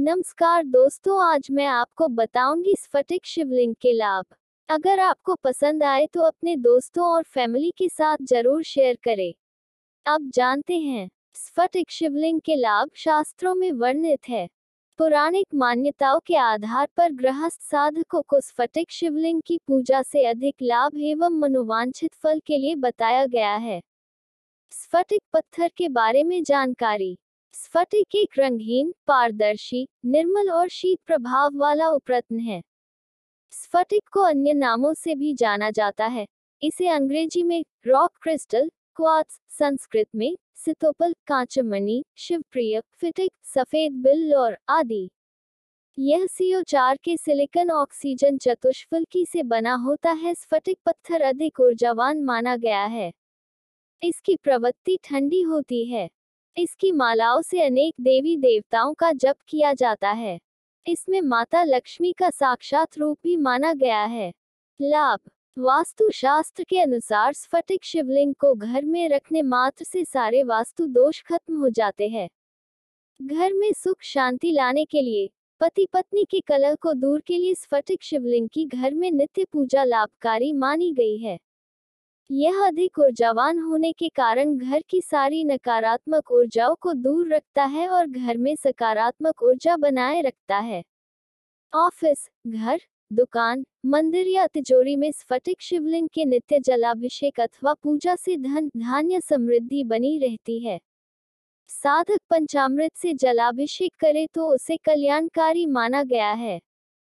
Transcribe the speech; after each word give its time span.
नमस्कार 0.00 0.62
दोस्तों, 0.64 1.16
आज 1.24 1.46
मैं 1.50 1.64
आपको 1.66 2.06
बताऊँगी 2.08 2.74
स्फटिक 2.78 3.26
शिवलिंग 3.26 3.74
के 3.74 3.92
लाभ। 3.92 4.24
अगर 4.68 5.00
आपको 5.00 5.34
पसंद 5.34 5.82
आए 5.82 6.06
तो 6.06 6.20
अपने 6.20 6.54
दोस्तों 6.56 7.04
और 7.06 7.22
फैमिली 7.24 7.70
के 7.78 7.88
साथ 7.88 8.16
ज़रूर 8.22 8.62
शेयर 8.62 8.96
करें। 9.04 9.32
अब 10.06 10.30
जानते 10.30 10.78
हैं, 10.78 11.08
स्फटिक 11.34 11.90
शिवलिंग 11.90 12.40
के 12.40 12.54
लाभ 12.54 12.90
शास्त्रों 12.94 13.54
में 13.54 13.70
वर्णित 13.72 14.28
है। 14.28 14.48
पौराणिक 14.98 15.46
मान्यताओं 15.54 16.20
के 16.26 16.36
आधार 16.36 16.88
पर 16.96 17.12
गृहस्थ 17.12 17.60
साधकों 17.60 18.22
को 18.22 18.40
स्फटिक 18.40 18.90
शिवलिंग 18.90 19.42
की 19.46 19.58
पूजा 19.68 20.02
से 20.02 20.24
अधिक 20.26 20.62
लाभ 20.62 20.98
एवं 20.98 21.38
मनोवांछित 21.40 22.14
फल 22.14 22.40
के 22.46 22.58
लिए 22.58 22.74
बताया 22.78 23.26
गया 23.26 23.54
है। 23.58 23.80
स्फटिक 24.72 25.22
पत्थर 25.32 25.70
के 25.76 25.88
बारे 25.90 26.24
में 26.24 26.42
जानकारी। 26.44 27.16
स्फटिक 27.54 28.14
एक 28.14 28.38
रंगहीन 28.38 28.94
पारदर्शी, 29.06 29.88
निर्मल 30.04 30.50
और 30.50 30.68
शीत 30.68 30.98
प्रभाव 31.06 31.56
वाला 31.56 31.88
उपरत्न 31.88 32.38
है। 32.38 32.62
स्फटिक 33.52 34.08
को 34.12 34.20
अन्य 34.20 34.52
नामों 34.52 34.94
से 34.94 35.14
भी 35.14 35.34
जाना 35.34 35.70
जाता 35.70 36.06
है। 36.06 36.26
इसे 36.62 36.88
अंग्रेज़ी 36.88 37.42
में 37.42 37.64
रॉक 37.86 38.10
क्रिस्टल 38.22 38.70
क्वार्ट्स 38.96 39.40
संस्कृत 39.48 40.06
में 40.14 40.36
सितोपल 40.54 41.14
कांचमणि, 41.26 42.04
शिवप्रिय 42.16 42.80
फिटिक 42.80 43.32
सफ़ेद, 43.44 43.92
बिल 43.92 44.34
और 44.34 44.58
आदि। 44.68 45.10
यह 45.98 46.26
सीओ 46.26 46.62
चार 46.62 46.96
के 46.96 47.16
सिलिकन 47.16 47.70
ऑक्सीजन 47.70 48.38
चतुष्फलकी 48.38 49.26
से 49.26 49.42
बना 49.42 49.74
होता 49.74 50.12
है। 50.12 50.34
स्फटिक 50.34 50.78
पत्थर 50.86 51.20
अधिक 51.20 51.60
ऊर्जावान 51.60 52.24
माना 52.24 52.56
गया 52.56 52.84
है। 52.84 53.12
इसकी 54.02 54.36
प्रवृत्ति 54.36 54.98
ठंडी 55.04 55.42
होती 55.42 55.84
है। 55.86 56.08
इसकी 56.56 56.92
मालाओं 56.92 57.42
से 57.42 57.62
अनेक 57.62 57.94
देवी 58.00 58.36
देवताओं 58.36 58.94
का 58.94 59.12
जप 59.12 59.36
किया 59.48 59.72
जाता 59.72 60.10
है। 60.10 60.38
इसमें 60.86 61.20
माता 61.20 61.62
लक्ष्मी 61.62 62.12
का 62.12 62.30
साक्षात 62.30 62.98
रूप 62.98 63.18
भी 63.24 63.36
माना 63.36 63.72
गया 63.72 64.04
है। 64.04 64.32
लाभ 64.80 65.20
वास्तु 65.56 66.10
शास्त्र 66.10 66.64
के 66.64 66.80
अनुसार 66.80 67.32
स्फटिक 67.32 67.84
शिवलिंग 67.84 68.34
को 68.34 68.54
घर 68.54 68.84
में 68.84 69.08
रखने 69.08 69.42
मात्र 69.42 69.84
से 69.84 70.04
सारे 70.04 70.42
वास्तु 70.42 70.86
दोष 70.86 71.22
खत्म 71.22 71.58
हो 71.58 71.68
जाते 71.68 72.08
हैं। 72.08 72.28
घर 73.20 73.52
में 73.52 73.72
सुख 73.72 74.02
शांति 74.02 74.50
लाने 74.52 74.84
के 74.84 75.02
लिए 75.02 75.28
पति 75.60 75.86
पत्नी 75.92 76.24
के 76.24 76.40
कलह 76.40 76.74
को 76.74 76.92
दूर 76.92 77.20
के 77.20 77.38
लिए 77.38 77.54
स्फटिक 77.54 78.02
शिवलिंग 78.02 78.48
की 78.48 78.64
घर 78.66 78.94
में 78.94 79.10
नित्य 79.10 79.44
पूजा 79.44 79.84
लाभकारी 79.84 80.52
मानी 80.52 80.92
गई 80.92 81.16
है। 81.18 81.38
यह 82.30 82.60
अधिक 82.66 82.98
ऊर्जावान 82.98 83.58
होने 83.58 83.92
के 83.92 84.08
कारण 84.08 84.56
घर 84.58 84.82
की 84.88 85.00
सारी 85.00 85.44
नकारात्मक 85.44 86.30
ऊर्जाओं 86.32 86.74
को 86.74 86.92
दूर 86.92 87.34
रखता 87.34 87.64
है 87.64 87.88
और 87.88 88.06
घर 88.06 88.36
में 88.36 88.54
सकारात्मक 88.56 89.42
ऊर्जा 89.42 89.76
बनाए 89.76 90.20
रखता 90.22 90.58
है। 90.58 90.82
ऑफ़िस, 91.72 92.28
घर, 92.46 92.80
दुकान, 93.12 93.64
मंदिर 93.86 94.26
या 94.26 94.46
तिजोरी 94.46 94.96
में 94.96 95.12
स्फटिक 95.12 95.62
शिवलिंग 95.62 96.08
के 96.08 96.24
नित्य 96.24 96.58
जलाभिषेक 96.58 97.40
अथवा 97.40 97.74
पूजा 97.74 98.16
से 98.16 98.36
धन, 98.36 98.70
धान्य 98.76 99.20
समृद्धि 99.20 99.84
बनी 99.84 100.18
रहती 100.18 100.58
है। 100.66 100.80
साधक 101.68 102.18
पंचामृत 102.30 102.96
से 102.96 103.12
जलाभिषेक 103.14 103.92
करे 104.00 104.26
तो 104.34 104.54
उसे 104.54 104.76
कल्याणकारी 104.76 105.66
माना 105.66 106.02
गया 106.02 106.32
है। 106.32 106.60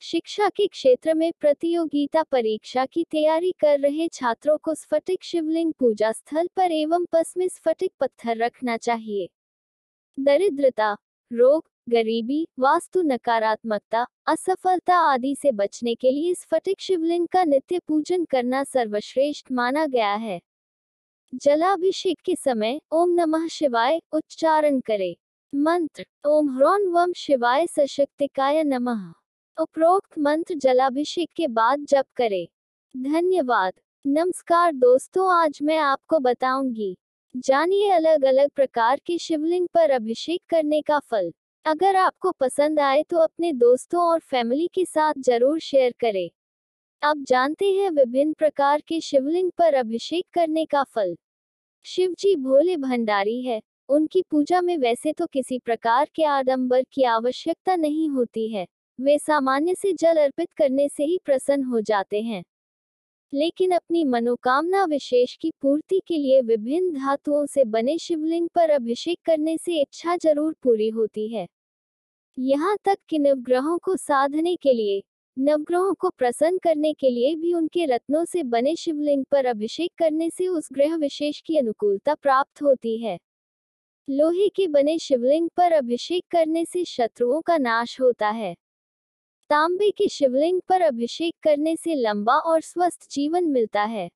शिक्षा 0.07 0.49
के 0.49 0.67
क्षेत्र 0.67 1.15
में 1.15 1.33
प्रतियोगिता 1.41 2.23
परीक्षा 2.23 2.87
की 2.87 3.05
तैयारी 3.05 3.53
कर 3.61 3.81
रहे 3.81 4.09
छात्रों 4.09 4.59
को 4.59 4.75
स्फटिक 4.75 5.25
शिवलिंग 5.25 5.73
पूजा 5.73 6.13
स्थल 6.13 6.49
पर 6.57 6.73
एवं 6.73 7.05
पस 7.13 7.35
में 7.37 7.49
स्फटिक 7.49 7.93
पत्थर 8.01 8.37
रखना 8.37 8.77
चाहिए। 8.77 9.29
दरिद्रता, 10.21 10.97
रोग, 11.33 11.71
गरीबी, 11.89 12.49
वास्तु 12.59 13.03
नकारात्मकता, 13.03 14.07
असफलता 14.27 14.97
आदि 14.97 15.37
से 15.43 15.53
बचने 15.53 15.95
के 15.95 16.11
लिए 16.11 16.35
स्फटिक 16.35 16.81
शिवलिंग 16.81 17.29
का 17.29 17.45
नित्य 17.45 17.79
पूजन 17.79 18.25
करना 18.25 18.65
सर्वश्रेष्ठ 18.65 19.53
माना 19.53 19.87
गया 19.87 20.15
है। 20.15 20.41
जलाभिषेक 21.35 22.21
के 22.21 22.37
समय 22.37 22.81
ओम 22.93 23.11
नमः 23.11 23.49
शिवाय 23.49 24.01
उच्चारण 24.13 24.81
करें। 24.81 25.17
मंत्र, 25.55 26.07
ओम 26.27 26.57
ह्रौन 26.57 26.87
वम 26.87 27.13
शिवाय 27.13 27.67
सशक्तिकाय 27.67 28.65
नमः। 28.65 29.24
उपरोक्त 29.59 30.19
मंत्र 30.19 30.55
जलाभिषेक 30.55 31.29
के 31.37 31.47
बाद 31.49 31.85
जप 31.89 32.05
करें। 32.17 32.47
धन्यवाद। 32.95 33.73
नमस्कार 34.05 34.73
दोस्तों, 34.73 35.27
आज 35.35 35.59
मैं 35.63 35.77
आपको 35.79 36.19
बताऊँगी। 36.19 36.97
जानिए 37.35 37.91
अलग 37.91 38.25
अलग 38.25 38.51
प्रकार 38.51 39.01
के 39.07 39.19
शिवलिंग 39.19 39.69
पर 39.75 39.91
अभिषेक 39.91 40.41
करने 40.51 40.83
का 40.83 40.99
फल। 40.99 41.33
अगर 41.67 41.97
आपको 41.97 42.31
पसंद 42.31 42.81
आए 42.81 43.03
तो 43.03 43.19
अपने 43.19 43.53
दोस्तों 43.53 44.03
और 44.03 44.21
फैमिली 44.21 44.69
के 44.75 44.85
साथ 44.85 45.15
ज़रूर 45.19 45.59
शेयर 45.61 45.95
करें। 46.01 46.29
अब 47.03 47.25
जानते 47.25 47.71
हैं 47.73 47.91
विभिन्न 47.91 48.33
प्रकार 48.33 48.81
के 48.81 49.01
शिवलिंग 49.01 49.51
पर 49.59 49.75
अभिषेक 49.75 50.25
करने 50.35 50.65
का 50.65 50.83
फल। 50.85 51.17
शिव 51.87 52.15
जी 52.19 52.37
भोले 52.37 52.77
भंडारी 52.77 53.43
है। 53.43 53.63
उनकी 53.89 54.23
पूजा 54.31 54.61
में 54.61 54.77
वैसे 54.79 55.13
तो 55.13 55.27
किसी 55.27 55.59
प्रकार 55.59 56.09
के 56.15 56.25
आडंबर 56.25 56.85
की 56.93 57.05
आवश्यकता 57.05 57.77
नहीं 57.77 58.09
होती 58.11 58.53
है। 58.53 58.67
वे 59.01 59.19
सामान्य 59.19 59.75
से 59.75 59.93
जल 59.93 60.17
अर्पित 60.17 60.53
करने 60.53 60.89
से 60.89 61.05
ही 61.05 61.19
प्रसन्न 61.25 61.65
हो 61.65 61.81
जाते 61.81 62.23
हैं। 62.23 62.45
लेकिन 63.33 63.71
अपनी 63.71 64.05
मनोकामना 64.05 64.85
विशेष 64.85 65.37
की 65.37 65.51
पूर्ति 65.63 66.01
के 66.07 66.19
लिए 66.19 66.41
विभिन्न 66.41 66.93
धातुओं 66.95 67.47
से 67.47 67.65
बने 67.65 67.99
शिवलिंग 67.99 68.49
पर 68.49 68.71
अभिषेक 68.71 69.19
करने 69.25 69.59
से 69.59 69.81
इच्छा 69.81 70.17
ज़रूर 70.17 70.55
पूरी 70.63 70.89
होती 70.89 71.29
है। 71.29 71.47
यहाँ 72.39 72.77
तक 72.85 72.99
कि 73.09 73.19
नवग्रहों 73.19 73.79
को 73.79 73.97
साधने 73.97 74.57
के 74.57 74.73
लिए, 74.73 75.03
नवग्रहों 75.39 75.95
को 75.95 76.11
प्रसन्न 76.11 76.59
करने 76.59 76.93
के 76.93 77.11
लिए 77.11 77.35
भी 77.37 77.55
उनके 77.55 77.87
रत्नों 77.87 78.25
से 78.25 78.43
बने 78.43 78.77
शिवलिंग 78.77 79.25
पर 79.31 79.47
अभिषेक 79.47 79.93
करने 79.99 80.31
से 80.31 80.49
उस 80.49 80.69
ग्रह 80.73 80.97
विशेष 80.97 81.41
की 81.41 81.59
अनुकूलता 81.59 82.15
प्राप्त 82.15 82.63
होती 82.63 82.99
है। 82.99 83.19
लोहे 84.11 84.49
के 84.49 84.69
बने 84.69 84.99
शिवलिंग 84.99 85.51
पर 85.57 85.73
अभिषेक 85.73 86.25
करने 86.31 86.65
से 86.65 86.85
शत्रुओं 86.85 87.41
का 87.41 87.57
नाश 87.57 88.01
होता 88.01 88.31
है। 88.31 88.55
तांबे 89.51 89.91
के 89.91 90.09
शिवलिंग 90.09 90.61
पर 90.69 90.81
अभिषेक 90.81 91.35
करने 91.43 91.77
से 91.77 91.95
लंबा 91.95 92.35
और 92.35 92.61
स्वस्थ 92.61 93.11
जीवन 93.11 93.45
मिलता 93.45 93.83
है। 93.83 94.11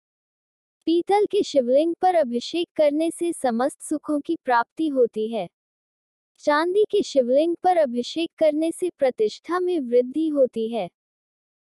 पीतल 0.86 1.26
के 1.26 1.42
शिवलिंग 1.42 1.94
पर 2.02 2.14
अभिषेक 2.14 2.68
करने 2.76 3.10
से 3.10 3.32
समस्त 3.32 3.82
सुखों 3.82 4.20
की 4.20 4.36
प्राप्ति 4.44 4.88
होती 4.88 5.28
है। 5.28 5.48
चांदी 6.38 6.84
के 6.90 7.02
शिवलिंग 7.02 7.56
पर 7.62 7.76
अभिषेक 7.76 8.30
करने 8.38 8.72
से 8.72 8.90
प्रतिष्ठा 8.98 9.60
में 9.60 9.80
वृद्धि 9.80 10.28
होती 10.28 10.68
है। 10.68 10.90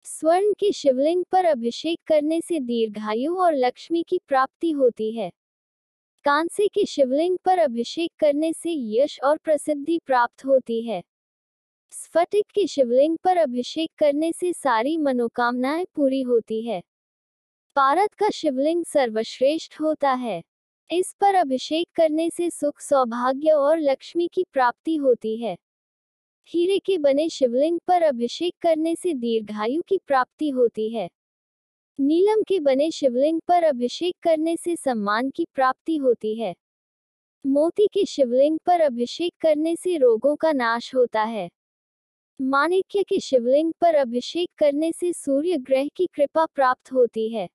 स्वर्ण 0.05 0.53
के 0.53 0.73
शिवलिंग 0.73 1.25
पर 1.33 1.45
अभिषेक 1.45 1.99
करने 2.07 2.41
से 2.41 2.61
दीर्घायु 2.61 3.37
और 3.37 3.55
लक्ष्मी 3.55 4.03
की 4.03 4.21
प्राप्ति 4.29 4.71
होती 4.71 5.13
है। 5.13 5.33
कांसे 6.25 6.69
के 6.69 6.87
शिवलिंग 6.87 7.39
पर 7.45 7.59
अभिषेक 7.59 8.13
करने 8.19 8.53
से 8.53 8.73
यश 9.01 9.21
और 9.25 9.39
प्रसिद्धि 9.39 10.01
प्राप्त 10.07 10.45
होती 10.45 10.83
है। 10.83 11.03
स्फटिक 11.97 12.47
के 12.55 12.67
शिवलिंग 12.67 13.19
पर 13.19 13.37
अभिषेक 13.37 13.91
करने 13.99 14.33
से 14.33 14.53
सारी 14.53 14.97
मनोकामनाएँ 14.97 15.87
पूरी 15.95 16.23
होती 16.23 16.63
है। 16.63 16.83
पारत 17.75 18.15
का 18.15 18.31
शिवलिंग 18.31 18.85
सर्वश्रेष्ठ 18.85 19.81
होता 19.81 20.13
है। 20.13 20.43
इस 20.91 21.17
पर 21.21 21.35
अभिषेक 21.35 21.89
करने 21.95 22.31
से 22.31 22.51
सुख, 22.51 22.81
सौभाग्य 22.81 23.51
और 23.51 23.79
लक्ष्मी 23.79 24.29
की 24.29 24.45
प्राप्ति 24.53 24.97
होती 24.97 25.37
है। 25.37 25.57
हीरे 26.49 26.79
के 26.79 26.99
बने 26.99 27.29
शिवलिंग 27.29 27.81
पर 27.87 28.03
अभिषेक 28.03 28.55
करने 28.63 28.97
से 28.97 29.15
दीर्घायु 29.15 29.83
की 29.89 29.99
प्राप्ति 29.99 30.51
होती 30.51 30.91
है। 30.91 31.11
नीलम 32.01 32.43
के 32.43 32.61
बने 32.61 32.91
शिवलिंग 32.91 33.41
पर 33.49 33.63
अभिषेक 33.63 34.17
करने 34.23 34.57
से 34.57 34.77
सम्मान 34.77 35.31
की 35.31 35.47
प्राप्ति 35.55 35.97
होती 35.97 36.35
है। 36.35 36.55
मोती 37.47 37.87
के 37.87 38.05
शिवलिंग 38.05 38.59
पर 38.59 38.81
अभिषेक 38.81 39.35
करने 39.41 39.77
से 39.77 39.97
रोगों 39.97 40.37
का 40.37 40.53
नाश 40.53 40.95
होता 40.95 41.23
है। 41.23 41.51
माणिक्य 42.41 43.03
के 43.03 43.21
शिवलिंग 43.21 43.73
पर 43.81 43.95
अभिषेक 43.95 44.51
करने 44.59 44.93
से 44.93 45.13
सूर्य 45.13 45.57
ग्रह 45.57 45.89
की 45.89 46.07
कृपा 46.07 46.47
प्राप्त 46.47 46.93
होती 46.93 47.29
है। 47.29 47.49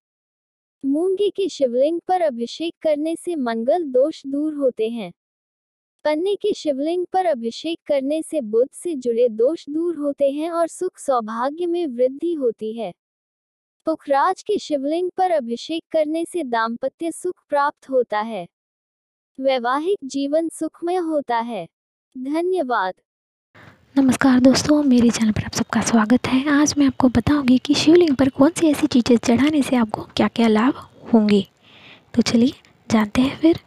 मूँगे 0.86 1.30
के 1.30 1.50
शिवलिंग 1.50 2.02
पर 2.08 2.22
अभिषेक 2.22 2.76
करने 2.82 3.16
से 3.16 3.36
मंगल 3.36 3.84
दोष 3.84 4.26
दूर 4.26 4.54
होते 4.54 4.90
हैं। 4.90 5.14
पन्ने 6.04 6.36
के 6.36 6.54
शिवलिंग 6.54 7.06
पर 7.14 7.26
अभिषेक 7.26 7.80
करने 7.88 8.22
से 8.22 8.42
बुद्ध 8.42 8.70
से 8.74 8.96
जुड़े 8.96 9.30
दोष 9.30 9.66
दूर 9.70 9.96
होते 9.96 10.32
हैं 10.32 10.52
और 10.52 10.68
सुख 10.68 10.98
सौभाग्य 10.98 11.66
में 11.66 11.88
वृद्धि 11.88 12.34
होती 12.34 12.74
है। 12.74 12.94
पुखराज 13.86 14.44
के 14.44 14.58
शिवलिंग 14.58 15.12
पर 15.18 15.32
अभिषेक 15.32 15.84
करने 15.92 16.26
से 16.26 16.44
दाम्पत्य 16.44 17.12
सुख 17.12 17.44
प्राप्त 17.50 17.90
होता 17.90 18.20
है। 18.22 18.48
वैवाहिक 19.40 19.98
जीवन 20.04 20.50
सुखमय 20.50 20.96
होता 20.96 21.38
है। 21.40 21.68
धन्यवाद। 22.18 22.94
नमस्कार 23.96 24.40
दोस्तों, 24.40 24.82
मेरे 24.84 25.10
चैनल 25.10 25.32
पर 25.32 25.44
आप 25.44 25.54
सबका 25.54 25.82
स्वागत 25.82 26.28
है। 26.28 26.50
आज 26.52 26.74
मैं 26.78 26.86
आपको 26.88 27.08
बताऊँगी 27.10 27.58
कि 27.58 27.74
शिवलिंग 27.74 28.16
पर 28.16 28.30
कौन 28.30 28.52
सी 28.58 28.68
ऐसी 28.68 28.88
चीज़ें 28.88 29.18
चढ़ाने 29.18 29.62
से 29.62 29.76
आपको 29.76 30.02
क्या 30.18 30.28
क्या 30.28 30.48
लाभ 30.48 30.74
होंगे। 31.14 31.42
तो 32.14 32.22
चलिए 32.22 32.54
जानते 32.90 33.22
हैं 33.22 33.38
फिर। 33.38 33.60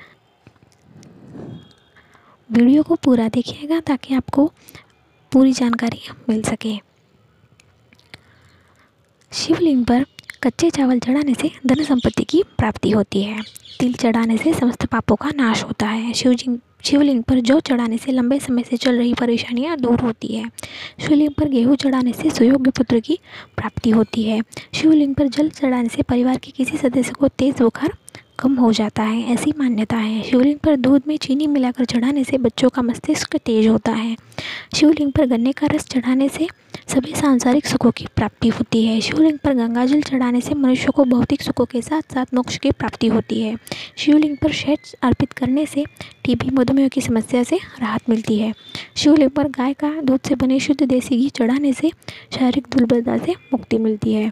वीडियो 2.50 2.82
को 2.82 2.94
पूरा 2.94 3.28
देखिएगा 3.28 3.80
ताकि 3.80 4.14
आपको 4.14 4.46
पूरी 5.32 5.52
जानकारी 5.52 6.00
मिल 6.28 6.42
सके। 6.42 6.76
शिवलिंग 9.32 9.84
पर 9.86 10.04
कच्चे 10.42 10.68
चावल 10.70 10.98
चढ़ाने 10.98 11.34
से 11.34 11.50
धन 11.66 11.82
संपत्ति 11.84 12.24
की 12.24 12.42
प्राप्ति 12.58 12.90
होती 12.90 13.22
है। 13.22 13.42
तिल 13.80 13.92
चढ़ाने 13.92 14.36
से 14.36 14.52
समस्त 14.52 14.86
पापों 14.86 15.16
का 15.16 15.30
नाश 15.30 15.62
होता 15.64 15.86
है। 15.86 16.12
शिवजी 16.12 16.56
शिवलिंग 16.84 17.22
पर 17.22 17.40
जौ 17.40 17.58
चढ़ाने 17.60 17.98
से 17.98 18.12
लंबे 18.12 18.38
समय 18.38 18.62
से 18.62 18.76
चल 18.76 18.98
रही 18.98 19.12
परेशानियाँ 19.14 19.76
दूर 19.76 20.00
होती 20.00 20.28
है। 20.28 20.48
शिवलिंग 21.00 21.30
पर 21.30 21.48
गेहूँ 21.48 21.76
चढ़ाने 21.76 22.12
से 22.12 22.30
सुयोग्य 22.30 22.70
पुत्र 22.70 23.00
की 23.00 23.18
प्राप्ति 23.56 23.90
होती 23.90 24.22
है। 24.22 24.40
शिवलिंग 24.74 25.14
पर 25.14 25.28
जल 25.28 25.50
चढ़ाने 25.50 25.88
से 25.88 26.02
परिवार 26.02 26.38
के 26.38 26.50
किसी 26.50 26.76
सदस्य 26.76 27.12
को 27.12 27.28
तेज 27.28 27.62
बुखार 27.62 27.92
कम 28.42 28.54
हो 28.54 28.72
जाता 28.72 29.02
है, 29.02 29.22
ऐसी 29.32 29.52
मान्यता 29.58 29.96
है। 29.96 30.22
शिवलिंग 30.22 30.58
पर 30.58 30.76
दूध 30.76 31.02
में 31.08 31.16
चीनी 31.16 31.46
मिलाकर 31.46 31.84
चढ़ाने 31.84 32.22
से 32.24 32.38
बच्चों 32.38 32.68
का 32.68 32.82
मस्तिष्क 32.82 33.36
तेज 33.36 33.68
होता 33.68 33.92
है। 33.92 34.16
शिवलिंग 34.76 35.12
पर 35.12 35.26
गन्ने 35.26 35.52
का 35.52 35.66
रस 35.66 35.86
चढ़ाने 35.88 36.28
से 36.28 36.48
सभी 36.88 37.14
सांसारिक 37.14 37.66
सुखों 37.66 37.90
की 37.90 38.06
प्राप्ति 38.16 38.48
होती 38.48 38.84
है। 38.86 39.00
शिवलिंग 39.00 39.38
पर 39.38 39.54
गंगाजल 39.54 40.02
चढ़ाने 40.02 40.40
से 40.40 40.54
मनुष्य 40.54 40.90
को 40.90 41.04
भौतिक 41.04 41.42
सुखों 41.42 41.64
के 41.64 41.82
साथ 41.82 42.14
साथ 42.14 42.34
मोक्ष 42.34 42.56
की 42.58 42.70
प्राप्ति 42.70 43.06
होती 43.06 43.40
है। 43.40 43.56
शिवलिंग 43.96 44.36
पर 44.36 44.52
शहद 44.52 44.96
अर्पित 45.02 45.32
करने 45.32 45.66
से 45.66 45.84
टीबी 46.24 46.50
मधुमेह 46.50 46.88
की 46.88 47.00
समस्या 47.00 47.42
से 47.42 47.56
राहत 47.80 48.10
मिलती 48.10 48.38
है। 48.38 48.52
शिवलिंग 48.96 49.30
पर 49.30 49.48
गाय 49.50 49.74
का 49.74 49.94
दूध 50.00 50.20
से 50.20 50.34
बने 50.34 50.60
शुद्ध 50.60 50.82
देसी 50.82 51.16
घी 51.16 51.28
चढ़ाने 51.30 51.72
से 51.72 51.90
शारीरिक 52.34 52.66
दुर्बलता 52.76 53.18
से 53.18 53.34
मुक्ति 53.52 53.78
मिलती 53.78 54.14
है। 54.14 54.30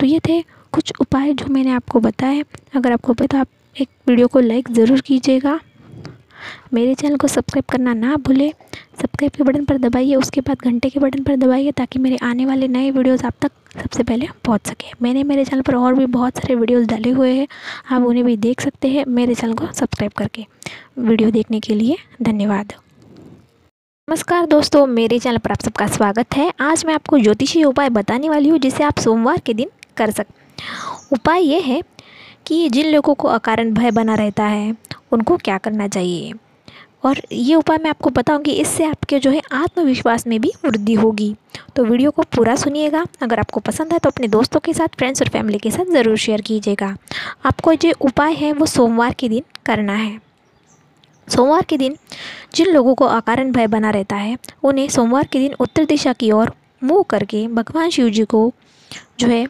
तो 0.00 0.06
ये 0.06 0.20
थे 0.28 0.42
कुछ 0.72 0.92
उपाय 1.00 1.32
जो 1.32 1.46
मैंने 1.46 1.70
आपको 1.70 2.00
बताए 2.00 2.42
अगर 2.76 2.92
आपको 2.92 3.12
पता 3.14 3.40
आप 3.40 3.48
एक 3.76 3.88
वीडियो 4.08 4.26
को 4.28 4.40
लाइक 4.40 4.70
ज़रूर 4.72 5.00
कीजिएगा। 5.00 5.58
मेरे 6.74 6.94
चैनल 6.94 7.16
को 7.16 7.28
सब्सक्राइब 7.28 7.64
करना 7.70 7.94
ना 7.94 8.16
भूलें। 8.16 8.52
सब्सक्राइब 9.00 9.32
के 9.32 9.42
बटन 9.42 9.64
पर 9.64 9.78
दबाइए, 9.78 10.14
उसके 10.14 10.40
बाद 10.40 10.58
घंटे 10.64 10.90
के 10.90 11.00
बटन 11.00 11.22
पर 11.22 11.36
दबाइए, 11.36 11.72
ताकि 11.72 11.98
मेरे 11.98 12.16
आने 12.22 12.46
वाले 12.46 12.68
नए 12.68 12.90
वीडियोस 12.90 13.24
आप 13.24 13.34
तक 13.42 13.52
सबसे 13.76 14.02
पहले 14.02 14.28
पहुँच 14.44 14.66
सके। 14.66 14.92
मैंने 15.02 15.24
मेरे 15.24 15.44
चैनल 15.44 15.62
पर 15.62 15.74
और 15.74 15.94
भी 15.94 16.06
बहुत 16.08 16.36
सारे 16.36 16.54
वीडियोस 16.54 16.86
डाले 16.86 17.10
हुए 17.10 17.32
हैं। 17.32 17.46
आप 17.90 18.02
उन्हें 18.02 18.24
भी 18.24 18.36
देख 18.38 18.60
सकते 18.60 18.88
हैं 18.88 19.04
मेरे 19.08 19.34
चैनल 19.34 19.54
को 19.54 19.66
सब्सक्राइब 19.72 20.12
करके। 20.12 20.46
वीडियो 20.98 21.30
देखने 21.30 21.60
के 21.60 21.74
लिए 21.74 21.96
धन्यवाद। 22.22 22.72
नमस्कार 24.08 24.46
दोस्तों, 24.46 24.86
मेरे 24.86 25.18
चैनल 25.18 25.38
पर 25.38 25.50
आप 25.50 25.60
सबका 25.60 25.86
स्वागत 25.88 26.36
है। 26.36 26.52
आज 26.60 26.84
मैं 26.86 26.94
आपको 26.94 27.18
ज्योतिषी 27.18 27.64
उपाय 27.64 27.88
बताने 27.90 28.28
वाली 28.28 28.48
हूँ, 28.48 28.58
जिसे 28.58 28.84
आप 28.84 28.98
सोमवार 28.98 29.40
के 29.46 29.54
दिन 29.54 29.70
कर 29.96 30.10
सकते 30.10 30.39
उपाय 31.12 31.42
ये 31.42 31.60
है 31.60 31.82
कि 32.46 32.68
जिन 32.68 32.86
लोगों 32.86 33.14
को 33.14 33.28
अकारण 33.28 33.72
भय 33.74 33.90
बना 33.90 34.14
रहता 34.14 34.44
है, 34.44 34.74
उनको 35.12 35.36
क्या 35.36 35.58
करना 35.58 35.88
चाहिए? 35.88 36.32
और 37.04 37.20
ये 37.32 37.54
उपाय 37.54 37.78
मैं 37.78 37.90
आपको 37.90 38.10
बताऊँगी, 38.10 38.52
इससे 38.52 38.84
आपके 38.84 39.18
जो 39.18 39.30
है 39.30 39.40
आत्मविश्वास 39.52 40.26
में 40.26 40.40
भी 40.40 40.52
वृद्धि 40.64 40.94
होगी। 40.94 41.34
तो 41.76 41.84
वीडियो 41.84 42.10
को 42.10 42.22
पूरा 42.34 42.56
सुनिएगा, 42.56 43.04
अगर 43.22 43.38
आपको 43.40 43.60
पसंद 43.60 43.92
है 43.92 43.98
तो 43.98 44.10
अपने 44.10 44.28
दोस्तों 44.28 44.60
के 44.60 44.74
साथ 44.74 44.96
फ्रेंड्स 44.98 45.22
और 45.22 45.28
फैमिली 45.28 45.58
के 45.58 45.70
साथ 45.70 45.92
ज़रूर 45.92 46.16
शेयर 46.16 46.40
कीजिएगा। 46.40 46.96
आपको 47.46 47.74
जो 47.74 47.92
उपाय 48.00 48.34
है 48.34 48.52
वो 48.52 48.66
सोमवार 48.66 49.14
के 49.14 49.28
दिन 49.28 49.44
करना 49.66 49.94
है। 49.94 50.18
सोमवार 51.28 51.62
के 51.62 51.76
दिन 51.76 51.96
जिन 52.54 52.66
लोगों 52.66 52.94
को 52.94 53.04
अकारण 53.06 53.52
भय 53.52 53.66
बना 53.66 53.90
रहता 53.90 54.16
है, 54.16 54.36
उन्हें 54.62 54.88
सोमवार 54.88 55.26
के 55.26 55.38
दिन 55.38 55.54
उत्तर 55.60 55.84
दिशा 55.84 56.12
की 56.12 56.30
ओर 56.32 56.52
मुँह 56.82 57.04
करके 57.10 57.46
भगवान 57.48 57.90
शिव 57.90 58.08
जी 58.08 58.24
को 58.24 58.52
जो 59.20 59.28
है 59.28 59.46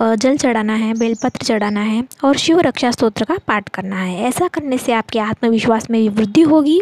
जल 0.00 0.36
चढ़ाना 0.36 0.74
है, 0.74 0.92
बेलपत्र 0.94 1.44
चढ़ाना 1.44 1.80
है 1.82 2.02
और 2.24 2.36
शिव 2.36 2.60
रक्षा 2.60 2.90
स्त्रोत्र 2.90 3.24
का 3.24 3.36
पाठ 3.46 3.68
करना 3.68 3.96
है। 3.96 4.22
ऐसा 4.24 4.48
करने 4.48 4.78
से 4.78 4.92
आपके 4.92 5.18
आत्मविश्वास 5.20 5.88
में 5.90 6.00
भी 6.02 6.08
वृद्धि 6.10 6.42
होगी 6.42 6.80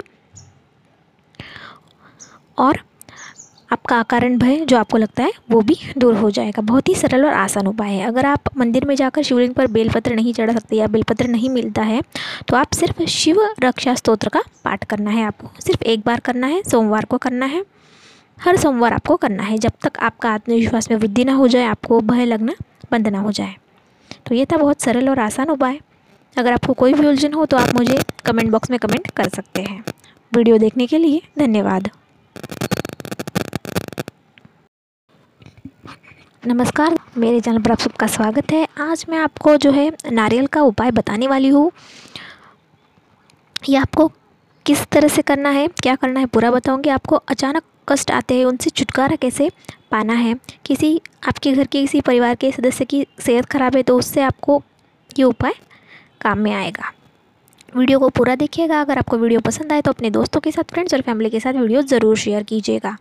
और 2.58 2.78
आपका 3.72 3.98
अकारण 4.00 4.36
भय 4.38 4.56
जो 4.60 4.76
आपको 4.78 4.98
लगता 4.98 5.22
है, 5.22 5.32
वो 5.50 5.60
भी 5.60 5.76
दूर 5.98 6.14
हो 6.14 6.30
जाएगा। 6.30 6.62
बहुत 6.62 6.88
ही 6.88 6.94
सरल 6.94 7.24
और 7.24 7.32
आसान 7.32 7.66
उपाय 7.66 7.90
है। 7.90 8.06
अगर 8.06 8.26
आप 8.26 8.56
मंदिर 8.56 8.84
में 8.84 8.94
जाकर 8.96 9.22
शिवलिंग 9.22 9.54
पर 9.54 9.66
बेलपत्र 9.68 10.14
नहीं 10.14 10.32
चढ़ा 10.34 10.52
सकते 10.52 10.76
या 10.76 10.86
बेलपत्र 10.86 11.26
नहीं 11.28 11.50
मिलता 11.50 11.82
है 11.82 12.02
तो 12.48 12.56
आप 12.56 12.72
सिर्फ़ 12.74 13.02
शिव 13.04 13.40
रक्षा 13.60 13.94
स्त्रोत्र 13.94 14.28
का 14.28 14.42
पाठ 14.64 14.84
करना 14.84 15.10
है 15.10 15.24
आपको। 15.24 15.50
सिर्फ़ 15.60 15.82
एक 15.84 16.02
बार 16.06 16.20
करना 16.20 16.46
है, 16.46 16.62
सोमवार 16.62 17.04
को 17.04 17.18
करना 17.18 17.46
है, 17.46 17.64
हर 18.38 18.56
सोमवार 18.56 18.92
आपको 18.92 19.16
करना 19.16 19.42
है। 19.42 19.58
जब 19.58 19.72
तक 19.82 19.98
आपका 20.00 20.30
आत्मविश्वास 20.30 20.90
में 20.90 20.96
वृद्धि 20.98 21.24
ना 21.24 21.34
हो 21.34 21.48
जाए, 21.48 21.64
आपको 21.64 22.00
भय 22.02 22.24
लगना 22.24 22.54
बंद 22.92 23.08
ना 23.08 23.20
हो 23.20 23.32
जाए। 23.32 23.54
तो 24.26 24.34
ये 24.34 24.44
था 24.46 24.56
बहुत 24.56 24.82
सरल 24.82 25.08
और 25.08 25.18
आसान 25.20 25.50
उपाय। 25.50 25.80
अगर 26.36 26.52
आपको 26.52 26.72
कोई 26.74 26.94
भी 26.94 27.06
उलझन 27.06 27.32
हो 27.32 27.46
तो 27.46 27.56
आप 27.56 27.74
मुझे 27.74 27.98
कमेंट 28.26 28.50
बॉक्स 28.50 28.70
में 28.70 28.78
कमेंट 28.80 29.10
कर 29.10 29.28
सकते 29.28 29.62
हैं। 29.62 29.82
वीडियो 30.32 30.58
देखने 30.58 30.86
के 30.86 30.98
लिए 30.98 31.22
धन्यवाद। 31.38 31.90
नमस्कार, 36.42 36.96
मेरे 37.18 37.40
चैनल 37.40 37.62
पर 37.62 37.72
आप 37.72 37.78
सबका 37.78 38.06
स्वागत 38.06 38.52
है। 38.52 38.66
आज 38.80 39.04
मैं 39.08 39.18
आपको 39.18 39.56
जो 39.56 39.70
है 39.70 39.90
नारियल 40.12 40.46
का 40.46 40.62
उपाय 40.62 40.90
बताने 40.90 41.26
वाली 41.28 41.48
हूँ। 41.48 41.70
ये 43.62 43.76
आपको 43.76 44.06
किस 44.66 44.84
तरह 44.86 45.08
से 45.08 45.22
करना 45.22 45.50
है, 45.50 45.66
क्या 45.68 45.94
करना 45.94 46.20
है 46.20 46.26
पूरा 46.26 46.50
बताऊँगी। 46.50 46.90
आपको 46.90 47.16
अचानक 47.16 47.62
कष्ट 47.88 48.10
आते 48.10 48.38
हैं, 48.38 48.44
उनसे 48.44 48.70
छुटकारा 48.70 49.16
कैसे 49.16 49.50
पाना 49.92 50.12
है। 50.14 50.34
किसी, 50.66 51.00
आपके 51.28 51.52
घर 51.52 51.64
के 51.64 51.80
किसी 51.80 52.00
परिवार 52.00 52.34
के 52.34 52.50
सदस्य 52.52 52.84
की 52.84 53.06
सेहत 53.20 53.46
ख़राब 53.46 53.76
है 53.76 53.82
तो 53.82 53.96
उससे 53.98 54.22
आपको 54.22 54.62
ये 55.10 55.24
उपाय 55.24 55.54
काम 56.20 56.38
में 56.38 56.52
आएगा। 56.54 56.92
वीडियो 57.72 57.98
को 57.98 58.08
पूरा 58.10 58.34
देखिएगा। 58.34 58.80
अगर 58.80 58.98
आपको 58.98 59.16
वीडियो 59.18 59.40
पसंद 59.40 59.72
आए 59.72 59.82
तो 59.82 59.90
अपने 59.90 60.10
दोस्तों 60.10 60.40
के 60.40 60.50
साथ 60.52 60.72
फ्रेंड्स 60.72 60.94
और 60.94 61.00
फैमिली 61.00 61.30
के 61.30 61.40
साथ 61.40 61.54
वीडियो 61.54 61.82
ज़रूर 61.82 62.16
शेयर 62.16 62.42
कीजिएगा, 62.42 62.96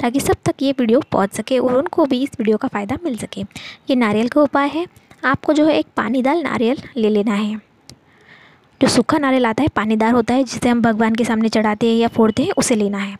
ताकि 0.00 0.20
सब 0.20 0.36
तक 0.44 0.62
ये 0.62 0.72
वीडियो 0.72 1.00
पहुँच 1.12 1.32
सके 1.32 1.58
और 1.58 1.76
उनको 1.76 2.04
भी 2.06 2.22
इस 2.22 2.30
वीडियो 2.38 2.56
का 2.56 2.68
फ़ायदा 2.68 2.98
मिल 3.04 3.16
सके। 3.16 3.40
ये 3.40 3.96
नारियल 3.96 4.28
का 4.28 4.42
उपाय 4.42 4.68
है। 4.68 4.86
आपको 5.24 5.52
जो 5.52 5.66
है 5.66 5.74
एक 5.74 5.86
पानीदार 5.96 6.36
नारियल 6.36 6.82
ले 6.96 7.08
लेना 7.10 7.34
है। 7.34 7.56
जो 8.80 8.88
सूखा 8.88 9.18
नारियल 9.18 9.46
आता 9.46 9.62
है, 9.62 9.68
पानीदार 9.68 10.12
होता 10.12 10.34
है, 10.34 10.44
जिसे 10.44 10.68
हम 10.68 10.82
भगवान 10.82 11.14
के 11.14 11.24
सामने 11.24 11.48
चढ़ाते 11.48 11.86
हैं 11.86 11.96
या 11.96 12.08
फोड़ते 12.08 12.42
हैं, 12.42 12.52
उसे 12.52 12.74
लेना 12.74 12.98
है। 12.98 13.16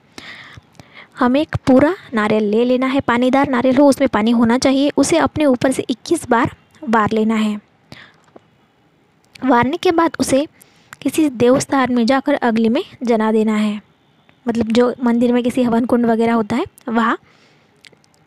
हमें 1.19 1.41
एक 1.41 1.57
पूरा 1.67 1.95
नारियल 2.15 2.45
ले 2.45 2.65
लेना 2.65 2.87
है, 2.87 3.01
पानीदार 3.01 3.49
नारियल 3.49 3.77
हो, 3.77 3.89
उसमें 3.89 4.09
पानी 4.09 4.31
होना 4.31 4.59
चाहिए, 4.59 4.91
उसे 4.97 5.19
अपने 5.19 5.45
ऊपर 5.45 5.73
से 5.73 5.83
21 5.83 6.29
बार 6.31 6.57
वार 6.89 7.13
लेना 7.13 7.35
है। 7.35 7.61
वारने 9.45 9.77
के 9.77 9.91
बाद 9.91 10.17
उसे 10.21 10.47
किसी 11.03 11.29
देवस्थान 11.29 11.95
में 11.95 12.07
जाकर 12.07 12.35
अगली 12.35 12.69
में 12.69 12.83
जना 13.03 13.33
देना 13.33 13.57
है। 13.57 13.81
मतलब 14.49 14.67
जो 14.67 14.95
मंदिर 15.05 15.33
में 15.33 15.43
किसी 15.43 15.63
हवन 15.63 15.85
कुंड 15.85 16.07
वगैरह 16.07 16.35
होता 16.35 16.57
है, 16.57 16.65
वहाँ 16.89 17.19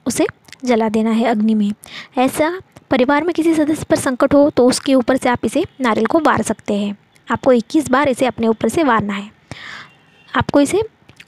उसे 0.06 0.28
जला 0.66 0.90
देना 0.90 1.10
है 1.10 1.26
अग्नि 1.26 1.54
में। 1.54 1.72
ऐसा 2.18 2.62
परिवार 2.92 3.24
में 3.24 3.34
किसी 3.34 3.54
सदस्य 3.54 3.86
पर 3.90 3.96
संकट 3.96 4.34
हो 4.34 4.50
तो 4.50 4.68
उसके 4.68 4.94
ऊपर 4.96 5.18
से 5.18 5.30
आप 5.30 5.46
इसे 5.46 5.66
नारियल 5.82 6.06
को 6.06 6.20
वार 6.20 6.42
सकते 6.42 6.74
हैं। 6.74 6.98
आपको 7.32 7.54
21 7.54 7.90
बार 7.92 8.10
इसे 8.10 8.26
अपने 8.26 8.48
ऊपर 8.48 8.70
से 8.70 8.84
वारना 8.84 9.14
है। 9.14 9.30
आपको 10.38 10.62
इसे 10.62 10.82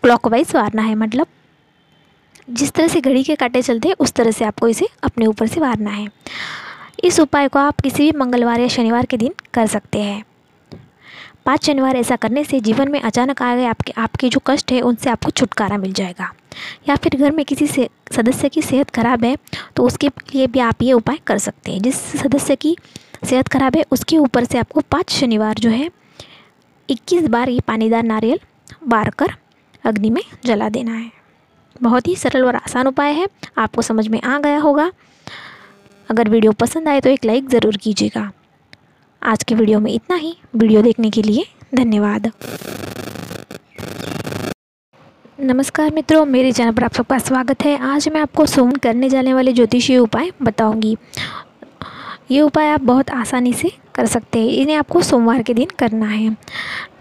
क्लॉकवाइज 0.03 0.55
वारना 0.55 0.81
है 0.81 0.95
मतलब 0.95 1.27
जिस 2.49 2.71
तरह 2.71 2.87
से 2.87 3.01
घड़ी 3.01 3.23
के 3.23 3.35
कांटे 3.35 3.61
चलते 3.61 3.87
हैं, 3.87 3.95
उस 3.99 4.11
तरह 4.13 4.31
से 4.31 4.45
आपको 4.45 4.67
इसे 4.67 4.87
अपने 5.03 5.25
ऊपर 5.25 5.47
से 5.47 5.59
वारना 5.59 5.89
है। 5.89 6.07
इस 7.03 7.19
उपाय 7.19 7.47
को 7.47 7.59
आप 7.59 7.81
किसी 7.81 8.11
भी 8.11 8.17
मंगलवार 8.17 8.59
या 8.59 8.67
शनिवार 8.67 9.05
के 9.05 9.17
दिन 9.17 9.33
कर 9.53 9.67
सकते 9.67 9.99
हैं। 9.99 10.23
पाँच 11.45 11.65
शनिवार 11.65 11.95
ऐसा 11.95 12.15
करने 12.15 12.43
से 12.43 12.59
जीवन 12.59 12.91
में 12.91 12.99
अचानक 13.01 13.41
आ 13.41 13.55
गए 13.55 13.65
आपके 13.65 13.91
आपके 13.97 14.29
जो 14.29 14.39
कष्ट 14.47 14.71
है, 14.71 14.81
उनसे 14.81 15.09
आपको 15.09 15.31
छुटकारा 15.31 15.77
मिल 15.77 15.93
जाएगा। 15.93 16.31
या 16.89 16.95
फिर 16.95 17.15
घर 17.17 17.31
में 17.31 17.43
किसी 17.45 17.67
से, 17.67 17.87
सदस्य 18.11 18.49
की 18.49 18.61
सेहत 18.61 18.89
खराब 18.89 19.23
है 19.23 19.35
तो 19.75 19.83
उसके 19.83 20.07
लिए 20.07 20.47
भी 20.47 20.59
आप 20.59 20.81
ये 20.81 20.93
उपाय 20.93 21.17
कर 21.27 21.37
सकते 21.37 21.71
हैं। 21.71 21.81
जिस 21.81 22.01
सदस्य 22.17 22.55
की 22.55 22.75
सेहत 23.25 23.47
खराब 23.47 23.75
है, 23.75 23.85
उसके 23.91 24.17
ऊपर 24.17 24.43
से 24.43 24.57
आपको 24.57 24.81
पाँच 24.81 25.11
शनिवार 25.11 25.59
जो 25.59 25.69
है, 25.69 25.89
इक्कीस 26.89 27.27
बार 27.27 27.49
ये 27.49 27.59
पानीदार 27.59 28.03
नारियल 28.03 28.39
बार 28.87 29.09
कर 29.09 29.33
अग्नि 29.83 30.09
में 30.09 30.21
जला 30.45 30.69
देना 30.69 30.93
है। 30.93 31.18
बहुत 31.81 32.07
ही 32.07 32.15
सरल 32.15 32.43
और 32.43 32.55
आसान 32.55 32.87
उपाय 32.87 33.11
है। 33.13 33.27
आपको 33.57 33.81
समझ 33.81 34.07
में 34.07 34.21
आ 34.21 34.37
गया 34.39 34.57
होगा। 34.59 34.91
अगर 36.09 36.29
वीडियो 36.29 36.51
पसंद 36.51 36.87
आए 36.87 37.01
तो 37.01 37.09
एक 37.09 37.25
लाइक 37.25 37.49
ज़रूर 37.49 37.77
कीजिएगा। 37.77 38.31
आज 39.21 39.43
के 39.43 39.55
वीडियो 39.55 39.79
में 39.79 39.91
इतना 39.93 40.15
ही। 40.15 40.35
वीडियो 40.55 40.81
देखने 40.81 41.09
के 41.09 41.21
लिए 41.21 41.45
धन्यवाद। 41.75 42.31
नमस्कार 45.41 45.91
मित्रों, 45.93 46.25
मेरे 46.25 46.51
चैनल 46.51 46.71
पर 46.71 46.83
आप 46.83 46.93
सबका 46.93 47.17
स्वागत 47.17 47.63
है। 47.63 47.77
आज 47.87 48.07
मैं 48.09 48.21
आपको 48.21 48.45
सोम 48.45 48.71
करने 48.73 49.09
जाने 49.09 49.33
वाले 49.33 49.53
ज्योतिषीय 49.53 49.97
उपाय 49.97 50.31
बताऊँगी। 50.41 50.97
ये 52.31 52.41
उपाय 52.41 52.67
आप 52.69 52.81
बहुत 52.81 53.09
आसानी 53.09 53.53
से 53.53 53.71
कर 53.95 54.05
सकते 54.05 54.39
हैं। 54.39 54.49
इन्हें 54.49 54.75
आपको 54.75 55.01
सोमवार 55.01 55.41
के 55.43 55.53
दिन 55.53 55.67
करना 55.79 56.07
है। 56.07 56.35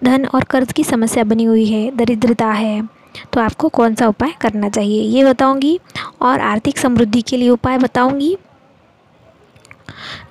धन 0.04 0.24
और 0.26 0.44
कर्ज 0.44 0.72
की 0.72 0.84
समस्या 0.84 1.24
बनी 1.24 1.44
हुई 1.44 1.66
है। 1.66 1.90
दरिद्रता 1.96 2.46
है। 2.46 2.97
तो 3.32 3.40
आपको 3.40 3.68
कौन 3.70 3.94
सा 3.94 4.08
उपाय 4.08 4.32
करना 4.40 4.68
चाहिए? 4.68 5.02
ये 5.02 5.24
बताऊँगी 5.24 5.78
और 6.22 6.40
आर्थिक 6.42 6.78
समृद्धि 6.78 7.22
के 7.22 7.36
लिए 7.36 7.48
उपाय 7.50 7.78
बताऊँगी 7.78 8.36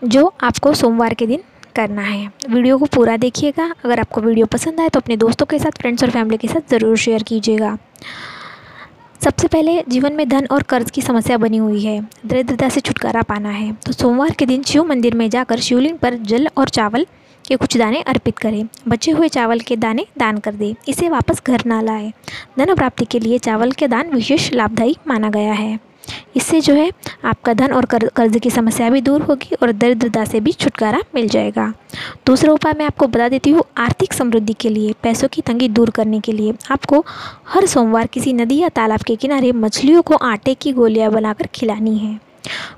जो 0.06 0.32
आपको 0.44 0.74
सोमवार 0.74 1.14
के 1.14 1.28
दिन 1.28 1.44
करना 1.76 2.02
है। 2.02 2.28
वीडियो 2.50 2.78
को 2.78 2.86
पूरा 2.86 3.18
देखिएगा। 3.18 3.74
अगर 3.86 4.00
आपको 4.00 4.22
वीडियो 4.22 4.46
पसंद 4.48 4.80
आए 4.82 4.90
तो 4.90 5.00
अपने 5.00 5.18
दोस्तों 5.18 5.46
के 5.46 5.60
साथ 5.60 5.80
फ्रेंड्स 5.80 6.04
और 6.04 6.10
फैमिली 6.10 6.38
के 6.38 6.48
साथ 6.48 6.72
ज़रूर 6.72 6.98
शेयर 6.98 7.24
कीजिएगा। 7.24 7.78
सबसे 9.22 9.48
पहले 9.48 9.84
जीवन 9.90 10.14
में 10.14 10.28
धन 10.30 10.48
और 10.52 10.64
कर्ज 10.64 10.90
की 10.92 11.02
समस्या 11.02 11.38
बनी 11.38 11.58
हुई 11.58 11.84
है। 11.84 12.00
दरिद्रता 12.26 12.70
से 12.70 12.80
छुटकारा 12.80 13.22
पाना 13.22 13.50
है। 13.50 13.72
तो 13.86 13.92
सोमवार 13.92 14.32
के 14.32 14.46
दिन 14.46 14.64
शिव 14.64 14.84
मंदिर 14.86 15.16
में 15.16 15.30
जाकर 15.30 15.60
शिवलिंग 15.60 15.98
पर 15.98 16.16
जल 16.24 16.48
और 16.58 16.70
चावल 16.70 17.06
के 17.48 17.56
कुछ 17.56 17.78
दाने 17.78 18.02
अर्पित 18.02 18.38
करें। 18.38 18.68
बचे 18.88 19.12
हुए 19.12 19.28
चावल 19.30 19.60
के 19.60 19.76
दाने 19.76 20.06
दान 20.18 20.38
कर 20.38 20.56
दें। 20.56 20.74
इसे 20.88 21.10
वापस 21.10 21.42
घर 21.48 21.66
ना 21.66 21.82
लाए। 21.82 22.14
धन 22.60 22.76
प्राप्ति 22.76 23.06
के 23.06 23.20
लिए 23.20 23.38
चावल 23.38 23.72
के 23.72 23.88
दान 23.88 24.12
विशेष 24.12 24.54
लाभदायी 24.54 24.96
माना 25.08 25.30
गया 25.30 25.54
है। 25.54 25.80
इससे 26.36 26.60
जो 26.62 26.74
है, 26.74 26.92
आपका 27.26 27.54
धन 27.54 27.72
और 27.72 27.86
कर्ज 27.86 28.38
की 28.38 28.50
समस्या 28.50 28.90
भी 28.90 29.02
दूर 29.02 29.22
होगी 29.22 29.56
और 29.56 29.72
दरिद्रता 29.72 30.24
से 30.26 30.40
भी 30.40 30.52
छुटकारा 30.52 31.02
मिल 31.16 31.28
जाएगा। 31.28 31.68
दूसरा 32.26 32.54
उपाय 32.54 32.74
मैं 32.74 32.86
आपको 32.86 33.08
बता 33.08 33.28
देती 33.30 33.50
हूँ, 33.50 33.64
आर्थिक 33.78 34.14
समृद्धि 34.14 34.54
के 34.54 34.70
लिए। 34.70 34.94
पैसों 35.04 35.28
की 35.28 35.42
तंगी 35.42 35.68
दूर 35.70 35.90
करने 35.90 36.20
के 36.20 36.32
लिए 36.32 36.54
आपको 36.72 37.04
हर 37.48 37.66
सोमवार 37.66 38.08
किसी 38.08 38.34
नदी 38.34 38.58
या 38.58 38.70
तालाब 38.70 39.02
के 39.02 39.16
किनारे 39.16 39.52
मछलियों 39.52 40.02
को 40.02 40.16
आटे 40.16 40.54
की 40.54 40.72
गोलियाँ 40.72 41.12
बनाकर 41.12 41.48
खिलानी 41.48 41.98
है। 41.98 42.27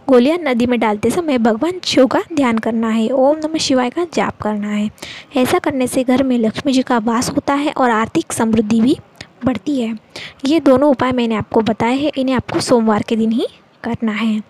गोलियाँ 0.09 0.37
नदी 0.37 0.65
में 0.65 0.79
डालते 0.79 1.09
समय 1.09 1.37
भगवान 1.37 1.79
शिव 1.83 2.07
का 2.07 2.21
ध्यान 2.33 2.57
करना 2.57 2.89
है, 2.89 3.09
ओम 3.09 3.37
नमः 3.37 3.57
शिवाय 3.57 3.89
का 3.89 4.05
जाप 4.13 4.41
करना 4.41 4.67
है। 4.67 4.89
ऐसा 5.37 5.59
करने 5.59 5.87
से 5.87 6.03
घर 6.03 6.23
में 6.23 6.37
लक्ष्मी 6.37 6.73
जी 6.73 6.81
का 6.81 6.97
वास 6.97 7.29
होता 7.29 7.53
है 7.53 7.71
और 7.71 7.89
आर्थिक 7.89 8.33
समृद्धि 8.33 8.81
भी 8.81 8.97
बढ़ती 9.45 9.79
है। 9.81 9.97
ये 10.45 10.59
दोनों 10.59 10.89
उपाय 10.89 11.11
मैंने 11.11 11.35
आपको 11.35 11.61
बताए 11.61 11.97
हैं, 11.97 12.11
इन्हें 12.17 12.35
आपको 12.35 12.59
सोमवार 12.59 13.03
के 13.03 13.15
दिन 13.15 13.31
ही 13.31 13.47
करना 13.83 14.11
है। 14.11 14.41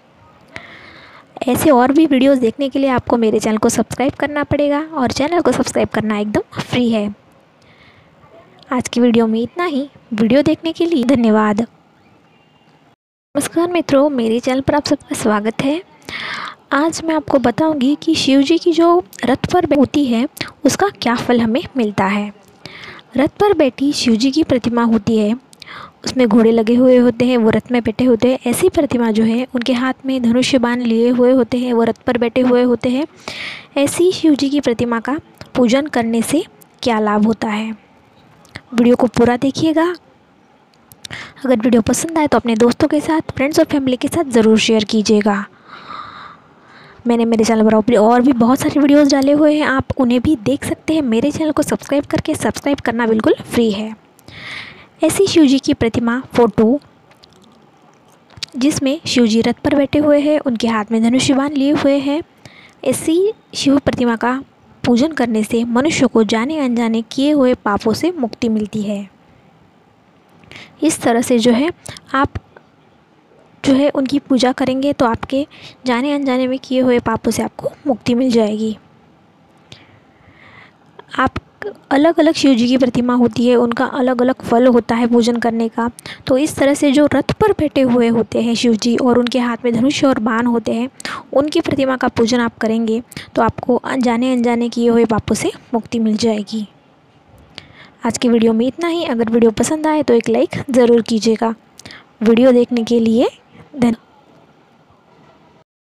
ऐसे 1.48 1.70
और 1.70 1.92
भी 1.92 2.06
वीडियोस 2.06 2.38
देखने 2.38 2.70
के 2.70 2.80
लिए 2.80 2.90
आपको 2.90 3.18
मेरे 3.18 3.40
चैनल 3.40 3.58
को 3.58 3.70
सब्सक्राइब 3.70 4.14
करना 4.14 4.44
पड़ेगा 4.44 4.80
और 4.94 5.12
चैनल 5.12 5.42
को 5.42 5.52
सब्सक्राइब 5.52 5.90
करना 5.90 6.18
एकदम 6.18 6.62
फ्री 6.62 6.90
है। 6.90 7.08
आज 8.72 8.88
की 8.88 9.02
वीडियो 9.02 9.28
में 9.28 9.42
इतना 9.42 9.66
ही। 9.66 9.90
वीडियो 10.14 10.42
देखने 10.42 10.72
के 10.72 10.86
लिए 10.86 11.04
धन्यवाद। 11.06 11.66
नमस्कार 13.40 13.72
मित्रों, 13.72 14.10
मेरे 14.10 14.40
चैनल 14.40 14.62
पर 14.62 14.76
आप 14.76 14.86
सबका 14.86 15.16
स्वागत 15.16 15.62
है। 15.62 15.84
आज 16.72 17.02
मैं 17.04 17.16
आपको 17.16 17.40
बताऊँगी 17.40 17.98
कि 18.04 18.16
शिव 18.16 18.42
जी 18.42 18.58
की 18.58 18.72
जो 18.72 19.04
रथ 19.26 19.54
पर 19.54 19.76
होती 19.76 20.06
है, 20.06 20.28
उसका 20.66 20.90
क्या 20.90 21.16
फल 21.16 21.42
हमें 21.42 21.64
मिलता 21.78 22.06
है। 22.06 22.34
रथ 23.18 23.28
पर 23.28 23.54
बैठी 23.54 23.94
शिव 23.94 24.16
जी 24.16 24.32
की 24.32 24.44
प्रतिमा 24.44 24.84
होती 24.84 25.18
है। 25.18 25.34
उसमें 26.06 26.28
घोड़े 26.28 26.52
लगे 26.52 26.76
हुए 26.76 26.98
होते 26.98 27.26
हैं, 27.26 27.38
वो 27.38 27.50
रथ 27.50 27.72
में 27.72 27.84
बैठे 27.84 28.06
होते 28.06 28.32
हैं। 28.32 28.40
ऐसी 28.48 28.70
प्रतिमा 28.70 29.12
जो 29.12 29.24
है, 29.24 29.48
उनके 29.56 29.74
हाथ 29.74 29.94
में 30.06 30.24
धनुष्य 30.24 30.58
बाण 30.58 30.82
लिए 30.82 31.10
हुए 31.10 31.32
होते 31.32 31.58
हैं, 31.58 31.74
वो 31.74 31.84
रथ 31.84 32.02
पर 32.08 32.18
बैठे 32.18 32.42
हुए 32.42 32.64
होते 32.64 32.90
हैं। 32.90 33.08
ऐसी 33.78 34.12
शिव 34.12 34.36
जी 34.36 34.50
की 34.50 34.60
प्रतिमा 34.60 35.00
का 35.00 35.20
पूजन 35.56 35.88
करने 35.88 36.22
से 36.22 36.46
क्या 36.82 37.00
लाभ 37.00 37.26
होता 37.26 37.48
है? 37.48 37.72
वीडियो 38.74 38.96
को 38.96 39.08
पूरा 39.08 39.38
देखिएगा। 39.38 39.96
अगर 41.46 41.56
वीडियो 41.56 41.82
पसंद 41.82 42.18
आए 42.18 42.28
तो 42.28 42.38
अपने 42.38 42.56
दोस्तों 42.56 42.88
के 42.88 43.00
साथ 43.02 43.32
फ्रेंड्स 43.36 43.60
और 43.60 43.66
फैमिली 43.66 43.98
के 43.98 44.08
साथ 44.08 44.32
ज़रूर 44.32 44.58
शेयर 44.60 44.84
कीजिएगा। 44.84 45.46
मैंने 47.08 47.26
मेरे 47.26 47.44
चैनल 47.44 47.70
पर 47.70 47.96
और 47.98 48.22
भी 48.22 48.34
बहुत 48.34 48.60
सारे 48.60 48.80
वीडियोस 48.80 49.12
डाले 49.12 49.32
हुए 49.32 49.54
हैं, 49.54 49.66
आप 49.66 49.86
उन्हें 49.98 50.20
भी 50.22 50.36
देख 50.36 50.66
सकते 50.66 50.94
हैं। 50.94 51.02
मेरे 51.04 51.32
चैनल 51.32 51.52
को 51.52 51.64
सब्सक्राइब 51.64 52.06
करके 52.06 52.36
सब्सक्राइब 52.36 52.80
करना 52.80 53.08
बिल्कुल 53.08 53.36
फ्री 53.44 53.72
है। 53.72 53.94
ऐसी 55.04 55.28
शिव 55.28 55.46
जी 55.46 55.60
की 55.60 55.74
प्रतिमा 55.74 56.20
फ़ोटो, 56.34 56.80
जिसमें 58.58 59.00
शिव 59.08 59.26
जी 59.26 59.42
रथ 59.42 59.60
पर 59.64 59.76
बैठे 59.76 60.00
हुए 60.00 60.20
हैं, 60.20 60.40
उनके 60.40 60.68
हाथ 60.68 60.92
में 60.92 61.02
धनुष्यबान 61.04 61.54
लिए 61.54 61.72
हुए 61.74 61.98
हैं, 62.00 62.22
ऐसी 62.84 63.32
शिव 63.54 63.78
प्रतिमा 63.80 64.16
का 64.16 64.40
पूजन 64.84 65.12
करने 65.12 65.44
से 65.44 65.64
मनुष्य 65.64 66.08
को 66.08 66.24
जाने 66.24 66.60
अनजाने 66.60 67.02
किए 67.12 67.32
हुए 67.32 67.54
पापों 67.56 67.94
से 67.94 68.12
मुक्ति 68.12 68.50
मिलती 68.50 68.82
है। 68.82 69.08
इस 70.84 71.02
तरह 71.02 71.22
से 71.22 71.40
जो 71.40 71.52
है, 71.52 71.72
आप 72.16 72.40
जो 73.64 73.74
है 73.74 73.90
उनकी 73.92 74.20
पूजा 74.20 74.52
करेंगे 74.54 74.94
तो 74.94 75.06
आपके 75.06 75.46
जाने 75.86 76.14
अनजाने 76.14 76.48
में 76.48 76.58
किए 76.60 76.80
हुए 76.82 77.00
पापों 77.02 77.32
से 77.32 77.44
आपको 77.44 77.72
मुक्ति 77.88 78.14
मिल 78.16 78.32
जाएगी। 78.32 78.78
आप 81.20 81.40
अलग 81.92 82.20
अलग 82.20 82.34
शिव 82.34 82.54
जी 82.56 82.68
की 82.68 82.78
प्रतिमा 82.78 83.14
होती 83.14 83.48
है, 83.48 83.56
उनका 83.56 83.86
अलग 83.86 84.22
अलग 84.22 84.42
फल 84.42 84.68
होता 84.68 84.96
है 84.96 85.08
पूजन 85.08 85.38
करने 85.38 85.68
का। 85.70 85.90
तो 86.28 86.38
इस 86.38 86.56
तरह 86.56 86.74
से 86.74 86.92
जो 86.92 87.06
रथ 87.14 87.32
पर 87.34 87.52
बैठे 87.52 87.82
हुए 87.84 88.08
होते 88.10 88.42
हैं 88.42 88.56
शिव 88.56 88.76
जी 88.76 88.96
और 88.98 89.20
उनके 89.20 89.40
हाथ 89.40 89.66
में 89.66 89.74
धनुष्य 89.74 90.08
और 90.08 90.20
बाण 90.22 90.46
होते 90.46 90.74
हैं, 90.74 90.90
उनकी 91.34 91.62
प्रतिमा 91.62 91.98
का 91.98 92.08
पूजन 92.10 92.40
आप 92.40 92.58
करेंगे 92.58 93.02
तो 93.36 93.42
आपको 93.42 93.82
जाने 93.98 94.32
अनजाने 94.34 94.70
किए 94.70 94.90
हुए 94.90 95.06
पापों 95.06 95.36
से 95.36 95.52
मुक्ति 95.74 96.00
मिल 96.00 96.18
जाएगी। 96.18 96.68
आज 98.02 98.18
की 98.18 98.30
वीडियो 98.30 98.52
में 98.54 98.66
इतना 98.66 98.88
ही। 98.88 99.04
अगर 99.04 99.30
वीडियो 99.30 99.52
पसंद 99.52 99.88
आए 99.88 100.04
तो 100.04 100.14
एक 100.14 100.28
लाइक 100.30 100.56
ज़रूर 100.72 101.02
कीजिएगा। 101.02 101.50
वीडियो 102.24 102.52
देखने 102.52 102.84
के 102.84 103.00
लिए 103.00 103.28
धन्यवाद 103.76 103.98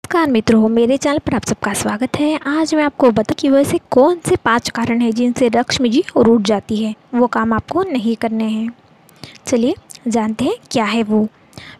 नमस्कार 0.03 0.31
मित्रों, 0.31 0.67
मेरे 0.69 0.97
चैनल 0.97 1.19
पर 1.19 1.35
आप 1.35 1.45
सबका 1.45 1.73
स्वागत 1.73 2.19
है। 2.19 2.39
आज 2.47 2.73
मैं 2.75 2.83
आपको 2.83 3.11
बता 3.11 3.35
कि 3.39 3.49
वैसे 3.49 3.79
कौन 3.91 4.19
से 4.27 4.35
पाँच 4.35 4.69
कारण 4.69 5.01
हैं 5.01 5.11
जिनसे 5.11 5.49
लक्ष्मी 5.49 5.89
जी 5.89 6.03
रूट 6.17 6.41
जाती 6.43 6.83
है। 6.83 6.93
वो 7.13 7.27
काम 7.29 7.53
आपको 7.53 7.83
नहीं 7.83 8.15
करने 8.15 8.49
हैं। 8.49 8.69
चलिए 9.45 9.75
जानते 10.07 10.45
हैं 10.45 10.57
क्या 10.71 10.85
है 10.85 11.03
वो। 11.03 11.27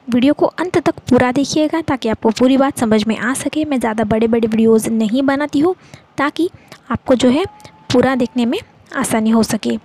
वीडियो 0.09 0.33
को 0.33 0.45
अंत 0.45 0.77
तक 0.79 0.99
पूरा 1.09 1.31
देखिएगा 1.33 1.81
ताकि 1.83 2.09
आपको 2.09 2.29
पूरी 2.31 2.57
बात 2.57 2.79
समझ 2.79 3.05
में 3.07 3.17
आ 3.17 3.33
सके। 3.35 3.65
मैं 3.65 3.79
ज़्यादा 3.79 4.03
बड़े 4.05 4.27
बड़े 4.27 4.47
वीडियोज़ 4.47 4.89
नहीं 4.91 5.23
बनाती 5.25 5.59
हूँ 5.59 5.75
ताकि 6.17 6.49
आपको 6.91 7.15
जो 7.15 7.29
है 7.29 7.45
पूरा 7.93 8.15
देखने 8.15 8.45
में 8.45 8.59
आसानी 8.95 9.29
हो 9.29 9.43
सके। 9.45 9.77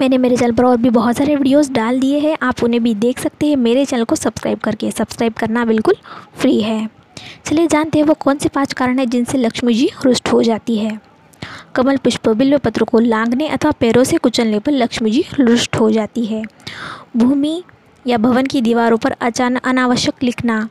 मैंने 0.00 0.18
मेरे 0.18 0.36
चैनल 0.36 0.52
पर 0.52 0.64
और 0.64 0.76
भी 0.76 0.90
बहुत 0.90 1.16
सारे 1.16 1.36
वीडियोस 1.36 1.70
डाल 1.70 2.00
दिए 2.00 2.18
हैं। 2.18 2.36
आप 2.42 2.62
उन्हें 2.64 2.82
भी 2.82 2.94
देख 2.94 3.18
सकते 3.18 3.46
हैं। 3.46 3.56
मेरे 3.56 3.84
चैनल 3.84 4.04
को 4.04 4.14
सब्सक्राइब 4.14 4.58
करके 4.58 4.90
सब्सक्राइब 4.90 5.32
करना 5.32 5.64
बिल्कुल 5.64 5.94
फ्री 6.36 6.60
है। 6.60 6.88
चलिए 7.44 7.66
जानते 7.66 7.98
हैं 7.98 8.06
वो 8.06 8.14
कौन 8.14 8.38
से 8.38 8.48
पाँच 8.48 8.72
कारण 8.72 8.98
हैं 8.98 9.08
जिनसे 9.10 9.38
लक्ष्मी 9.38 9.74
जी 9.74 9.90
रुष्ट 10.04 10.32
हो 10.32 10.42
जाती 10.42 10.76
है। 10.76 10.98
कमल 11.74 11.96
पुष्प 11.96 12.28
बिल्व 12.28 12.58
पत्र 12.58 12.84
को 12.84 12.98
लांगने 12.98 13.48
अथवा 13.48 13.70
पैरों 13.70 14.04
से 14.04 14.16
कुचलने 14.16 14.58
पर 14.58 14.72
लक्ष्मी 14.72 15.10
जी 15.10 15.24
रुष्ट 15.40 15.76
हो 15.76 15.90
जाती 15.90 16.24
है। 16.26 16.42
भूमि 17.16 17.62
या 18.06 18.18
भवन 18.18 18.46
की 18.46 18.62
दीवारों 18.62 18.98
पर 18.98 19.16
अचानक 19.20 19.66
अनावश्यक 19.66 20.22
लिखना 20.22 20.68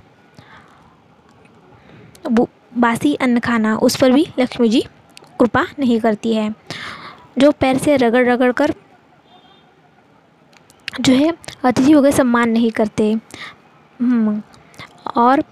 बासी 2.78 3.14
अन्न 3.14 3.40
खाना, 3.40 3.76
उस 3.78 3.96
पर 3.96 4.12
भी 4.12 4.28
लक्ष्मी 4.40 4.70
जी 4.70 4.82
कृपा 5.40 5.66
नहीं 5.80 6.00
करती 6.00 6.34
है। 6.34 6.54
जो 7.38 7.52
पैर 7.52 7.78
से 7.78 7.96
रगड़ 7.98 8.28
रगड़ 8.30 8.52
कर 8.52 8.74
जो 11.00 11.14
है 11.14 11.34
अतिथियों 11.64 12.02
का 12.04 12.12
सम्मान 12.12 12.50
नहीं 12.50 12.72
करते। 12.72 13.12
हम्म, 14.00 14.42
और 15.16 15.44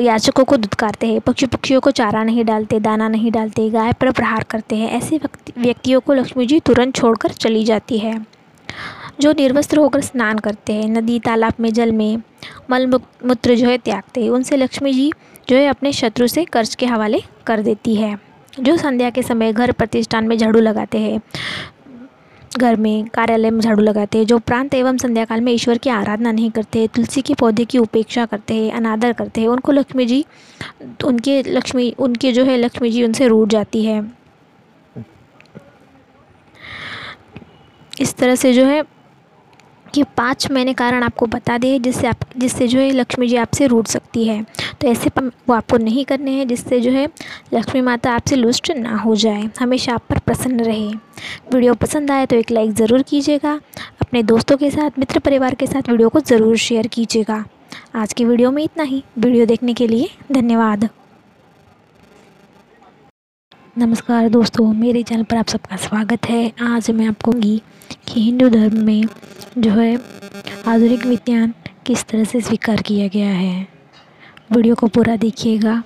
याचकों 0.00 0.44
को 0.44 0.56
दुदकारते 0.56 1.06
हैं 1.06 1.20
पक्षी 1.20 1.46
पक्षियों 1.46 1.80
को 1.80 1.90
चारा 1.90 2.22
नहीं 2.24 2.44
डालते 2.44 2.78
दाना 2.80 3.08
नहीं 3.08 3.30
डालते 3.32 3.68
गाय 3.70 3.92
पर 3.92 4.10
प्रहार 4.10 4.42
करते 4.42 4.76
हैं 4.76 4.90
ऐसे 4.90 5.20
व्यक्तियों 5.58 6.00
को 6.00 6.14
लक्ष्मी 6.14 6.46
जी 6.46 6.58
तुरंत 6.60 6.94
छोड़कर 6.94 7.32
चली 7.32 7.64
जाती 7.64 7.98
है। 7.98 8.14
जो 9.20 9.32
निर्वस्त्र 9.32 9.78
होकर 9.78 10.00
स्नान 10.00 10.38
करते 10.38 10.72
हैं 10.72 10.88
नदी 10.88 11.18
तालाब 11.18 11.54
में 11.60 11.72
जल 11.72 11.92
में 11.92 12.16
मल 12.70 12.86
मूत्र 12.86 13.54
जो 13.54 13.66
है 13.66 13.78
त्यागते 13.78 14.22
हैं 14.22 14.30
उनसे 14.30 14.56
लक्ष्मी 14.56 14.92
जी 14.92 15.10
जो 15.48 15.56
है 15.56 15.66
अपने 15.66 15.92
शत्रु 15.92 16.26
से 16.26 16.44
कर्ज 16.44 16.74
के 16.74 16.86
हवाले 16.86 17.22
कर 17.46 17.62
देती 17.62 17.94
है। 17.94 18.16
जो 18.60 18.76
संध्या 18.76 19.10
के 19.10 19.22
समय 19.22 19.52
घर 19.52 19.72
प्रतिष्ठान 19.72 20.28
में 20.28 20.36
झाड़ू 20.38 20.60
लगाते 20.60 20.98
हैं 20.98 21.20
घर 22.58 22.76
में 22.76 23.06
कार्यालय 23.08 23.50
में 23.50 23.60
झाड़ू 23.60 23.82
लगाते 23.82 24.18
हैं 24.18 24.26
जो 24.26 24.38
प्रांत 24.38 24.74
एवं 24.74 24.96
संध्याकाल 24.98 25.40
में 25.40 25.52
ईश्वर 25.52 25.78
की 25.78 25.90
आराधना 25.90 26.32
नहीं 26.32 26.50
करते, 26.50 26.86
तुलसी 26.86 27.22
के 27.22 27.34
पौधे 27.34 27.64
की 27.64 27.78
उपेक्षा 27.78 28.26
करते 28.26 28.54
हैं 28.54 28.72
अनादर 28.72 29.12
करते 29.12 29.40
हैं 29.40 29.48
उनको 29.48 29.72
लक्ष्मी 29.72 30.06
जी, 30.06 30.24
उनके 31.04 31.42
लक्ष्मी, 31.42 31.90
उनके 31.98 32.32
जो 32.32 32.44
है 32.44 32.56
लक्ष्मी 32.56 32.90
जी 32.90 33.04
उनसे 33.04 33.28
रूट 33.28 33.48
जाती 33.48 33.84
है। 33.84 34.02
इस 38.00 38.14
तरह 38.16 38.34
से 38.34 38.52
जो 38.52 38.64
है 38.64 38.82
कि 39.94 40.02
पाँच 40.16 40.50
मैंने 40.50 40.72
कारण 40.74 41.02
आपको 41.02 41.26
बता 41.26 41.56
दिए 41.58 41.78
जिससे 41.78 42.06
आप, 42.06 42.20
जिससे 42.36 42.68
जो 42.68 42.78
है 42.78 42.90
लक्ष्मी 42.92 43.28
जी 43.28 43.36
आपसे 43.36 43.66
रूट 43.66 43.86
सकती 43.86 44.24
है। 44.24 44.42
तो 44.80 44.88
ऐसे 44.88 45.10
वो 45.18 45.54
आपको 45.54 45.76
नहीं 45.78 46.04
करने 46.04 46.30
हैं, 46.30 46.46
जिससे 46.48 46.80
जो 46.80 46.90
है 46.90 47.06
लक्ष्मी 47.54 47.80
माता 47.80 48.12
आपसे 48.12 48.36
लुष्ट 48.36 48.70
ना 48.76 48.96
हो 48.96 49.16
जाए। 49.16 49.48
हमेशा 49.60 49.94
आप 49.94 50.02
पर 50.10 50.18
प्रसन्न 50.18 50.60
रहे। 50.60 50.88
वीडियो 51.54 51.74
पसंद 51.76 52.10
आए 52.10 52.26
तो 52.26 52.36
एक 52.36 52.50
लाइक 52.50 52.72
ज़रूर 52.74 53.02
कीजिएगा। 53.02 53.58
अपने 54.02 54.22
दोस्तों 54.22 54.56
के 54.56 54.70
साथ, 54.70 54.98
मित्र 54.98 55.18
परिवार 55.18 55.54
के 55.54 55.66
साथ 55.66 55.90
वीडियो 55.90 56.08
को 56.08 56.20
ज़रूर 56.22 56.56
शेयर 56.58 56.86
कीजिएगा। 56.86 57.44
आज 57.96 58.12
की 58.12 58.24
वीडियो 58.24 58.50
में 58.50 58.62
इतना 58.64 58.82
ही। 58.84 59.02
वीडियो 59.18 59.46
देखने 59.46 59.74
के 59.74 59.86
लिए 59.86 60.08
धन्यवाद। 60.32 60.88
नमस्कार 63.78 64.28
दोस्तों, 64.28 64.72
मेरे 64.74 65.02
चैनल 65.02 65.22
पर 65.24 65.36
आप 65.36 65.48
सबका 65.48 65.76
स्वागत 65.76 66.26
है। 66.28 66.52
आज 66.62 66.90
मैं 66.90 67.06
आपको 67.08 67.30
कहूँगी 67.30 67.62
कि 68.08 68.20
हिंदू 68.20 68.48
धर्म 68.48 68.82
में 68.84 69.04
जो 69.58 69.70
है, 69.70 69.94
आधुनिक 70.66 71.06
विज्ञान 71.06 71.54
किस 71.86 72.04
तरह 72.04 72.24
से 72.24 72.40
स्वीकार 72.40 72.82
किया 72.82 73.08
गया 73.08 73.30
है। 73.30 73.66
वीडियो 74.52 74.74
को 74.74 74.86
पूरा 74.86 75.16
देखिएगा। 75.16 75.82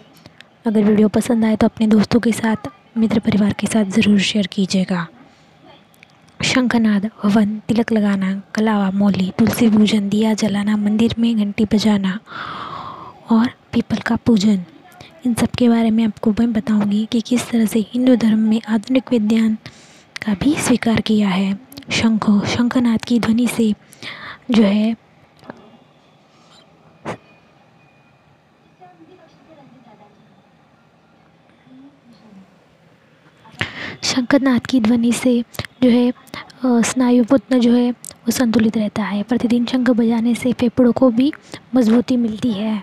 अगर 0.66 0.84
वीडियो 0.84 1.08
पसंद 1.08 1.44
आए 1.44 1.56
तो 1.56 1.66
अपने 1.66 1.86
दोस्तों 1.86 2.20
के 2.20 2.32
साथ, 2.32 2.68
मित्र 2.98 3.20
परिवार 3.20 3.52
के 3.52 3.66
साथ 3.66 3.84
ज़रूर 3.92 4.18
शेयर 4.20 4.46
कीजिएगा। 4.46 5.06
शंखनाद 6.44 7.10
हवन 7.22 7.58
तिलक 7.68 7.92
लगाना, 7.92 8.40
कलावा, 8.54 8.90
मौली, 8.90 9.32
तुलसी 9.38 9.70
पूजन, 9.70 10.08
दिया 10.08 10.34
जलाना, 10.34 10.76
मंदिर 10.76 11.14
में 11.18 11.36
घंटी 11.36 11.64
बजाना 11.64 12.18
और 13.30 13.50
पीपल 13.72 13.96
का 13.96 14.16
पूजन। 14.16 14.64
इन 15.26 15.32
सब 15.34 15.50
के 15.58 15.68
बारे 15.68 15.90
में 15.90 16.04
आपको 16.04 16.30
मैं 16.30 16.52
बताऊँगी 16.52 17.04
कि 17.12 17.20
किस 17.20 17.48
तरह 17.50 17.66
से 17.66 17.78
हिंदू 17.88 18.14
धर्म 18.16 18.38
में 18.38 18.60
आधुनिक 18.68 19.10
विज्ञान 19.10 19.54
का 20.24 20.34
भी 20.34 20.54
स्वीकार 20.56 21.00
किया 21.00 21.28
है। 21.28 21.52
शंख, 21.92 22.28
शंखनाद 22.46 23.04
की 23.04 23.18
ध्वनि 23.20 23.46
से 23.46 23.72
जो 24.50 24.62
है, 24.62 24.94
शंखनाद 34.04 34.66
की 34.66 34.80
ध्वनि 34.80 35.12
से 35.12 35.40
जो 35.82 35.90
है 35.90 36.12
स्नायु 36.64 37.24
पुत्र 37.24 37.58
जो 37.58 37.72
है 37.72 37.92
वो 38.26 38.32
संतुलित 38.32 38.76
रहता 38.76 39.02
है। 39.02 39.22
प्रतिदिन 39.22 39.64
शंख 39.64 39.90
बजाने 39.90 40.34
से 40.34 40.52
फेफड़ों 40.52 40.92
को 40.92 41.10
भी 41.10 41.32
मजबूती 41.74 42.16
मिलती 42.16 42.52
है। 42.52 42.82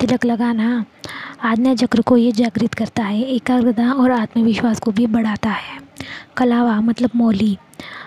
तिलक 0.00 0.24
लगाना, 0.24 0.84
आज्ञा 1.42 1.74
चक्र 1.74 2.00
को 2.00 2.16
ये 2.16 2.32
जागृत 2.32 2.74
करता 2.74 3.04
है। 3.04 3.22
एकाग्रता 3.22 3.92
और 3.92 4.10
आत्मविश्वास 4.10 4.80
को 4.80 4.92
भी 4.92 5.06
बढ़ाता 5.06 5.50
है। 5.50 5.78
कलावा 6.36 6.80
मतलब 6.80 7.10
मौली, 7.16 7.58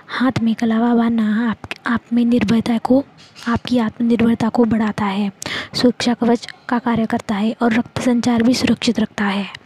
हाथ 0.08 0.40
में 0.42 0.56
कलावा 0.56 0.96
बांधना 0.96 1.50
आप 1.50 1.58
आप 1.88 2.02
में 2.14 2.26
निर्भरता 2.26 2.78
को, 2.78 3.04
आपकी 3.48 3.78
आत्मनिर्भरता 3.78 4.50
को 4.50 4.66
बढ़ाता 4.66 5.06
है। 5.06 5.32
सुरक्षा 5.74 6.14
कवच 6.14 6.48
का 6.70 6.80
कार्य 6.80 7.06
करता 7.06 7.36
है 7.36 7.56
और 7.62 7.74
रक्त 7.74 8.02
संचार 8.02 8.44
भी 8.44 8.54
सुरक्षित 8.54 9.00
रखता 9.00 9.26
है। 9.26 9.63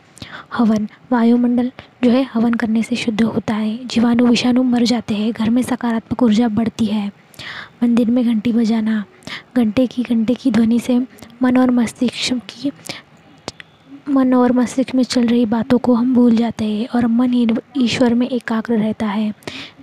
हवन। 0.53 0.88
वायुमंडल 1.12 1.72
जो 2.03 2.10
है, 2.10 2.24
हवन 2.34 2.53
करने 2.53 2.84
से 2.84 2.96
शुद्ध 2.96 3.22
होता 3.24 3.53
है। 3.53 3.77
जीवाणु 3.86 4.25
विषाणु 4.25 4.63
मर 4.63 4.84
जाते 4.84 5.15
हैं। 5.15 5.32
घर 5.32 5.50
में 5.50 5.62
सकारात्मक 5.62 6.24
ऊर्जा 6.24 6.48
बढ़ती 6.48 6.86
है। 6.86 7.12
मंदिर 7.84 8.10
में 8.10 8.24
घंटी 8.25 8.51
बजाना। 8.51 9.03
घंटे 9.56 9.86
की 9.88 10.03
घंटे 10.03 10.34
की 10.34 10.51
ध्वनि 10.51 10.79
से 10.79 11.00
मन 11.44 11.58
और 11.58 11.72
मस्तिष्क 11.72 12.41
की, 12.50 12.72
मन 14.10 14.34
और 14.34 14.51
मस्तिष्क 14.51 14.96
में 14.96 15.03
चल 15.03 15.25
रही 15.27 15.46
बातों 15.46 15.77
को 15.77 15.94
हम 15.94 16.13
भूल 16.13 16.36
जाते 16.36 16.65
हैं 16.65 16.88
और 16.88 17.08
मन 17.08 17.58
ईश्वर 17.77 18.13
में 18.13 18.27
एकाग्र 18.29 18.77
रहता 18.77 19.06
है। 19.06 19.34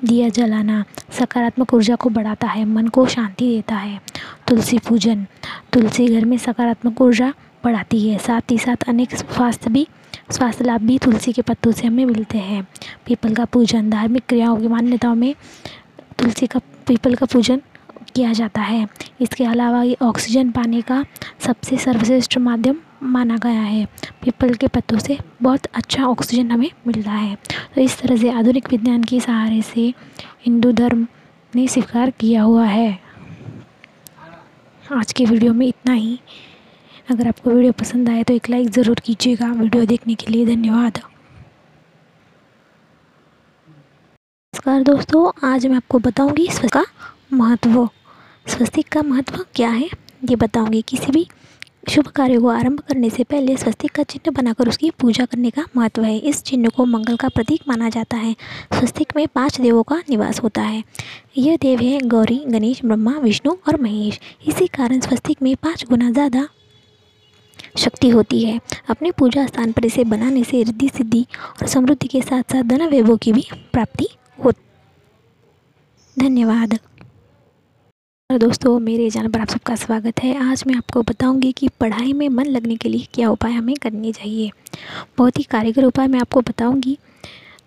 दिया 0.04 0.28
जलाना 0.28 0.84
सकारात्मक 1.10 1.74
ऊर्जा 1.74 1.96
को 1.96 2.10
बढ़ाता 2.10 2.46
है। 2.46 2.64
मन 2.64 2.88
को 2.88 3.06
शांति 3.06 3.48
देता 3.48 3.74
है। 3.74 4.00
तुलसी 4.48 4.78
पूजन। 4.78 5.26
तुलसी 5.72 6.08
घर 6.08 6.24
में 6.24 6.36
सकारात्मक 6.38 7.00
ऊर्जा 7.00 7.32
बढ़ाती 7.64 8.08
है। 8.08 8.18
साथ 8.18 8.50
ही 8.50 8.58
साथ 8.58 8.88
अनेक 8.88 9.14
स्वास्थ्य 9.14 9.70
भी 9.70 9.86
स्वास्थ्य 10.30 10.64
लाभ 10.64 10.80
भी 10.80 10.98
तुलसी 10.98 11.32
के 11.32 11.42
पत्तों 11.42 11.72
से 11.72 11.86
हमें 11.86 12.04
मिलते 12.04 12.38
हैं। 12.38 12.66
पीपल 13.06 13.34
का 13.34 13.44
पूजन, 13.44 13.90
धार्मिक 13.90 14.22
क्रियाओं 14.28 14.56
की 14.56 14.68
मान्यताओं 14.68 15.14
में 15.14 15.34
तुलसी 16.18 16.46
का, 16.46 16.60
पीपल 16.86 17.14
का 17.14 17.26
पूजन 17.26 17.62
किया 18.14 18.32
जाता 18.32 18.60
है। 18.60 18.88
इसके 19.20 19.44
अलावा 19.44 19.82
ये 19.82 19.96
ऑक्सीजन 20.02 20.50
पाने 20.50 20.82
का 20.82 21.04
सबसे 21.40 21.76
सर्वश्रेष्ठ 21.76 22.38
माध्यम 22.38 22.76
माना 23.02 23.36
गया 23.36 23.60
है। 23.60 23.84
पीपल 24.22 24.54
के 24.54 24.66
पत्तों 24.66 24.98
से 24.98 25.18
बहुत 25.42 25.66
अच्छा 25.74 26.04
ऑक्सीजन 26.04 26.50
हमें 26.50 26.70
मिलता 26.86 27.10
है। 27.10 27.38
तो 27.74 27.80
इस 27.80 27.98
तरह 27.98 28.16
से 28.16 28.30
आधुनिक 28.30 28.70
विज्ञान 28.70 29.04
के 29.04 29.20
सहारे 29.20 29.62
से 29.62 29.94
हिंदू 30.46 30.72
धर्म 30.72 31.06
ने 31.54 31.68
स्वीकार 31.68 32.10
किया 32.10 32.42
हुआ 32.42 32.64
है। 32.64 32.98
आज 34.92 35.12
के 35.12 35.24
वीडियो 35.24 35.52
में 35.52 35.66
इतना 35.66 35.92
ही। 35.92 36.20
अगर 37.08 37.26
आपको 37.28 37.50
वीडियो 37.50 37.72
पसंद 37.72 38.08
आए 38.08 38.22
तो 38.24 38.34
एक 38.34 38.48
लाइक 38.50 38.68
ज़रूर 38.72 39.00
कीजिएगा। 39.04 39.46
वीडियो 39.52 39.84
देखने 39.86 40.14
के 40.14 40.30
लिए 40.32 40.44
धन्यवाद। 40.46 40.98
नमस्कार 44.54 44.82
दोस्तों, 44.82 45.30
आज 45.48 45.66
मैं 45.66 45.76
आपको 45.76 45.98
बताऊँगी 45.98 46.46
स्वस्तिक 46.46 46.72
का 46.72 46.84
महत्व। 47.32 47.88
स्वस्तिक 48.46 48.88
का 48.88 49.02
महत्व 49.02 49.44
क्या 49.54 49.68
है? 49.70 49.88
ये 50.30 50.36
बताऊँगी 50.36 50.82
किसी 50.82 51.12
भी 51.12 51.26
शुभ 51.90 52.06
कार्य 52.08 52.38
को 52.38 52.48
आरंभ 52.48 52.80
करने 52.80 53.10
से 53.10 53.24
पहले 53.24 53.56
स्वस्तिक 53.56 53.92
का 53.92 54.02
चिन्ह 54.04 54.30
बनाकर 54.36 54.68
उसकी 54.68 54.90
पूजा 54.90 55.24
करने 55.24 55.50
का 55.50 55.64
महत्व 55.76 56.04
है। 56.04 56.16
इस 56.18 56.42
चिन्ह 56.42 56.68
को 56.76 56.84
मंगल 56.86 57.16
का 57.16 57.28
प्रतीक 57.28 57.68
माना 57.68 57.88
जाता 57.90 58.16
है। 58.16 58.34
स्वस्तिक 58.74 59.16
में 59.16 59.26
पाँच 59.28 59.60
देवों 59.60 59.82
का 59.82 60.02
निवास 60.10 60.42
होता 60.42 60.62
है। 60.62 60.82
यह 61.38 61.56
देव 61.62 61.80
है 61.80 62.00
गौरी, 62.08 62.44
गणेश, 62.48 62.84
ब्रह्मा, 62.84 63.18
विष्णु 63.20 63.56
और 63.68 63.80
महेश। 63.82 64.20
इसी 64.48 64.66
कारण 64.72 65.00
स्वस्तिक 65.00 65.42
में 65.42 65.54
पाँच 65.56 65.84
गुना 65.90 66.10
ज़्यादा 66.10 66.48
शक्ति 67.74 68.08
होती 68.08 68.42
है। 68.44 68.60
अपने 68.90 69.10
पूजा 69.10 69.46
स्थान 69.46 69.72
पर 69.72 69.84
इसे 69.84 70.04
बनाने 70.06 70.42
से 70.44 70.62
रिद्धि, 70.62 70.88
सिद्धि 70.88 71.26
और 71.52 71.66
समृद्धि 71.68 72.08
के 72.08 72.22
साथ 72.22 72.52
साथ 72.52 72.62
धन 72.64 72.86
वैभव 72.88 73.16
की 73.16 73.32
भी 73.32 73.46
प्राप्ति 73.72 74.08
हो 74.38 74.52
धन्यवाद। 76.16 76.78
दोस्तों, 78.30 78.78
मेरे 78.80 79.08
चैनल 79.10 79.28
पर 79.28 79.40
आप 79.40 79.48
सबका 79.48 79.74
स्वागत 79.76 80.22
है। 80.22 80.36
आज 80.42 80.62
मैं 80.66 80.74
आपको 80.76 81.02
बताऊँगी 81.02 81.50
कि 81.52 81.68
पढ़ाई 81.80 82.12
में 82.12 82.28
मन 82.28 82.46
लगने 82.46 82.76
के 82.76 82.88
लिए 82.88 83.06
क्या 83.14 83.30
उपाय 83.30 83.52
हमें 83.52 83.74
करने 83.76 84.12
चाहिए। 84.12 84.50
बहुत 85.18 85.38
ही 85.38 85.42
कारीगर 85.44 85.84
उपाय 85.84 86.06
मैं 86.08 86.20
आपको 86.20 86.40
बताऊँगी। 86.40 86.96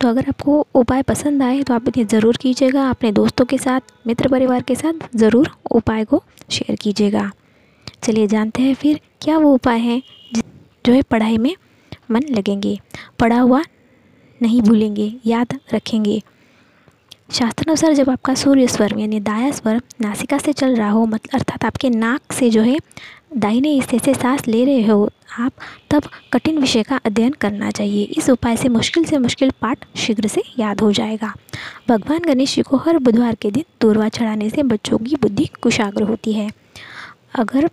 तो 0.01 0.07
अगर 0.07 0.27
आपको 0.29 0.65
उपाय 0.75 1.01
पसंद 1.03 1.43
आए 1.43 1.61
तो 1.63 1.73
आप 1.73 1.87
इन्हें 1.87 2.05
ज़रूर 2.07 2.37
कीजिएगा। 2.37 2.89
अपने 2.89 3.11
दोस्तों 3.11 3.45
के 3.45 3.57
साथ 3.57 3.81
मित्र 4.07 4.29
परिवार 4.29 4.61
के 4.61 4.75
साथ 4.75 5.07
ज़रूर 5.15 5.49
उपाय 5.71 6.05
को 6.05 6.23
शेयर 6.49 6.75
कीजिएगा। 6.75 7.31
चलिए 8.03 8.27
जानते 8.27 8.61
हैं 8.61 8.73
फिर 8.75 8.99
क्या 9.21 9.37
वो 9.37 9.53
उपाय 9.53 9.79
हैं 9.79 10.01
जो 10.85 10.93
है 10.93 11.01
पढ़ाई 11.01 11.37
में 11.37 11.55
मन 12.11 12.23
लगेंगे। 12.29 12.77
पढ़ा 13.19 13.39
हुआ 13.39 13.61
नहीं 14.41 14.61
भूलेंगे, 14.61 15.13
याद 15.25 15.59
रखेंगे। 15.73 16.21
शास्त्रानुसार 17.31 17.93
जब 17.93 18.09
आपका 18.09 18.33
सूर्य 18.35 18.67
स्वर 18.67 18.93
यानी 18.99 19.19
दाया 19.19 19.51
स्वर 19.51 19.81
नासिका 20.01 20.37
से 20.37 20.53
चल 20.53 20.75
रहा 20.75 20.89
हो 20.89 21.05
मतलब 21.05 21.35
अर्थात 21.35 21.65
आपके 21.65 21.89
नाक 21.89 22.33
से 22.33 22.49
जो 22.49 22.61
है 22.61 22.77
दाहिने 23.35 23.69
हिस्से 23.69 23.99
से 23.99 24.13
सांस 24.13 24.47
ले 24.47 24.63
रहे 24.65 24.85
हो 24.85 25.09
आप, 25.39 25.51
तब 25.91 26.03
कठिन 26.33 26.57
विषय 26.57 26.83
का 26.83 26.99
अध्ययन 27.05 27.31
करना 27.31 27.71
चाहिए। 27.71 28.03
इस 28.17 28.29
उपाय 28.29 28.55
से 28.57 28.69
मुश्किल 28.69 29.03
से 29.05 29.17
मुश्किल 29.17 29.51
पाठ 29.61 29.85
शीघ्र 29.97 30.27
से 30.27 30.43
याद 30.59 30.81
हो 30.81 30.91
जाएगा। 30.91 31.33
भगवान 31.89 32.19
गणेश 32.19 32.55
जी 32.55 32.61
को 32.61 32.77
हर 32.77 32.97
बुधवार 32.99 33.35
के 33.35 33.51
दिन 33.51 33.63
दूरवा 33.81 34.07
चढ़ाने 34.09 34.49
से 34.49 34.63
बच्चों 34.63 34.97
की 34.97 35.15
बुद्धि 35.15 35.45
कुशाग्र 35.61 36.03
होती 36.03 36.33
है। 36.33 36.49
अगर 37.35 37.69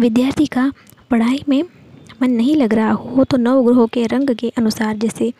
विद्यार्थी 0.00 0.46
का 0.46 0.72
पढ़ाई 1.10 1.42
में 1.48 1.62
मन 2.22 2.30
नहीं 2.30 2.54
लग 2.56 2.74
रहा 2.74 2.90
हो 2.90 3.24
तो 3.24 3.36
नव 3.36 3.62
ग्रहों 3.64 3.86
के 3.86 4.06
रंग 4.06 4.30
के 4.34 4.48
अनुसार 4.58 4.96
जैसे 4.96 5.32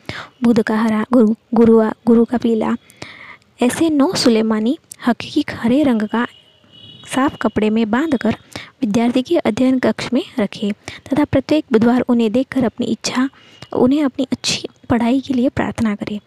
बुध 0.42 0.62
का 0.62 0.76
हरा, 0.76 1.04
गुरु, 1.12 1.34
गुरुआ, 1.54 1.92
गुरु 2.06 2.24
का 2.24 2.38
पीला, 2.38 2.74
ऐसे 3.62 3.90
नौ 3.90 4.12
सुलेमानी 4.14 4.78
हकीकी 5.06 5.44
हरे 5.52 5.82
रंग 5.82 6.02
का 6.02 6.26
साफ़ 7.14 7.36
कपड़े 7.36 7.70
में 7.70 7.90
बांधकर 7.90 8.36
विद्यार्थी 8.82 9.22
के 9.22 9.36
अध्ययन 9.38 9.78
कक्ष 9.78 10.12
में 10.12 10.22
रखे 10.38 10.72
तथा 11.06 11.24
प्रत्येक 11.24 11.64
बुधवार 11.72 12.00
उन्हें 12.00 12.30
देखकर 12.32 12.64
अपनी 12.64 12.86
इच्छा, 12.86 13.28
उन्हें 13.72 14.04
अपनी 14.04 14.26
अच्छी 14.32 14.68
पढ़ाई 14.90 15.20
के 15.20 15.34
लिए 15.34 15.48
प्रार्थना 15.48 15.94
करें। 15.94 16.18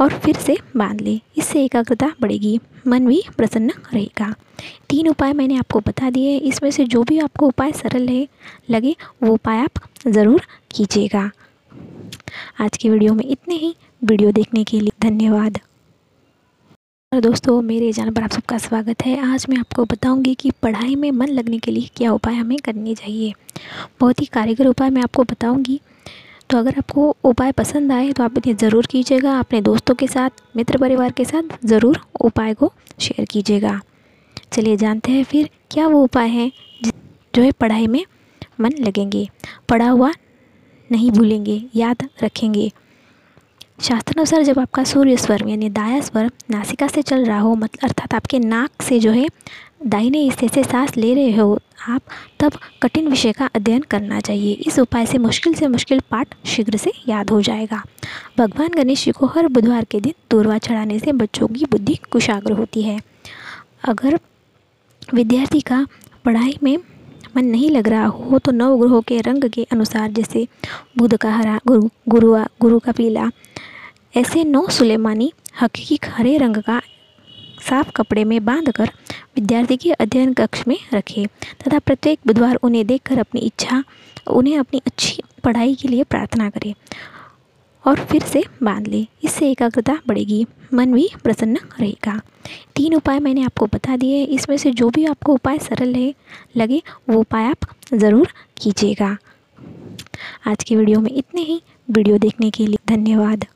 और 0.00 0.18
फिर 0.18 0.36
से 0.36 0.56
बाँध 0.76 1.00
ले। 1.00 1.20
इससे 1.38 1.64
एकाग्रता 1.64 2.12
बढ़ेगी, 2.20 2.58
मन 2.86 3.06
भी 3.06 3.22
प्रसन्न 3.36 3.72
रहेगा। 3.94 4.34
तीन 4.90 5.08
उपाय 5.08 5.32
मैंने 5.32 5.56
आपको 5.56 5.80
बता 5.80 6.10
दिए 6.10 6.36
इसमें 6.38 6.70
से 6.70 6.84
जो 6.84 7.02
भी 7.02 7.18
आपको 7.18 7.46
उपाय 7.46 7.72
सरल 7.72 8.08
है, 8.08 8.26
लगे, 8.70 8.94
वो 9.22 9.32
उपाय 9.34 9.58
आप 9.58 9.80
ज़रूर 10.06 10.46
कीजिएगा। 10.70 11.30
आज 12.60 12.76
की 12.76 12.90
वीडियो 12.90 13.14
में 13.14 13.24
इतने 13.24 13.54
ही। 13.54 13.74
वीडियो 14.02 14.30
देखने 14.32 14.64
के 14.64 14.80
लिए 14.80 14.92
धन्यवाद। 15.02 15.58
दोस्तों, 17.12 17.60
मेरे 17.62 17.92
चैनल 17.92 18.10
पर 18.10 18.22
आप 18.22 18.30
सबका 18.30 18.58
स्वागत 18.58 19.02
है। 19.02 19.16
आज 19.34 19.46
मैं 19.50 19.56
आपको 19.58 19.84
बताऊँगी 19.84 20.34
कि 20.34 20.50
पढ़ाई 20.62 20.94
में 20.94 21.10
मन 21.10 21.28
लगने 21.28 21.58
के 21.58 21.70
लिए 21.70 21.88
क्या 21.96 22.12
उपाय 22.12 22.34
हमें 22.34 22.58
करने 22.58 22.94
चाहिए। 22.94 23.32
बहुत 24.00 24.20
ही 24.20 24.26
कारीगर 24.26 24.66
उपाय 24.66 24.90
मैं 24.90 25.02
आपको 25.02 25.22
बताऊँगी। 25.22 25.80
तो 26.50 26.58
अगर 26.58 26.74
आपको 26.78 27.08
उपाय 27.24 27.52
पसंद 27.52 27.92
आए 27.92 28.12
तो 28.12 28.22
आप 28.24 28.36
इन्हें 28.36 28.56
ज़रूर 28.58 28.86
कीजिएगा। 28.86 29.38
अपने 29.38 29.60
दोस्तों 29.62 29.94
के 29.94 30.06
साथ, 30.06 30.30
मित्र 30.56 30.78
परिवार 30.78 31.12
के 31.12 31.24
साथ 31.24 31.58
ज़रूर 31.64 32.00
उपाय 32.20 32.54
को 32.54 32.72
शेयर 33.00 33.26
कीजिएगा। 33.30 33.80
चलिए 34.52 34.76
जानते 34.76 35.12
हैं 35.12 35.24
फिर 35.24 35.48
क्या 35.70 35.86
वो 35.88 36.02
उपाय 36.04 36.28
हैं 36.28 36.50
जो 37.34 37.42
है 37.42 37.50
पढ़ाई 37.52 37.86
में 37.86 38.04
मन 38.60 38.72
लगेंगे, 38.80 39.28
पढ़ा 39.68 39.88
हुआ 39.88 40.12
नहीं 40.90 41.10
भूलेंगे, 41.12 41.62
याद 41.76 42.08
रखेंगे। 42.22 42.70
शास्त्रानुसार 43.80 44.42
जब 44.44 44.58
आपका 44.58 44.84
सूर्य 44.84 45.16
स्वर 45.16 45.48
यानी 45.48 45.68
दाया 45.70 46.00
स्वर 46.00 46.30
नासिका 46.50 46.86
से 46.88 47.02
चल 47.02 47.24
रहा 47.24 47.38
हो 47.40 47.54
मतलब 47.54 47.84
अर्थात 47.84 48.14
आपके 48.14 48.38
नाक 48.38 48.82
से 48.82 48.98
जो 49.00 49.10
है 49.12 49.26
दाहिने 49.80 50.18
हिस्से 50.18 50.48
से 50.48 50.62
सांस 50.64 50.96
ले 50.96 51.12
रहे 51.14 51.36
हो, 51.36 51.58
आप 51.88 52.02
तब 52.40 52.52
कठिन 52.82 53.08
विषय 53.08 53.32
का 53.32 53.46
अध्ययन 53.46 53.82
करना 53.82 54.18
चाहिए। 54.20 54.52
इस 54.66 54.78
उपाय 54.78 55.06
से 55.06 55.18
मुश्किल 55.18 55.54
से 55.54 55.66
मुश्किल 55.66 56.00
पाठ 56.10 56.34
शीघ्र 56.46 56.76
से 56.76 56.92
याद 57.08 57.30
हो 57.30 57.40
जाएगा। 57.42 57.82
भगवान 58.38 58.74
गणेश 58.74 59.04
जी 59.04 59.10
को 59.10 59.26
हर 59.26 59.48
बुधवार 59.48 59.84
के 59.84 60.00
दिन 60.00 60.14
दूरवा 60.30 60.58
चढ़ाने 60.58 60.98
से 60.98 61.12
बच्चों 61.14 61.48
की 61.48 61.64
बुद्धि 61.64 61.94
कुशाग्र 62.12 62.52
होती 62.52 62.82
है। 62.82 62.98
अगर 63.84 64.18
विद्यार्थी 65.14 65.60
का 65.62 65.86
पढ़ाई 66.24 66.58
में 66.62 66.76
मन 67.36 67.44
नहीं 67.44 67.70
लग 67.70 67.88
रहा 67.88 68.06
हो 68.06 68.38
तो 68.38 68.52
नव 68.52 68.78
ग्रहों 68.78 69.00
के 69.00 69.20
रंग 69.20 69.48
के 69.50 69.66
अनुसार 69.72 70.10
जैसे 70.10 70.46
बुध 70.98 71.16
का 71.16 71.30
हरा, 71.30 71.58
गुरु, 71.66 71.88
गुरुआ, 72.08 72.46
गुरु 72.60 72.78
का 72.78 72.92
पीला, 72.92 73.30
ऐसे 74.16 74.44
नौ 74.44 74.66
सुलेमानी 74.68 75.32
हकीक 75.60 76.06
हरे 76.08 76.36
रंग 76.38 76.56
का 76.56 76.80
साफ़ 77.60 77.90
कपड़े 77.96 78.24
में 78.24 78.44
बांधकर 78.44 78.90
विद्यार्थी 79.36 79.76
के 79.76 79.92
अध्ययन 79.92 80.32
कक्ष 80.34 80.66
में 80.68 80.76
रखें 80.94 81.26
तथा 81.58 81.78
प्रत्येक 81.78 82.18
बुधवार 82.26 82.54
उन्हें 82.56 82.86
देखकर 82.86 83.18
अपनी 83.18 83.40
इच्छा, 83.40 83.82
उन्हें 84.26 84.58
अपनी 84.58 84.82
अच्छी 84.86 85.22
पढ़ाई 85.44 85.74
के 85.74 85.88
लिए 85.88 86.04
प्रार्थना 86.04 86.48
करें 86.50 86.74
और 87.84 88.04
फिर 88.04 88.22
से 88.22 88.42
बाँध 88.62 88.86
लें। 88.86 89.06
इससे 89.24 89.50
एकाग्रता 89.50 89.98
बढ़ेगी, 90.06 90.46
मन 90.74 90.92
भी 90.94 91.08
प्रसन्न 91.24 91.58
रहेगा। 91.80 92.20
तीन 92.76 92.94
उपाय 92.94 93.18
मैंने 93.20 93.42
आपको 93.44 93.66
बता 93.66 93.96
दिए 93.96 94.24
इसमें 94.24 94.56
से 94.56 94.70
जो 94.72 94.88
भी 94.90 95.04
आपको 95.06 95.34
उपाय 95.34 95.58
सरल 95.58 95.94
है, 95.94 96.14
लगे, 96.56 96.82
वो 97.10 97.20
उपाय 97.20 97.44
आप 97.44 97.66
ज़रूर 97.94 98.32
कीजिएगा। 98.62 99.16
आज 100.46 100.64
की 100.64 100.76
वीडियो 100.76 101.00
में 101.00 101.10
इतने 101.12 101.42
ही। 101.42 101.60
वीडियो 101.88 102.18
देखने 102.18 102.50
के 102.50 102.66
लिए 102.66 102.78
धन्यवाद। 102.88 103.46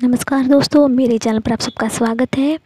नमस्कार 0.00 0.46
दोस्तों, 0.48 0.86
मेरे 0.88 1.16
चैनल 1.18 1.38
पर 1.38 1.52
आप 1.52 1.60
सबका 1.60 1.86
स्वागत 1.88 2.36
है। 2.38 2.58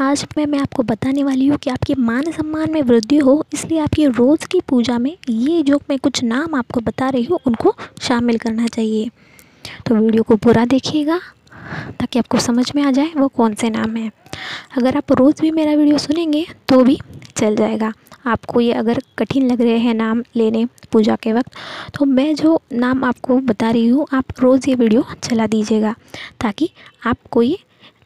आज 0.00 0.24
मैं 0.36 0.46
मैं 0.46 0.58
आपको 0.58 0.82
बताने 0.82 1.22
वाली 1.24 1.46
हूँ 1.46 1.58
कि 1.58 1.70
आपके 1.70 1.94
मान 1.94 2.30
सम्मान 2.32 2.72
में 2.72 2.80
वृद्धि 2.82 3.18
हो, 3.18 3.44
इसलिए 3.54 3.78
आपकी 3.78 4.06
रोज़ 4.06 4.46
की 4.46 4.60
पूजा 4.68 4.98
में 4.98 5.16
ये 5.28 5.62
जो 5.62 5.80
मैं 5.90 5.98
कुछ 5.98 6.22
नाम 6.24 6.54
आपको 6.54 6.80
बता 6.80 7.08
रही 7.08 7.24
हूँ, 7.24 7.38
उनको 7.46 7.74
शामिल 8.02 8.38
करना 8.38 8.66
चाहिए। 8.66 9.10
तो 9.86 9.94
वीडियो 9.94 10.22
को 10.22 10.36
पूरा 10.36 10.64
देखिएगा, 10.64 11.20
ताकि 12.00 12.18
आपको 12.18 12.38
समझ 12.38 12.70
में 12.76 12.82
आ 12.82 12.90
जाए 12.90 13.12
वो 13.16 13.28
कौन 13.28 13.54
से 13.54 13.70
नाम 13.70 13.96
हैं। 13.96 14.10
अगर 14.78 14.96
आप 14.96 15.12
रोज़ 15.12 15.42
भी 15.42 15.50
मेरा 15.50 15.74
वीडियो 15.74 15.98
सुनेंगे 15.98 16.46
तो 16.68 16.82
भी 16.84 16.98
चल 17.36 17.56
जाएगा। 17.56 17.92
आपको 18.26 18.60
ये 18.60 18.72
अगर 18.74 18.98
कठिन 19.18 19.46
लग 19.50 19.60
रहे 19.60 19.78
हैं 19.78 19.94
नाम 19.94 20.22
लेने 20.36 20.64
पूजा 20.92 21.16
के 21.16 21.32
वक्त 21.32 21.52
तो 21.94 22.04
मैं 22.06 22.34
जो 22.34 22.60
नाम 22.72 23.04
आपको 23.04 23.38
बता 23.40 23.70
रही 23.70 23.86
हूँ, 23.88 24.06
आप 24.12 24.40
रोज़ 24.40 24.68
ये 24.68 24.74
वीडियो 24.74 25.04
चला 25.22 25.46
दीजिएगा, 25.46 25.94
ताकि 26.40 26.70
आपको 27.06 27.42
ये 27.42 27.58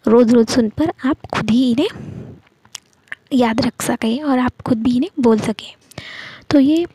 रोज़ 0.07 0.35
रोज़ 0.35 0.53
सुन 0.53 0.69
पर 0.71 0.93
आप 1.05 1.27
खुद 1.35 1.51
ही 1.51 1.71
इन्हें 1.71 1.89
याद 3.33 3.61
रख 3.61 3.83
सकें 3.83 4.23
और 4.23 4.39
आप 4.39 4.61
खुद 4.67 4.83
भी 4.83 4.97
इन्हें 4.97 5.11
बोल 5.21 5.39
सकें। 5.41 5.73
तो 6.51 6.59
ये 6.61 6.87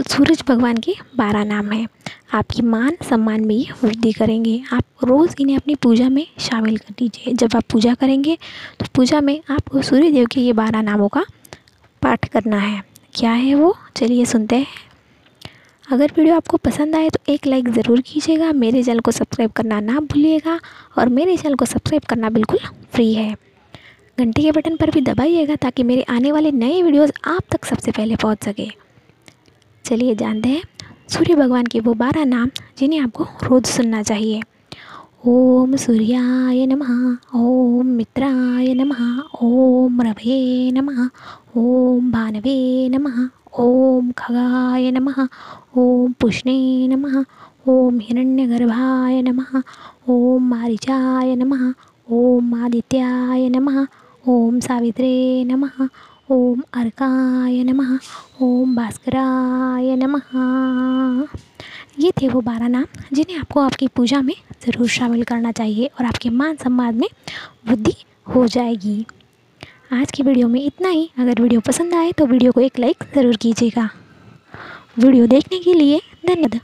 सूरज 0.00 0.42
भगवान 0.48 0.76
के 0.76 0.94
बारह 1.16 1.44
नाम 1.44 1.70
हैं। 1.72 1.86
आपकी 2.34 2.62
मान, 2.62 2.96
सम्मान 3.02 3.44
में 3.44 3.54
ये 3.54 3.72
वृद्धि 3.84 4.12
करेंगे। 4.12 4.60
आप 4.72 5.04
रोज़ 5.04 5.34
इन्हें 5.40 5.56
अपनी 5.56 5.74
पूजा 5.74 6.08
में 6.08 6.26
शामिल 6.40 6.76
कर 6.78 6.94
दीजिए 6.98 7.34
जब 7.34 7.56
आप 7.56 7.64
पूजा 7.70 7.94
करेंगे 7.94 8.36
तो 8.80 8.86
पूजा 8.94 9.20
में 9.20 9.40
आपको 9.50 9.82
सूर्य 9.82 10.10
देव 10.10 10.26
के 10.32 10.40
ये 10.40 10.52
बारह 10.54 10.82
नामों 10.82 11.08
का 11.08 11.24
पाठ 12.02 12.28
करना 12.28 12.58
है। 12.58 12.82
क्या 13.14 13.32
है 13.32 13.54
वो? 13.54 13.74
चलिए 13.96 14.24
सुनते 14.24 14.56
हैं। 14.56 14.66
अगर 15.84 16.12
वीडियो 16.16 16.34
आपको 16.36 16.56
पसंद 16.58 16.96
आए 16.96 17.08
तो 17.10 17.32
एक 17.32 17.46
लाइक 17.46 17.68
ज़रूर 17.70 18.00
कीजिएगा। 18.00 18.52
मेरे 18.54 18.82
चैनल 18.82 19.00
को 19.00 19.10
सब्सक्राइब 19.12 19.50
करना 19.50 19.80
ना 19.80 20.00
भूलिएगा 20.02 20.58
और 20.98 21.08
मेरे 21.08 21.36
चैनल 21.36 21.54
को 21.54 21.64
सब्सक्राइब 21.64 22.04
करना 22.04 22.30
बिल्कुल 22.30 22.58
फ्री 22.92 23.12
है। 23.14 23.34
घंटी 24.18 24.42
के 24.42 24.52
बटन 24.52 24.76
पर 24.76 24.90
भी 24.90 25.00
दबाइएगा 25.00 25.56
ताकि 25.56 25.82
मेरे 25.82 26.02
आने 26.10 26.32
वाले 26.32 26.52
नए 26.52 26.82
वीडियोस 26.82 27.12
आप 27.26 27.42
तक 27.52 27.64
सबसे 27.64 27.90
पहले 27.90 28.16
पहुँच 28.16 28.44
सके। 28.44 28.68
चलिए 29.84 30.14
जानते 30.14 30.48
हैं। 30.48 30.62
सूर्य 31.08 31.34
भगवान 31.34 31.66
के 31.66 31.80
वो 31.80 31.94
बारह 31.94 32.24
नाम 32.24 32.50
जिन्हें 32.78 33.00
आपको 33.00 33.24
रोज़ 33.24 33.64
सुनना 33.64 34.02
चाहिए। 34.02 34.42
ओम 35.26 35.76
सूर्याय 35.76 36.66
नमः, 36.66 37.16
ओम 37.38 37.86
मित्राय 37.86 38.74
नमः, 38.74 39.22
ओम 39.42 40.02
रभे 40.02 40.70
नमः, 40.70 41.08
ओम 41.56 42.12
भानवे 42.12 42.88
नमः, 42.88 43.28
ओम 43.58 44.12
खगाय 44.12 44.90
नमः, 44.90 45.28
ओम 45.76 46.12
पुष्णे 46.12 46.88
नमः, 46.88 47.24
ओम 47.68 47.98
हिरण्यगर्भाय 48.02 49.22
नमः, 49.22 49.62
ओम 50.08 50.48
मारिचाय 50.48 51.36
नमः, 51.36 51.74
ओम 52.10 52.64
आदित्याय 52.64 53.48
नमः, 53.48 53.86
ओम 54.28 54.60
सावित्रे 54.60 55.44
नमः 55.44 55.88
ओम 56.30 56.60
अर्काय 56.74 57.62
नमः, 57.64 57.96
ओम 58.42 58.74
भास्कराय 58.76 59.94
नमः। 59.96 60.28
ये 61.98 62.10
थे 62.20 62.28
वो 62.28 62.40
बारह 62.40 62.68
नाम, 62.68 62.84
जिन्हें 63.12 63.38
आपको 63.38 63.60
आपकी 63.60 63.88
पूजा 63.88 64.20
में 64.22 64.34
ज़रूर 64.66 64.88
शामिल 64.88 65.24
करना 65.24 65.52
चाहिए 65.52 65.86
और 65.88 66.06
आपके 66.06 66.30
मान 66.30 66.56
सम्मान 66.56 66.94
में 66.94 67.08
वृद्धि 67.68 67.94
हो 68.26 68.46
जाएगी। 68.46 69.04
आज 69.92 70.10
की 70.10 70.22
वीडियो 70.22 70.48
में 70.48 70.62
इतना 70.64 70.88
ही। 70.88 71.10
अगर 71.18 71.42
वीडियो 71.42 71.60
पसंद 71.60 71.94
आए 71.94 72.12
तो 72.12 72.26
वीडियो 72.26 72.52
को 72.52 72.60
एक 72.60 72.78
लाइक 72.78 73.04
ज़रूर 73.14 73.36
कीजिएगा। 73.36 73.88
वीडियो 74.98 75.26
देखने 75.26 75.58
के 75.58 75.74
लिए 75.74 76.00
धन्यवाद। 76.26 76.60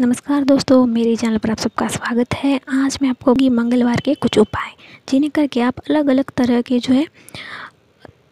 नमस्कार 0.00 0.44
दोस्तों, 0.44 0.86
मेरे 0.86 1.16
चैनल 1.16 1.38
पर 1.38 1.50
आप 1.50 1.58
सबका 1.58 1.88
स्वागत 1.88 2.34
है। 2.34 2.60
आज 2.68 2.98
मैं 3.02 3.08
आपको 3.08 3.34
मंगलवार 3.50 4.00
के 4.00 4.14
कुछ 4.14 4.38
उपाय, 4.38 4.72
जिन्हें 5.08 5.30
करके 5.30 5.60
आप 5.60 5.78
अलग 5.78 6.08
अलग 6.08 6.30
तरह 6.30 6.60
के 6.60 6.78
जो 6.78 6.94
है, 6.94 7.06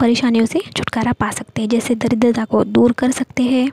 परेशानियों 0.01 0.47
से 0.47 0.59
छुटकारा 0.59 1.13
पा 1.13 1.31
सकते 1.31 1.63
हैं, 1.63 1.69
जैसे 1.69 1.95
दरिद्रता 1.95 2.45
को 2.45 2.65
दूर 2.65 2.93
कर 2.93 3.11
सकते 3.11 3.43
हैं। 3.43 3.73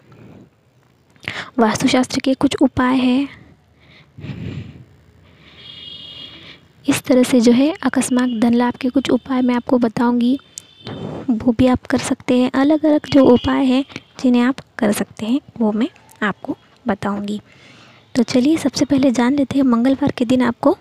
वास्तुशास्त्र 1.60 2.20
के 2.20 2.34
कुछ 2.34 2.56
उपाय 2.62 2.96
हैं। 2.96 3.30
इस 6.90 7.04
तरह 7.04 7.24
से 7.24 7.42
जो 7.42 7.52
है, 7.52 7.74
अकस्मात 7.84 8.30
धन 8.42 8.54
लाभ 8.54 8.74
के 8.74 8.90
कुछ 8.90 9.10
उपाय 9.10 9.42
मैं 9.42 9.56
आपको 9.56 9.78
बताऊँगी। 9.78 10.40
वो 11.30 11.52
भी 11.52 11.68
आप 11.68 11.86
कर 11.86 11.98
सकते 11.98 12.38
हैं। 12.38 12.52
अलग 12.52 12.86
अलग 12.86 13.02
जो 13.06 13.26
उपाय 13.26 13.66
हैं, 13.66 13.86
जिन्हें 14.24 14.42
आप 14.42 14.56
कर 14.78 14.92
सकते 14.92 15.26
हैं, 15.26 15.42
वो 15.60 15.72
मैं 15.72 15.90
आपको 16.24 16.58
बताऊँगी। 16.88 17.42
तो 18.16 18.24
चलिए 18.24 18.58
सबसे 18.58 18.86
पहले 18.86 19.10
जान 19.12 19.36
लेते 19.36 19.58
हैं 19.58 19.64
मंगलवार 19.66 20.12
के 20.18 20.26
दिन 20.26 20.42
आपको 20.42 20.76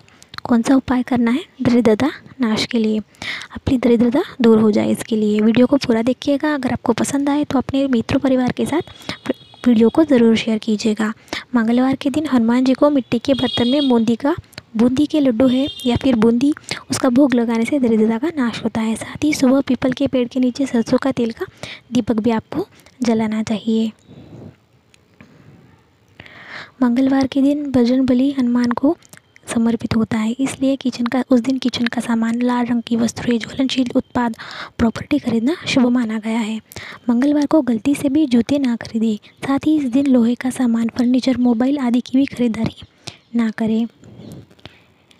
कौन 0.45 0.61
सा 0.61 0.75
उपाय 0.75 1.03
करना 1.03 1.31
है 1.31 1.43
दरिद्रता 1.61 2.09
नाश 2.41 2.65
के 2.65 2.79
लिए। 2.79 2.99
अपनी 2.99 3.77
दरिद्रता 3.77 4.21
दूर 4.41 4.59
हो 4.59 4.69
जाए 4.71 4.91
इसके 4.91 5.15
लिए। 5.15 5.39
वीडियो 5.41 5.67
को 5.67 5.77
पूरा 5.77 6.01
देखिएगा। 6.01 6.53
अगर 6.53 6.71
आपको 6.73 6.93
पसंद 6.93 7.29
आए 7.29 7.43
तो 7.43 7.57
अपने 7.57 7.85
मित्रों 7.87 8.19
परिवार 8.19 8.51
के 8.51 8.65
साथ 8.65 9.31
वीडियो 9.67 9.89
को 9.89 10.03
ज़रूर 10.03 10.35
शेयर 10.35 10.57
कीजिएगा। 10.57 11.11
मंगलवार 11.55 11.95
के 11.95 12.09
दिन 12.09 12.27
हनुमान 12.27 12.65
जी 12.65 12.73
को 12.73 12.89
मिट्टी 12.89 13.19
के 13.19 13.33
बर्तन 13.33 13.67
में 13.67 13.89
बूंदी 13.89 14.15
का, 14.15 14.35
बूंदी 14.77 15.05
के 15.05 15.19
लड्डू 15.19 15.47
है 15.47 15.67
या 15.85 15.95
फिर 15.95 16.15
बूंदी, 16.15 16.53
उसका 16.91 17.09
भोग 17.09 17.33
लगाने 17.33 17.65
से 17.65 17.79
दरिद्रता 17.79 18.17
का 18.17 18.31
नाश 18.37 18.63
होता 18.63 18.81
है। 18.81 18.95
साथ 18.95 19.23
ही 19.23 19.33
सुबह 19.33 19.61
पीपल 19.61 19.93
के 19.93 20.07
पेड़ 20.07 20.27
के 20.27 20.39
नीचे 20.39 20.65
सरसों 20.65 20.97
का 20.97 21.11
तेल 21.11 21.31
का 21.31 21.45
दीपक 21.93 22.19
भी 22.19 22.31
आपको 22.31 22.67
जलाना 23.01 23.43
चाहिए। 23.43 23.91
मंगलवार 26.81 27.27
के 27.27 27.41
दिन 27.41 27.71
भजन 27.71 28.05
बलि 28.05 28.31
हनुमान 28.31 28.71
को 28.71 28.95
समर्पित 29.47 29.95
होता 29.95 30.17
है। 30.17 30.31
इसलिए 30.31 30.75
किचन 30.75 31.05
का, 31.05 31.23
उस 31.31 31.39
दिन 31.39 31.57
किचन 31.57 31.85
का 31.85 32.01
सामान, 32.01 32.41
लाल 32.41 32.65
रंग 32.65 32.81
की 32.81 32.95
वस्तुएँ 32.95 33.37
ज्वलनशील 33.39 33.89
उत्पाद 33.95 34.35
प्रॉपर्टी 34.77 35.19
खरीदना 35.19 35.55
शुभ 35.67 35.85
माना 35.85 36.19
गया 36.19 36.39
है। 36.39 36.59
मंगलवार 37.09 37.45
को 37.45 37.61
गलती 37.61 37.95
से 37.95 38.09
भी 38.09 38.25
जूते 38.25 38.59
ना 38.59 38.75
खरीदें। 38.75 39.47
साथ 39.47 39.59
ही 39.65 39.77
इस 39.77 39.85
दिन 39.85 40.07
लोहे 40.07 40.35
का 40.35 40.49
सामान 40.49 40.89
फर्नीचर 40.97 41.37
मोबाइल 41.37 41.77
आदि 41.79 42.01
की 42.01 42.17
भी 42.17 42.25
खरीदारी 42.25 42.75
ना 43.35 43.49
करें। 43.49 43.87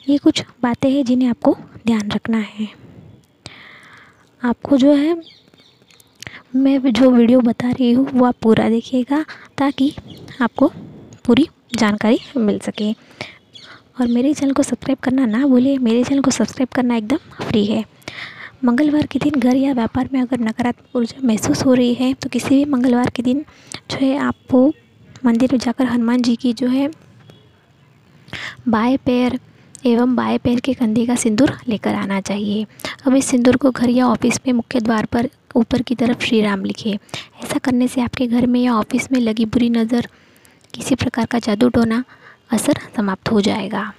ये 0.10 0.18
कुछ 0.18 0.44
बातें 0.63 0.89
हैं 0.92 1.06
जिन्हें 1.06 1.30
आपको 1.30 1.56
ध्यान 1.88 2.12
रखना 2.12 2.38
है। 2.38 2.68
आपको 4.44 4.78
जो 4.78 4.94
है, 4.94 5.22
मैं 6.56 6.92
जो 6.92 7.12
वीडियो 7.12 7.39
बता 7.39 7.72
रही 7.72 7.92
हूँ, 7.92 8.10
वो 8.13 8.26
आप 8.26 8.36
पूरा 8.42 8.70
देखिएगा 8.70 9.26
ताकि 9.58 9.94
आपको 10.42 10.72
पूरी 11.26 11.48
जानकारी 11.76 12.20
मिल 12.38 12.60
सके। 12.60 12.92
और 12.92 14.08
मेरे 14.08 14.34
चैनल 14.34 14.52
को 14.52 14.64
सब्सक्राइब 14.64 14.98
करना 15.04 15.26
ना 15.26 15.46
भूलिए, 15.48 15.78
मेरे 15.78 16.04
चैनल 16.04 16.22
को 16.22 16.32
सब्सक्राइब 16.32 16.70
करना 16.76 16.96
एकदम 16.96 17.18
फ्री 17.42 17.66
है। 17.66 17.84
मंगलवार 18.66 19.06
के 19.06 19.20
दिन 19.20 19.40
घर 19.40 19.56
या 19.56 19.74
व्यापार 19.74 20.10
में 20.14 20.20
अगर 20.22 20.40
नकारात्मक 20.40 20.96
ऊर्जा 20.96 21.28
महसूस 21.28 21.66
हो 21.66 21.74
रही 21.74 21.94
है 21.94 22.14
तो 22.14 22.30
किसी 22.30 22.50
भी 22.50 22.66
मंगलवार 22.66 23.10
के 23.16 23.24
दिन 23.24 23.44
जो 23.92 23.98
है 23.98 24.16
आपको 24.18 24.68
मंदिर 25.26 25.50
में 25.52 25.60
जाकर 25.60 25.86
हनुमान 25.86 26.22
जी 26.22 26.36
की 26.36 26.54
जो 26.54 26.68
है 26.68 26.90
बाएँ 28.68 28.98
पैर 28.98 29.40
एवं 29.86 30.16
बाएँ 30.16 30.38
पैर 30.38 30.60
के 30.60 30.74
कंधे 30.74 31.06
का 31.06 31.16
सिंदूर 31.16 31.52
लेकर 31.68 31.96
आना 31.96 32.20
चाहिए। 32.22 32.66
अब 33.08 33.16
इस 33.16 33.26
सिंदूर 33.26 33.58
को 33.58 33.72
घर 33.72 33.90
या 33.90 34.08
ऑफ़िस 34.08 34.40
में 34.46 34.54
मुख्य 34.54 34.80
द्वार 34.80 35.06
पर 35.06 35.30
ऊपर 35.56 35.82
की 35.82 35.96
तरफ़ 35.96 36.24
श्री 36.26 36.42
राम 36.42 36.64
लिखे। 36.66 36.98
ऐसा 37.44 37.60
करने 37.60 37.88
से 37.88 38.02
आपके 38.02 38.28
घर 38.28 38.46
में 38.48 38.60
या 38.62 38.76
ऑफ़िस 38.76 39.12
में 39.12 39.20
लगी 39.20 39.46
बुरी 39.46 39.70
नज़र 39.70 40.08
किसी 40.74 40.96
प्रकार 40.96 41.26
का 41.26 41.40
जादू 41.40 41.70
टोना 41.70 42.04
असर 42.52 42.80
समाप्त 42.96 43.32
हो 43.32 43.42
जाएगा। 43.42 43.92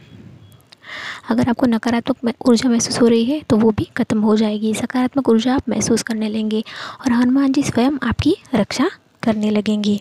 अगर 1.31 1.49
आपको 1.49 1.67
नकारात्मक 1.67 2.49
ऊर्जा 2.49 2.69
महसूस 2.69 3.01
हो 3.01 3.09
रही 3.09 3.25
है 3.25 3.41
तो 3.51 3.57
वो 3.57 3.71
भी 3.71 3.85
खत्म 3.97 4.21
हो 4.21 4.37
जाएगी। 4.37 4.73
सकारात्मक 4.75 5.29
ऊर्जा 5.29 5.55
आप 5.55 5.69
महसूस 5.69 6.03
करने 6.03 6.29
लेंगे 6.29 6.63
और 7.01 7.13
हनुमान 7.13 7.53
जी 7.53 7.63
स्वयं 7.63 7.99
आपकी 8.03 8.37
रक्षा 8.55 8.91
करने 9.23 9.51
लगेंगे। 9.51 10.01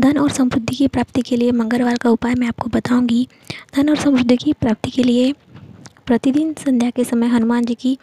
धन 0.00 0.18
और 0.18 0.30
समृद्धि 0.30 0.76
की 0.76 0.88
प्राप्ति 0.88 1.22
के 1.22 1.36
लिए 1.36 1.52
मंगलवार 1.52 1.96
का 1.98 2.10
उपाय 2.10 2.34
मैं 2.34 2.48
आपको 2.48 2.70
बताऊँगी। 2.70 3.26
धन 3.74 3.88
और 3.90 3.96
समृद्धि 3.96 4.36
की 4.36 4.52
प्राप्ति 4.52 4.90
के 4.90 5.02
लिए 5.02 5.32
प्रतिदिन 6.06 6.52
संध्या 6.54 6.90
के 6.90 7.04
समय 7.04 7.26
हनुमान 7.26 7.64
जी 7.64 7.74
की 7.74 7.96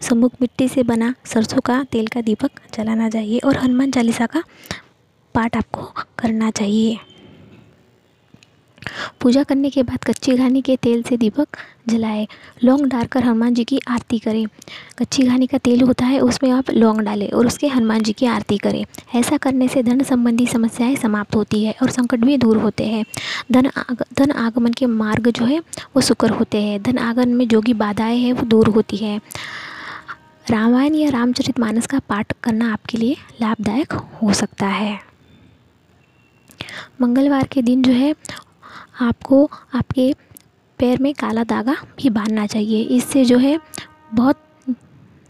सम्मुख 0.00 0.32
मिट्टी 0.40 0.68
से 0.68 0.82
बना 0.82 1.14
सरसों 1.24 1.60
का 1.60 1.82
तेल 1.84 2.06
का 2.06 2.20
दीपक 2.20 2.60
जलाना 2.74 3.08
चाहिए 3.10 3.38
और 3.38 3.56
हनुमान 3.56 3.90
चालीसा 3.90 4.26
का 4.26 4.42
पाठ 5.34 5.56
आपको 5.56 5.82
करना 6.18 6.50
चाहिए। 6.50 6.98
पूजा 9.20 9.42
करने 9.42 9.70
के 9.70 9.82
बाद 9.82 10.04
कच्ची 10.04 10.34
घानी 10.34 10.62
के 10.62 10.76
तेल 10.76 11.02
से 11.02 11.16
दीपक 11.16 11.46
जलाए। 11.88 12.28
लौंग 12.64 12.86
डालकर 12.86 13.22
हनुमान 13.24 13.54
जी 13.54 13.64
की 13.64 13.80
आरती 13.88 14.18
करें। 14.18 14.46
कच्ची 14.98 15.22
घानी 15.22 15.46
का 15.46 15.58
तेल 15.58 15.80
होता 15.80 16.06
है 16.06 16.20
उसमें 16.20 16.50
आप 16.50 16.70
लौंग 16.70 17.00
डालें 17.00 17.30
और 17.30 17.46
उसके 17.46 17.68
हनुमान 17.68 18.02
जी 18.02 18.12
की 18.12 18.26
आरती 18.26 18.58
करें। 18.58 18.84
ऐसा 19.14 19.36
करने 19.36 19.68
से 19.68 19.82
धन 19.82 20.02
संबंधी 20.02 20.46
समस्याएँ 20.46 20.96
समाप्त 20.96 21.36
होती 21.36 21.64
है 21.64 21.74
और 21.82 21.90
संकट 21.90 22.18
भी 22.18 22.36
दूर 22.36 22.56
होते 22.56 22.84
हैं। 22.84 23.04
धन 23.52 23.66
आग, 23.66 24.04
धन 24.18 24.30
आगमन 24.30 24.72
के 24.72 24.86
मार्ग 24.86 25.30
जो 25.30 25.44
है 25.44 25.58
वो 25.58 26.00
सुकर 26.00 26.30
होते 26.30 26.62
हैं। 26.62 26.82
धन 26.82 26.98
आगमन 26.98 27.28
में 27.28 27.48
जो 27.48 27.60
भी 27.60 27.74
बाधाएँ 27.74 28.18
हैं 28.18 28.32
वो 28.32 28.42
दूर 28.42 28.68
होती 28.68 28.96
है। 28.96 29.20
रामायण 30.50 30.94
या 30.94 31.10
रामचरित 31.10 31.60
मानस 31.60 31.86
का 31.86 31.98
पाठ 31.98 32.32
करना 32.42 32.72
आपके 32.72 32.98
लिए 32.98 33.16
लाभदायक 33.40 33.92
हो 33.92 34.32
सकता 34.32 34.66
है। 34.66 35.09
मंगलवार 37.00 37.46
के 37.46 37.62
दिन 37.62 37.82
जो 37.82 37.92
है, 37.92 38.14
आपको 39.00 39.44
आपके 39.74 40.12
पैर 40.78 40.98
में 41.02 41.12
काला 41.14 41.44
धागा 41.44 41.76
भी 41.96 42.10
बांधना 42.10 42.46
चाहिए। 42.46 42.82
इससे 42.96 43.24
जो 43.24 43.38
है, 43.38 43.58
बहुत 44.14 44.36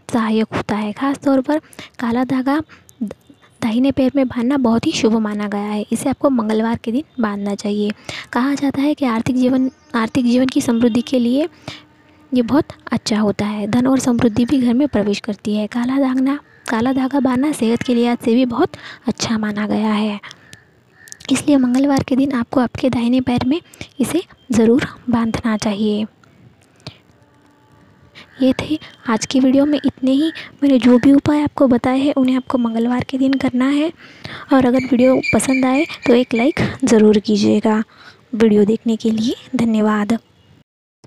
सहायक 0.09 0.53
होता 0.55 0.75
है। 0.75 0.91
ख़ास 0.93 1.17
तौर 1.17 1.41
पर 1.41 1.59
काला 1.99 2.23
धागा 2.23 2.61
दाहिने 3.03 3.91
पैर 3.91 4.11
में 4.15 4.27
बांधना 4.27 4.57
बहुत 4.57 4.85
ही 4.87 4.91
शुभ 4.91 5.15
माना 5.15 5.47
गया 5.47 5.61
है। 5.61 5.85
इसे 5.91 6.09
आपको 6.09 6.29
मंगलवार 6.29 6.77
के 6.77 6.91
दिन 6.91 7.03
बांधना 7.19 7.55
चाहिए। 7.55 7.91
कहा 8.33 8.53
जाता 8.53 8.81
है 8.81 8.93
कि 8.93 9.05
आर्थिक 9.05 9.35
जीवन 9.35 9.69
आर्थिक 9.95 10.25
जीवन 10.25 10.47
की 10.47 10.61
समृद्धि 10.61 11.01
के 11.01 11.19
लिए 11.19 11.47
ये 12.31 12.41
बहुत 12.41 12.73
अच्छा 12.91 13.19
होता 13.19 13.45
है। 13.45 13.67
धन 13.67 13.87
और 13.87 13.99
समृद्धि 13.99 14.45
भी 14.45 14.61
घर 14.61 14.73
में 14.73 14.87
प्रवेश 14.87 15.19
करती 15.19 15.55
है। 15.55 15.67
काला 15.67 15.99
धागना, 15.99 16.39
काला 16.69 16.93
धागा 16.93 17.19
बांधना 17.19 17.51
सेहत 17.51 17.83
के 17.83 17.95
लिहाज 17.95 18.17
से 18.17 18.35
भी 18.35 18.45
बहुत 18.45 18.77
अच्छा 19.07 19.37
माना 19.37 19.67
गया 19.67 19.93
है। 19.93 20.19
इसलिए 21.31 21.57
मंगलवार 21.57 22.03
के 22.03 22.15
दिन 22.15 22.31
आपको 22.33 22.59
आपके 22.59 22.89
दाहिने 22.89 23.21
पैर 23.21 23.45
में 23.47 23.59
इसे 23.99 24.21
ज़रूर 24.51 24.85
बांधना 25.09 25.55
चाहिए। 25.57 26.05
ये 28.41 28.53
थे 28.61 28.77
आज 29.09 29.25
की 29.25 29.39
वीडियो 29.39 29.65
में 29.65 29.77
इतने 29.77 30.11
ही। 30.11 30.31
मैंने 30.63 30.77
जो 30.79 30.97
भी 30.99 31.11
उपाय 31.13 31.41
आपको 31.43 31.67
बताए 31.67 31.99
हैं, 31.99 32.13
उन्हें 32.13 32.35
आपको 32.35 32.57
मंगलवार 32.57 33.03
के 33.09 33.17
दिन 33.17 33.33
करना 33.35 33.67
है। 33.67 33.91
और 34.53 34.65
अगर 34.65 34.85
वीडियो 34.91 35.15
पसंद 35.33 35.65
आए 35.65 35.85
तो 36.07 36.13
एक 36.13 36.33
लाइक 36.33 36.59
ज़रूर 36.83 37.19
कीजिएगा। 37.19 37.83
वीडियो 38.33 38.65
देखने 38.65 38.95
के 38.95 39.11
लिए 39.11 39.35
धन्यवाद। 39.55 40.17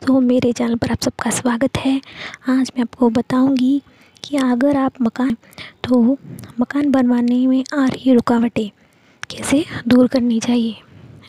तो 0.03 0.20
मेरे 0.20 0.53
चैनल 0.53 0.77
पर 0.77 0.90
आप 0.90 1.03
सबका 1.03 1.31
स्वागत 1.31 1.79
है। 1.79 2.00
आज 2.50 2.70
मैं 2.77 2.83
आपको 2.83 3.11
बताऊँगी 3.11 3.81
कि 4.24 4.37
अगर 4.38 4.77
आप 4.77 5.03
मकान 5.03 5.37
तो 5.85 6.00
मकान 6.61 6.90
बनवाने 6.90 7.46
में 7.46 7.62
आ 7.74 7.87
रही 7.87 8.14
रुकावटें 8.14 8.70
कैसे 9.24 9.64
दूर 9.88 10.06
करनी 10.06 10.40
चाहिए। 10.40 10.76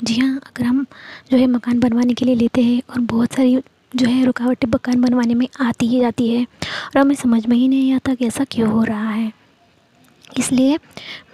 जी 0.04 0.20
हाँ 0.20 0.36
अगर 0.38 0.64
हम 0.64 0.86
जो 1.32 1.38
है 1.38 1.48
मकान 1.48 1.80
बनवाने 1.80 2.14
के 2.14 2.26
लिए 2.26 2.36
लेते 2.36 2.64
हैं 2.64 2.82
और 2.90 3.00
बहुत 3.02 3.34
सारी 3.34 3.58
जो 3.96 4.08
है 4.08 4.24
रुकावटें 4.26 4.68
मकान 4.68 5.02
बनवाने 5.02 5.34
में 5.34 5.48
आती 5.62 5.88
ही 5.88 6.00
जाती 6.00 6.28
है 6.30 6.44
और 6.44 6.98
हमें 6.98 7.16
समझ 7.16 7.46
में 7.46 7.56
ही 7.58 7.68
नहीं 7.68 7.92
आता 7.94 8.14
कि 8.16 8.26
ऐसा 8.28 8.44
क्यों 8.44 8.70
हो 8.72 8.84
रहा 8.84 9.10
है। 9.10 9.32
इसलिए 10.40 10.78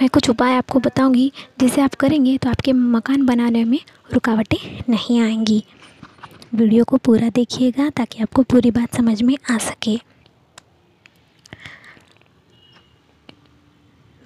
मैं 0.02 0.10
कुछ 0.10 0.30
उपाय 0.30 0.54
आपको 0.54 0.80
बताऊँगी, 0.80 1.32
जिसे 1.60 1.82
आप 1.82 1.95
करेंगे 1.95 2.38
तो 2.38 2.50
आपके 2.50 2.74
मकान 2.74 3.26
बनाने 3.26 3.63
में 3.63 3.80
रुकावटें 4.13 4.58
नहीं 4.89 5.19
आएँगी। 5.21 5.63
वीडियो 6.56 6.84
को 6.84 6.97
पूरा 6.97 7.30
देखिएगा 7.30 7.89
ताकि 7.89 8.21
आपको 8.24 8.43
पूरी 8.43 8.71
बात 8.71 8.95
समझ 8.95 9.21
में 9.21 9.36
आ 9.52 9.58
सके। 9.58 10.00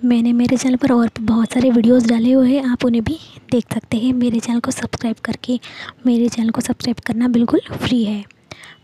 मैंने 0.05 0.31
मेरे 0.33 0.57
चैनल 0.57 0.75
पर 0.75 0.91
और 0.91 1.09
बहुत 1.19 1.53
सारे 1.53 1.69
वीडियोस 1.71 2.05
डाले 2.05 2.31
हुए 2.31 2.49
हैं, 2.49 2.63
आप 2.63 2.83
उन्हें 2.85 3.03
भी 3.03 3.17
देख 3.51 3.73
सकते 3.73 3.97
हैं। 3.97 4.11
मेरे 4.13 4.39
चैनल 4.39 4.59
को 4.59 4.71
सब्सक्राइब 4.71 5.15
करके 5.25 5.59
मेरे 6.05 6.27
चैनल 6.29 6.49
को 6.49 6.61
सब्सक्राइब 6.61 6.99
करना 7.05 7.27
बिल्कुल 7.27 7.61
फ्री 7.71 8.03
है। 8.03 8.23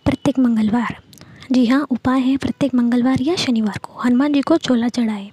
प्रत्येक 0.06 0.40
मंगलवार, 0.40 0.98
जी 1.52 1.66
हाँ 1.66 1.86
उपाय 1.92 2.20
है 2.20 2.38
प्रत्येक 2.38 2.76
मंगलवार 2.76 3.22
या 3.22 3.36
शनिवार 3.36 3.78
को। 3.78 4.00
हनुमान 4.02 4.34
जी 4.34 4.42
को 4.42 4.58
चोला 4.58 4.88
चढ़ाए, 4.90 5.30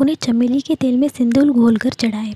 उन्हें 0.00 0.16
चमेली 0.16 0.60
के 0.60 0.74
तेल 0.74 0.96
में 0.96 1.08
सिंदूर 1.08 1.50
घोल 1.50 1.76
कर 1.76 2.34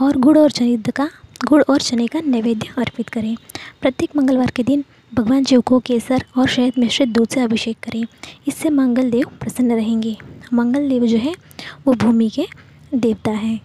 और 0.00 0.16
गुड़ 0.16 0.38
और 0.38 0.50
चनिद 0.50 0.90
का, 0.90 1.08
गुड़ 1.44 1.62
और 1.62 1.80
चने 1.80 2.06
का 2.06 2.20
नैवेद्य 2.20 2.68
अर्पित 2.78 3.08
करें। 3.08 3.36
प्रत्येक 3.82 4.16
मंगलवार 4.16 4.50
के 4.50 4.62
दिन 4.62 4.84
भगवान 5.14 5.44
शिव 5.44 5.60
को 5.60 5.78
केसर 5.78 6.24
और 6.38 6.48
शहद 6.48 6.72
मिश्रित 6.78 7.08
दूध 7.08 7.28
से 7.28 7.40
अभिषेक 7.40 7.76
करें। 7.82 8.06
इससे 8.46 8.70
मंगल 8.70 9.10
देव 9.10 9.26
प्रसन्न 9.40 9.72
रहेंगे। 9.72 10.16
मंगल 10.54 10.88
देव 10.88 11.06
जो 11.06 11.16
है, 11.16 11.34
वो 11.86 11.94
भूमि 11.94 12.30
के 12.30 12.46
देवता 12.94 13.30
हैं। 13.30 13.60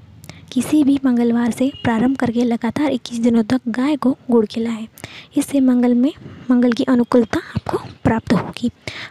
किसी 0.51 0.83
भी 0.83 0.99
मंगलवार 1.05 1.51
से 1.51 1.71
प्रारंभ 1.83 2.17
करके 2.17 2.43
लगातार 2.43 2.91
21 2.91 3.19
दिनों 3.19 3.43
तक 3.43 3.61
गाय 3.67 3.95
को 3.95 4.17
गुड़ 4.31 4.45
खिलाएँ। 4.45 4.87
इससे 5.37 5.59
मंगल 5.59 5.93
में 5.93 6.13
मंगल 6.51 6.71
की 6.71 6.83
अनुकूलता 6.83 7.39
आपको 7.39 7.77
प्राप्त 7.77 8.33
होगी। 8.33 8.69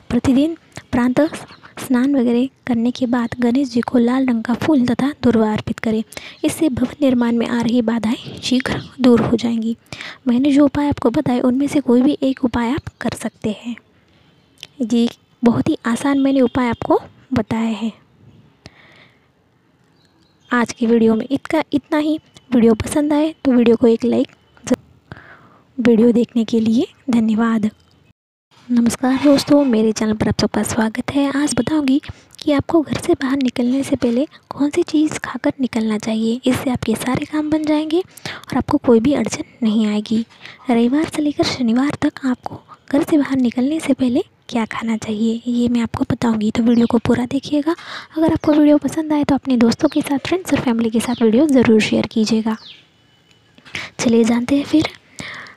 प्रतिदिन 0.08 0.56
प्रांत 0.92 1.20
स्नान 1.76 2.14
वगैरह 2.16 2.48
करने 2.66 2.90
के 2.90 3.06
बाद 3.06 3.34
गणेश 3.40 3.68
जी 3.70 3.80
को 3.80 3.98
लाल 3.98 4.26
रंग 4.26 4.42
का 4.44 4.54
फूल 4.54 4.84
तथा 4.86 5.10
दुर्वा 5.22 5.52
अर्पित 5.52 5.78
करें। 5.78 6.02
इससे 6.44 6.68
भवन 6.68 6.94
निर्माण 7.02 7.36
में 7.36 7.46
आ 7.46 7.60
रही 7.60 7.82
बाधाएँ 7.82 8.38
शीघ्र 8.42 8.80
दूर 9.00 9.20
हो 9.20 9.36
जाएँगी। 9.36 9.76
मैंने 10.28 10.52
जो 10.52 10.64
उपाय 10.64 10.88
आपको 10.88 11.10
बताए, 11.10 11.40
उनमें 11.40 11.66
से 11.66 11.80
कोई 11.80 12.02
भी 12.02 12.16
एक 12.22 12.44
उपाय 12.44 12.72
आप 12.72 12.88
कर 13.00 13.16
सकते 13.16 13.56
हैं। 13.60 13.76
ये 14.84 15.08
बहुत 15.42 15.68
ही 15.68 15.76
आसान 15.86 16.20
मैंने 16.20 16.40
उपाय 16.40 16.68
आपको 16.68 17.00
बताए 17.32 17.72
हैं। 17.72 17.92
आज 20.50 20.72
की 20.72 20.86
वीडियो 20.86 21.14
में 21.14 21.26
इतना 21.30 21.62
इतना 21.72 21.98
ही। 21.98 22.18
वीडियो 22.50 22.74
पसंद 22.76 23.12
आए 23.12 23.34
तो 23.44 23.52
वीडियो 23.52 23.76
को 23.76 23.86
एक 23.86 24.04
लाइक 24.04 24.28
वीडियो 25.78 26.10
देखने 26.12 26.44
के 26.44 26.60
लिए 26.60 26.86
धन्यवाद। 27.10 27.70
नमस्कार 28.68 29.16
दोस्तों, 29.24 29.64
मेरे 29.64 29.90
चैनल 29.92 30.12
पर 30.16 30.28
आप 30.28 30.40
सबका 30.40 30.62
स्वागत 30.62 31.10
है। 31.12 31.26
आज 31.36 31.54
बताऊँगी 31.56 32.00
कि 32.40 32.52
आपको 32.52 32.80
घर 32.82 33.00
से 33.00 33.14
बाहर 33.14 33.36
निकलने 33.36 33.82
से 33.82 33.96
पहले 33.96 34.24
कौन 34.50 34.70
सी 34.70 34.82
चीज़ 34.82 35.18
खाकर 35.24 35.52
निकलना 35.60 35.98
चाहिए, 35.98 36.40
इससे 36.46 36.70
आपके 36.70 36.94
सारे 36.94 37.26
काम 37.26 37.50
बन 37.50 37.64
जाएँगे 37.64 37.98
और 37.98 38.56
आपको 38.56 38.78
कोई 38.78 39.00
भी 39.00 39.14
अड़चन 39.14 39.44
नहीं 39.62 39.86
आएगी। 39.86 40.24
रविवार 40.70 41.04
से 41.06 41.22
लेकर 41.22 41.44
शनिवार 41.44 41.96
तक 42.02 42.24
आपको 42.26 42.60
घर 42.90 43.02
से 43.02 43.18
बाहर 43.18 43.36
निकलने 43.36 43.80
से 43.80 43.94
पहले 43.94 44.22
क्या 44.48 44.64
खाना 44.66 44.96
चाहिए, 44.96 45.40
ये 45.46 45.68
मैं 45.68 45.80
आपको 45.80 46.04
बताऊँगी। 46.10 46.50
तो 46.50 46.62
वीडियो 46.62 46.86
को 46.86 46.98
पूरा 46.98 47.26
देखिएगा। 47.26 47.74
अगर 48.16 48.32
आपको 48.32 48.52
वीडियो 48.52 48.78
पसंद 48.78 49.12
आए 49.12 49.24
तो 49.24 49.34
अपने 49.34 49.56
दोस्तों 49.58 49.88
के 49.88 50.00
साथ 50.00 50.26
फ्रेंड्स 50.26 50.54
और 50.54 50.60
फैमिली 50.60 50.90
के 50.90 51.00
साथ 51.00 51.22
वीडियो 51.22 51.46
ज़रूर 51.48 51.80
शेयर 51.82 52.06
कीजिएगा। 52.12 52.56
चलिए 54.00 54.24
जानते 54.24 54.56
हैं 54.56 54.64
फिर 54.64 54.88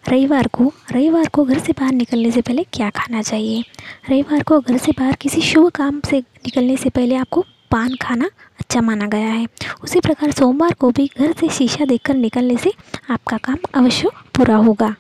रविवार 0.10 0.48
को 0.48 0.74
रविवार 0.92 1.28
को 1.28 1.44
घर 1.46 1.60
से 1.60 1.74
बाहर 1.74 1.94
निकलने 1.94 2.32
से 2.32 2.42
पहले 2.42 2.64
क्या 2.64 2.90
खाना 2.90 3.22
चाहिए? 3.22 3.64
रविवार 4.10 4.44
को 4.44 4.60
घर 4.60 4.78
से 4.78 4.92
बाहर 4.92 5.16
किसी 5.16 5.42
शुभ 5.42 5.70
काम 5.70 6.02
से 6.10 6.20
निकलने 6.20 6.78
से 6.78 6.90
पहले 6.90 7.16
आपको 7.16 7.42
पान 7.72 7.96
खाना 7.96 8.30
अच्छा 8.60 8.82
माना 8.82 9.06
गया 9.06 9.28
है। 9.28 9.48
उसी 9.84 10.00
प्रकार 10.00 10.32
सोमवार 10.32 10.74
को 10.74 10.92
भी 10.92 11.10
घर 11.20 11.34
से 11.34 11.50
शीशा 11.50 11.86
देखकर 11.86 12.14
निकलने 12.14 12.58
से 12.58 12.74
आपका 13.10 13.38
काम 13.38 13.58
अवश्य 13.74 14.10
पूरा 14.36 14.56
होगा। 14.56 14.96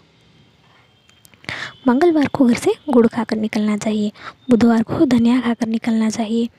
मंगलवार 1.87 2.27
को 2.27 2.45
घर 2.45 2.55
से 2.55 2.73
गुड़ 2.89 3.07
खाकर 3.07 3.37
निकलना 3.37 3.77
चाहिए। 3.77 4.11
बुधवार 4.49 4.83
को 4.83 5.05
धनिया 5.05 5.39
खाकर 5.41 5.67
निकलना 5.67 6.09
चाहिए। 6.09 6.49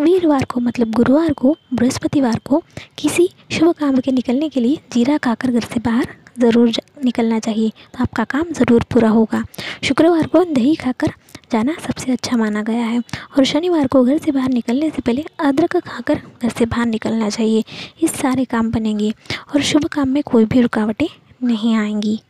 वीरवार 0.00 0.44
को 0.44 0.60
मतलब 0.60 0.90
गुरुवार 0.90 1.32
को, 1.32 1.56
बृहस्पतिवार 1.74 2.38
को 2.38 2.62
किसी 2.98 3.28
शुभ 3.52 3.74
काम 3.74 3.96
के 3.96 4.12
निकलने 4.12 4.48
के 4.48 4.60
लिए 4.60 4.78
जीरा 4.92 5.18
खाकर 5.18 5.50
घर 5.50 5.60
से 5.60 5.80
बाहर 5.80 6.08
ज़रूर 6.40 6.72
निकलना 7.04 7.38
चाहिए। 7.38 7.68
तो 7.68 8.02
आपका 8.02 8.24
काम 8.26 8.52
ज़रूर 8.52 8.84
पूरा 8.92 9.08
होगा। 9.10 9.44
शुक्रवार 9.84 10.26
को 10.26 10.44
दही 10.44 10.74
खाकर 10.76 11.12
जाना 11.52 11.74
सबसे 11.80 12.12
अच्छा 12.12 12.36
माना 12.36 12.62
गया 12.62 12.84
है 12.84 12.98
और 12.98 13.44
शनिवार 13.44 13.86
को 13.86 14.04
घर 14.04 14.18
से 14.18 14.32
बाहर 14.32 14.48
निकलने 14.50 14.90
से 14.90 15.02
पहले 15.02 15.24
अदरक 15.40 15.76
खाकर 15.78 16.20
घर 16.42 16.48
से 16.48 16.66
बाहर 16.66 16.86
निकलना 16.86 17.28
चाहिए। 17.30 17.64
इस 18.02 18.12
सारे 18.12 18.44
काम 18.46 18.70
बनेंगे 18.70 19.12
और 19.54 19.62
शुभ 19.62 19.84
काम 19.92 20.08
में 20.08 20.22
कोई 20.22 20.44
भी 20.44 20.60
रुकावटें 20.60 21.06
नहीं 21.44 21.74
आएँगी। 21.76 22.20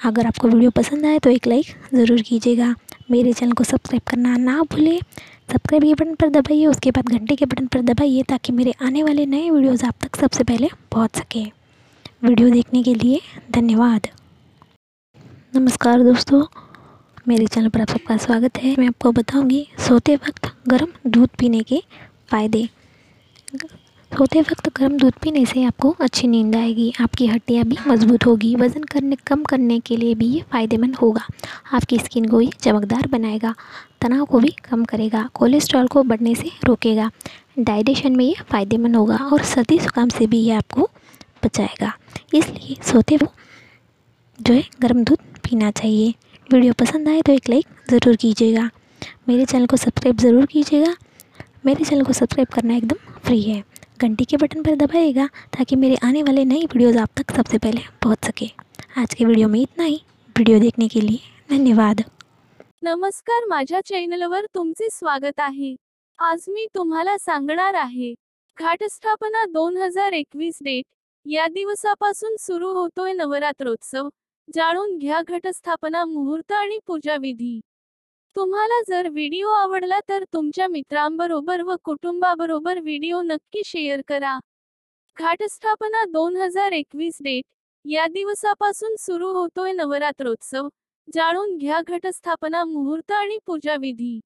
अगर 0.00 0.26
आपको 0.26 0.48
वीडियो 0.48 0.70
पसंद 0.70 1.06
आए 1.06 1.18
तो 1.18 1.30
एक 1.30 1.46
लाइक 1.46 1.66
ज़रूर 1.94 2.22
कीजिएगा। 2.22 2.74
मेरे 3.10 3.32
चैनल 3.32 3.52
को 3.52 3.64
सब्सक्राइब 3.64 4.02
करना 4.08 4.36
ना 4.36 4.62
भूलें। 4.62 4.98
सब्सक्राइब 5.52 5.82
के 5.82 5.94
बटन 5.94 6.14
पर 6.14 6.28
दबाइए, 6.30 6.66
उसके 6.66 6.90
बाद 6.90 7.08
घंटे 7.08 7.36
के 7.36 7.46
बटन 7.46 7.66
पर 7.66 7.82
दबाइए 7.84 8.22
ताकि 8.22 8.52
मेरे 8.52 8.74
आने 8.82 9.02
वाले 9.02 9.26
नए 9.26 9.50
वीडियोज़ 9.50 9.84
आप 9.86 9.94
तक 10.02 10.16
सबसे 10.16 10.44
पहले 10.44 10.70
पहुँच 10.92 11.16
सके। 11.16 11.44
वीडियो 12.26 12.48
देखने 12.50 12.82
के 12.82 12.92
लिए 12.94 13.20
धन्यवाद। 13.52 14.06
नमस्कार 15.56 16.02
दोस्तों, 16.02 16.42
मेरे 17.28 17.46
चैनल 17.46 17.68
पर 17.68 17.80
आप 17.80 17.90
सबका 17.90 18.16
स्वागत 18.16 18.58
है। 18.58 18.74
मैं 18.78 18.86
आपको 18.88 19.12
बताऊँगी 19.12 19.66
सोते 19.78 20.16
वक्त 20.16 20.50
गर्म 20.68 20.88
दूध 21.06 21.28
पीने 21.38 21.60
के 21.62 21.80
फ़ायदे। 22.30 22.64
सोते 24.12 24.40
वक्त 24.40 24.68
गर्म 24.78 24.96
दूध 24.98 25.18
पीने 25.22 25.44
से 25.46 25.62
आपको 25.64 25.94
अच्छी 26.00 26.28
नींद 26.28 26.56
आएगी, 26.56 26.92
आपकी 27.00 27.26
हड्डियाँ 27.26 27.64
भी 27.64 27.76
मज़बूत 27.86 28.26
होगी, 28.26 28.54
वज़न 28.56 28.82
करने, 28.84 29.16
कम 29.26 29.44
करने 29.44 29.78
के 29.80 29.96
लिए 29.96 30.14
भी 30.14 30.26
ये 30.26 30.42
फ़ायदेमंद 30.52 30.96
होगा। 30.96 31.26
आपकी 31.72 31.98
स्किन 31.98 32.28
को 32.28 32.40
ये 32.40 32.50
चमकदार 32.60 33.06
बनाएगा, 33.08 33.54
तनाव 34.02 34.24
को 34.24 34.38
भी 34.38 34.54
कम 34.70 34.84
करेगा, 34.84 35.28
कोलेस्ट्रॉल 35.34 35.86
को 35.86 36.02
बढ़ने 36.02 36.34
से 36.34 36.50
रोकेगा। 36.64 37.10
डाइजेशन 37.58 38.16
में 38.16 38.24
ये 38.24 38.34
फ़ायदेमंद 38.50 38.96
होगा 38.96 39.16
और 39.24 39.42
सर्दी 39.44 39.78
जुकाम 39.78 40.08
से 40.08 40.26
भी 40.26 40.40
ये 40.40 40.54
आपको 40.54 40.90
बचाएगा। 41.42 41.92
इसलिए 42.34 42.76
सोते 42.84 43.16
वो 43.16 43.32
जो 44.38 44.54
है 44.54 44.62
गर्म 44.80 45.02
दूध 45.04 45.18
पीना 45.44 45.70
चाहिए। 45.72 46.14
वीडियो 46.50 46.72
पसंद 46.80 47.08
आए 47.08 47.20
तो 47.22 47.32
एक 47.32 47.48
लाइक 47.50 47.66
ज़रूर 47.90 48.16
कीजिएगा। 48.16 48.68
मेरे 49.28 49.44
चैनल 49.44 49.66
को 49.66 49.76
सब्सक्राइब 49.76 50.18
ज़रूर 50.18 50.46
कीजिएगा। 50.46 50.94
मेरे 51.66 51.84
चैनल 51.84 52.04
को 52.04 52.12
सब्सक्राइब 52.12 52.48
करना 52.48 52.76
एकदम 52.76 53.20
फ्री 53.20 53.40
है। 53.42 53.62
घंटी 54.00 54.24
के 54.24 54.36
बटन 54.36 54.62
पर 54.62 54.74
दबाइएगा 54.76 55.26
ताकि 55.52 55.76
मेरे 55.76 55.96
आने 56.04 56.22
वाले 56.22 56.44
नई 56.44 56.64
वीडियोज़ 56.64 56.98
आप 56.98 57.08
तक 57.16 57.36
सबसे 57.36 57.58
पहले 57.58 57.80
पहुँच 58.02 58.24
सके। 58.26 58.50
आज 58.98 59.14
के 59.14 59.24
वीडियो 59.24 59.48
में 59.48 59.60
इतना 59.60 59.84
ही। 59.84 60.00
व्हिडिओ 60.36 60.58
देखने 60.60 60.88
के 60.88 61.00
लिए 61.00 61.18
धन्यवाद। 61.50 62.04
नमस्कार, 62.84 63.46
माझ्या 63.48 63.80
चॅनलवर 63.82 64.46
तुमचे 64.54 64.88
स्वागत 64.90 65.40
आहे। 65.40 65.74
आज 66.18 66.44
मी 66.48 66.66
तुम्हाला 66.74 67.16
सांगणार 67.18 67.74
आहे, 67.74 68.12
घाटस्थापना 68.58 69.44
दोन 69.46 69.76
हज़ार 69.76 70.12
एकवीस 70.14 70.58
डेट 70.62 70.84
या 71.28 71.46
दिवसापासून 71.46 72.36
सुरू 72.36 72.68
होतोय 72.72 73.12
नवरात्रोत्सव. 73.12 74.08
जाणून 74.54 74.98
घ्या 74.98 75.20
घटस्थापना 75.28 76.04
मुहूर्त 76.04 76.52
आणि 76.52 76.78
पूजाविधी. 76.86 77.60
तुम्हाला 78.36 78.82
जर 78.88 79.08
व्हिडिओ 79.08 79.48
आवडला 79.48 80.00
तर 80.08 80.24
तुमच्या 80.32 80.68
मित्रांबरोबर 80.68 81.62
व 81.62 81.74
कुटुंबाबरोबर 81.84 82.78
व्हिडिओ 82.78 83.22
नक्की 83.22 83.62
शेअर 83.64 84.00
करा. 84.08 84.38
घाटस्थापना 85.18 86.04
दोन 86.04 86.36
हजार 86.36 86.72
एकवीस 86.72 87.18
डेट. 87.20 87.44
या 87.84 88.06
दिवसापासून 88.06 88.96
सुरू 88.98 89.32
होतोय 89.32 89.72
नवरात्रोत्सव. 89.72 90.68
जाणून 91.14 91.56
घ्या 91.56 91.80
घटस्थापना 91.88 92.64
मुहूर्त 92.64 93.12
आणि 93.12 93.38
पूजाविधी. 93.46 94.20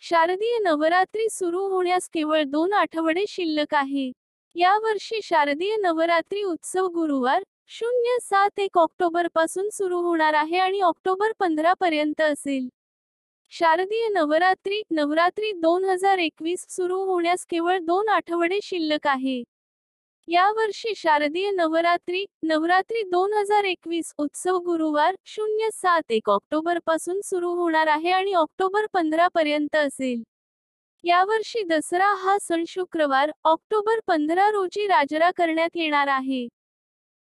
शारदीय 0.00 0.58
नवरात्री 0.58 1.28
सुरू 1.30 1.68
होण्यास 1.68 2.08
केवळ 2.08 2.42
दोन 2.42 2.72
आठवडे 2.72 3.24
शिल्लक 3.28 3.74
आहे. 3.74 4.12
या 4.56 4.76
वर्षी 4.78 5.20
शारदीय 5.22 5.76
नवरात्री 5.76 6.42
उत्सव 6.42 6.86
गुरुवार 6.86 7.42
शून्य 7.68 8.18
सात 8.22 8.58
एक 8.60 8.78
ऑक्टोबरपासून 8.78 9.68
सुरू 9.72 10.00
होणार 10.00 10.34
आहे 10.34 10.58
आणि 10.58 10.80
ऑक्टोबर 10.80 11.32
पंधरा 11.38 11.72
पर्यंत 11.72 12.20
असेल. 12.20 12.68
शारदीय 13.52 14.08
नवरात्री 14.08 14.82
नवरात्री 14.90 15.52
दोन 15.52 15.84
हजार 15.84 16.18
एकवीस 16.18 16.66
सुरू 16.68 17.02
होण्यास 17.04 17.46
केवळ 17.50 17.78
दोन 17.78 18.08
आठवडे 18.08 18.58
शिल्लक 18.62 19.06
आहे. 19.06 19.42
या 20.28 20.50
वर्षी 20.52 20.92
शारदीय 20.96 21.50
नवरात्री 21.50 22.24
नवरात्री 22.42 23.02
दोन 23.02 23.32
हजार 23.32 23.64
एकवीस 23.64 24.12
उत्सव 24.18 24.58
गुरुवार 24.58 25.14
शून्य 25.26 25.68
सात 25.72 26.12
एक 26.12 26.30
ऑक्टोबरपासून 26.30 27.20
सुरू 27.24 27.54
होणार 27.54 27.86
आहे 27.86 28.10
आणि 28.10 28.32
ऑक्टोबर 28.34 28.86
पंधरा 28.92 29.28
पर्यंत 29.34 29.76
असेल. 29.76 30.22
यावर्षी 31.04 31.62
दसरा 31.62 32.08
हा 32.14 32.38
सण 32.38 32.64
शुक्रवार 32.68 33.30
ऑक्टोबर 33.44 34.00
पंधरा 34.06 34.48
रोजी 34.50 34.86
राजरा 34.86 35.30
करण्यात 35.30 35.76
येणार 35.76 36.08
आहे. 36.08 36.46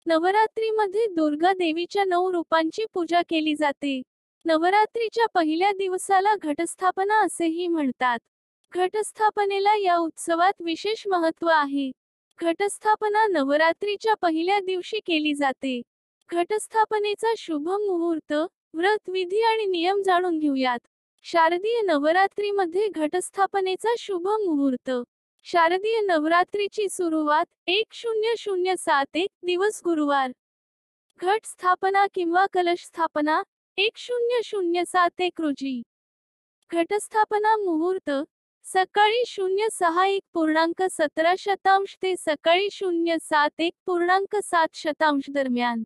नवरात्रीमध्ये 0.06 1.06
दुर्गा 1.08 1.52
देवीच्या 1.54 2.04
नऊ 2.04 2.32
रूपांची 2.32 2.86
पूजा 2.94 3.22
केली 3.30 3.56
जाते. 3.56 4.02
नवरात्रीच्या 4.46 5.26
पहिल्या 5.34 5.72
दिवसाला 5.72 6.36
घटस्थापना 6.36 7.20
असेही 7.26 7.68
म्हणतात. 7.68 8.20
घटस्थापनेला 8.74 9.76
या 9.76 9.98
उत्सवात 9.98 10.62
विशेष 10.62 11.08
महत्त्व 11.08 11.48
आहे. 11.48 11.92
घटस्थापना 12.40 13.28
नवरात्रीच्या 13.28 14.14
पहिल्या 14.22 14.60
दिवशी 14.60 15.00
केली 15.00 15.34
जाते. 15.34 15.82
घटस्थापनेचा 16.30 17.34
शुभ 17.38 17.70
मुहूर्त 17.70 18.34
व्रत 18.74 19.10
विधी 19.10 19.42
आणि 19.42 19.66
नियम 19.66 20.02
जाणून 20.02 20.40
घेऊयात. 20.40 20.80
शारदीय 21.24 21.82
नवरात्रीमध्ये 21.82 22.88
घटस्थापनेचा 22.88 23.90
शुभ 23.98 24.28
मुहूर्त. 24.28 24.92
शारदीय 25.44 26.00
नवरात्रीची 26.02 26.90
सुरुवात 26.90 27.46
एक 27.68 27.86
शून्य 27.92 28.34
शून्य 28.38 28.76
सात 28.80 29.06
एक 29.16 29.30
दिवस 29.44 29.82
गुरुवार. 29.86 30.32
घट 31.20 31.40
स्थापना 31.44 32.06
किंवा 32.14 32.46
कलश 32.54 32.86
स्थापना 32.86 33.44
एक 33.78 33.92
शून्य 33.96 34.40
शून्य 34.44 34.84
सात 34.88 35.22
एक 35.22 35.42
रोजी. 35.42 35.82
घटस्थापना 36.72 37.58
मुहूर्त 37.58 38.12
सकाळी 38.64 39.24
शून्य 39.28 39.68
सहा 39.72 40.06
एक 40.08 40.22
पूर्णांक 40.34 40.84
सतरा 40.92 41.34
शतांश 41.40 41.98
ते 42.04 42.16
सकाळी 42.18 42.68
शून्य 42.72 43.16
सात 43.22 43.50
एक 43.60 43.74
पूर्णांक 43.86 44.36
सात 44.44 44.68
शतांश 44.74 45.30
दरम्यान. 45.30 45.84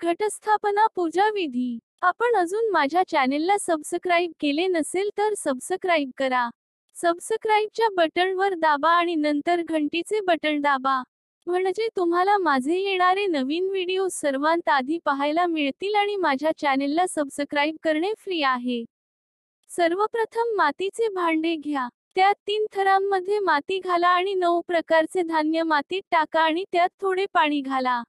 घटस्थापना 0.00 0.86
पूजा 0.94 1.30
विधी. 1.30 1.78
आपण 2.02 2.34
अजून 2.36 2.68
माझ्या 2.70 3.02
चॅनेलला 3.08 3.56
सबस्क्राईब 3.60 4.32
केले 4.40 4.66
नसेल 4.66 5.08
तर 5.18 5.34
सबस्क्राईब 5.36 6.10
करा. 6.16 6.48
सबस्क्राईबच्या 6.96 7.88
बटनवर 7.96 8.54
दाबा 8.54 8.90
आणि 8.90 9.14
नंतर 9.14 9.62
घंटीचे 9.68 10.20
बटन 10.20 10.60
दाबा. 10.60 11.02
म्हणजे 11.46 11.88
तुम्हाला 11.96 12.36
माझे 12.38 12.78
येणारे 12.78 13.26
नवीन 13.26 13.68
व्हिडिओ 13.70 14.06
सर्वांत 14.08 14.68
आधी 14.68 14.98
पाहायला 15.04 15.46
मिळतील 15.46 15.94
आणि 15.94 16.16
माझ्या 16.16 16.50
चॅनेलला 16.58 17.06
सबस्क्राईब 17.06 17.76
करणे 17.82 18.12
फ्री 18.18 18.42
आहे. 18.42 18.82
सर्वप्रथम 19.70 20.54
मातीचे 20.56 21.08
भांडे 21.08 21.54
घ्या. 21.56 21.88
त्यात 22.14 22.34
तीन 22.46 22.66
थरांमध्ये 22.72 23.38
माती 23.38 23.78
घाला 23.78 24.08
आणि 24.08 24.34
नऊ 24.34 24.60
प्रकारचे 24.60 25.22
धान्य 25.22 25.62
मातीत 25.62 26.02
टाका 26.10 26.40
आणि 26.40 26.64
त्यात 26.72 26.88
थोडे 27.00 27.26
पाणी 27.32 27.60
घाला. 27.60 28.02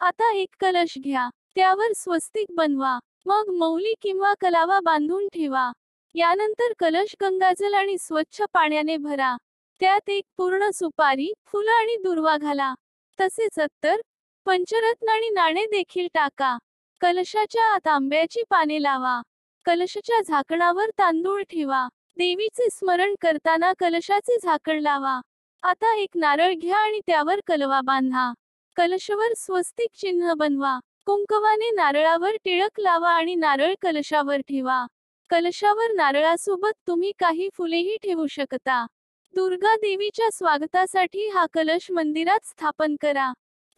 आता 0.00 0.32
एक 0.34 0.48
कलश 0.60 0.98
घ्या. 0.98 1.28
त्यावर 1.60 1.92
स्वस्तिक 1.96 2.46
बनवा. 2.50 2.98
मग 3.26 3.44
मौली 3.58 3.94
किंवा 4.02 4.34
कलावा 4.40 4.80
बांधून 4.80 5.28
ठेवा. 5.28 5.72
यानंतर 6.14 6.72
कलश 6.78 7.16
गंगाजल 7.22 7.74
आणि 7.74 7.98
स्वच्छ 7.98 8.42
पाण्याने 8.52 8.96
भरा. 8.96 9.36
त्यात 9.80 10.10
एक 10.10 10.24
पूर्ण 10.36 10.70
सुपारी 10.70 11.32
फुलं 11.46 11.70
आणि 11.70 11.96
दुर्वा 11.96 12.36
घाला. 12.36 12.74
तसेच 13.20 13.60
अत्तर 13.60 13.96
पंचरत्न 14.44 15.08
आणि 15.08 15.28
नाणे 15.28 15.64
देखील 15.64 16.08
टाका. 16.14 16.58
कलशाच्या 17.00 17.74
आत 17.74 17.88
आंब्याची 17.88 18.40
पाने 18.50 18.82
लावा. 18.82 19.22
कलशाच्या 19.64 20.20
झाकणावर 20.20 20.90
तांदूळ 20.90 21.42
ठेवा. 21.42 21.88
देवीचे 22.16 22.68
स्मरण 22.72 23.14
करताना 23.20 23.72
कलशाचे 23.78 24.36
झाकण 24.42 24.78
लावा. 24.78 25.20
आता 25.62 25.96
एक 25.96 26.08
नारळ 26.14 26.52
घ्या 26.52 26.78
आणि 26.78 27.00
त्यावर 27.06 27.40
कलवा 27.46 27.80
बांधा. 27.80 28.32
कलशवर 28.76 29.32
स्वस्तिक 29.36 29.98
चिन्ह 29.98 30.32
बनवा. 30.34 30.78
कुंकवाने 31.10 31.70
नारळावर 31.70 32.36
टिळक 32.44 32.80
लावा 32.80 33.10
आणि 33.10 33.34
नारळ 33.34 33.74
कलशावर 33.80 34.40
ठेवा. 34.40 34.86
कलशावर 35.30 35.92
नारळासोबत 35.92 36.86
तुम्ही 36.86 37.12
काही 37.18 37.48
फुलेही 37.54 37.96
ठेवू 38.02 38.26
शकता. 38.26 38.86
दुर्गा 39.34 39.76
देवीच्या 39.76 40.30
स्वागतासाठी 40.30 41.28
हा 41.28 41.46
कलश 41.46 41.90
मंदिरात 41.90 42.46
स्थापन 42.46 42.96
करा. 43.00 43.30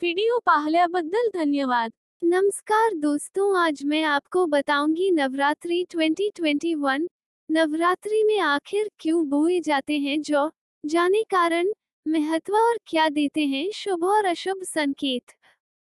व्हिडिओ 0.02 0.38
पाहल्याबद्दल 0.46 1.30
धन्यवाद. 1.34 1.90
नमस्कार 2.22 2.92
दोस्तों, 2.94 3.56
आज 3.58 3.84
मैं 3.84 4.02
आपको 4.02 4.44
बताऊँगी 4.46 5.10
नवरात्रि 5.10 5.84
2021 5.94 7.06
नवरात्रि 7.50 8.22
में 8.22 8.38
आखिर 8.38 8.88
क्यों 8.98 9.28
बोए 9.28 9.60
जाते 9.64 9.96
हैं, 9.96 10.22
जो 10.22 10.48
जाने 10.86 11.22
कारण 11.22 11.68
महत्व 12.06 12.54
और 12.54 12.76
क्या 12.86 13.08
देते 13.08 13.40
हैं, 13.40 13.70
शुभ 13.74 14.04
और 14.04 14.24
अशुभ 14.24 14.62
संकेत। 14.62 15.32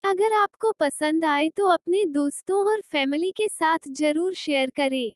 अगर 0.06 0.34
आपको 0.34 0.72
पसंद 0.72 1.26
आए 1.26 1.50
तो 1.50 1.68
अपने 1.68 2.06
दोस्तों 2.06 2.65
और 2.68 2.82
फैमिली 2.82 3.32
के 3.32 3.48
साथ 3.48 3.78
ज़रूर 3.91 4.34
शेयर 4.34 4.70
करें। 4.70 5.12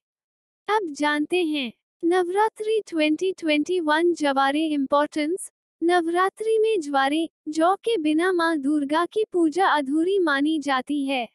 अब 0.68 0.88
जानते 0.92 1.44
हैं, 1.44 1.74
नवरात्रि 2.04 2.82
2021 2.88 4.14
जवारे 4.14 4.66
इम्पोर्टेंस 4.66 5.52
नवरात्रि 5.82 6.58
में 6.60 6.82
ज्वारे, 6.82 7.30
जौ 7.50 7.76
के 7.76 7.98
बिना 7.98 8.32
माँ 8.32 8.58
दुर्गा 8.58 9.06
की 9.06 9.26
पूजा 9.32 9.68
अधूरी 9.68 10.20
मानी 10.20 10.60
जाती 10.60 11.06
है। 11.06 11.28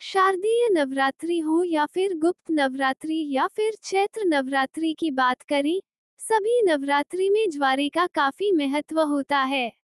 शारदीय 0.00 0.68
नवरात्रि 0.70 1.38
हो 1.38 1.62
या 1.64 1.86
फिर 1.86 2.18
गुप्त 2.18 2.50
नवरात्रि 2.50 3.26
या 3.30 3.46
फिर 3.46 3.74
चैत्र 3.82 4.24
नवरात्रि 4.24 4.92
की 4.92 5.10
बात 5.10 5.42
करें, 5.42 5.80
सभी 6.20 6.62
नवरात्रि 6.62 7.30
में 7.30 7.50
ज्वारे 7.50 7.88
का 7.88 8.06
काफ़ी 8.06 8.52
महत्व 8.52 9.00
होता 9.00 9.38
है। 9.38 9.83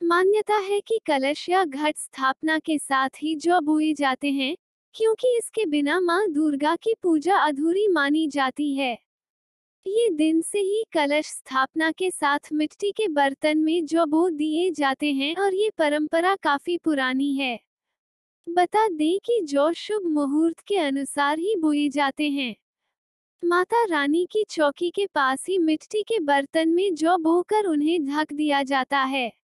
मान्यता 0.00 0.56
है 0.56 0.80
कि 0.80 0.98
कलश 1.06 1.48
या 1.48 1.64
घट 1.64 1.96
स्थापना 1.96 2.58
के 2.58 2.76
साथ 2.78 3.10
ही 3.22 3.34
जौ 3.34 3.60
बोए 3.60 3.92
जाते 3.92 4.30
हैं, 4.30 4.56
क्योंकि 4.94 5.28
इसके 5.38 5.64
बिना 5.66 5.98
माँ 6.00 6.26
दुर्गा 6.28 6.74
की 6.76 6.92
पूजा 7.02 7.36
अधूरी 7.36 7.86
मानी 7.88 8.26
जाती 8.28 8.72
है। 8.74 8.92
ये 9.86 10.08
दिन 10.10 10.40
से 10.40 10.58
ही 10.58 10.82
कलश 10.92 11.26
स्थापना 11.26 11.90
के 11.90 12.10
साथ 12.10 12.52
मिट्टी 12.52 12.90
के 12.92 13.08
बर्तन 13.08 13.58
में 13.58 13.86
जो 13.86 14.04
बो 14.06 14.28
दिए 14.30 14.70
जाते 14.70 15.12
हैं 15.12 15.34
और 15.36 15.54
ये 15.54 15.70
परंपरा 15.70 16.34
काफ़ी 16.34 16.76
पुरानी 16.78 17.32
है। 17.34 17.58
बता 18.46 18.88
दें 18.88 19.18
कि 19.24 19.40
जो 19.42 19.72
शुभ 19.72 20.06
मुहूर्त 20.06 20.60
के 20.60 20.76
अनुसार 20.76 21.38
ही 21.38 21.54
बोए 21.56 21.88
जाते 21.88 22.28
हैं। 22.30 22.54
माता 23.42 23.84
रानी 23.84 24.26
की 24.32 24.44
चौकी 24.50 24.90
के 24.90 25.06
पास 25.06 25.46
ही 25.48 25.58
मिट्टी 25.58 26.02
के 26.02 26.20
बर्तन 26.20 26.68
में 26.68 26.94
जो 26.94 27.16
बोकर 27.18 27.66
उन्हें 27.66 28.04
ढक 28.06 28.32
दिया 28.32 28.62
जाता 28.62 28.98
है। 28.98 29.43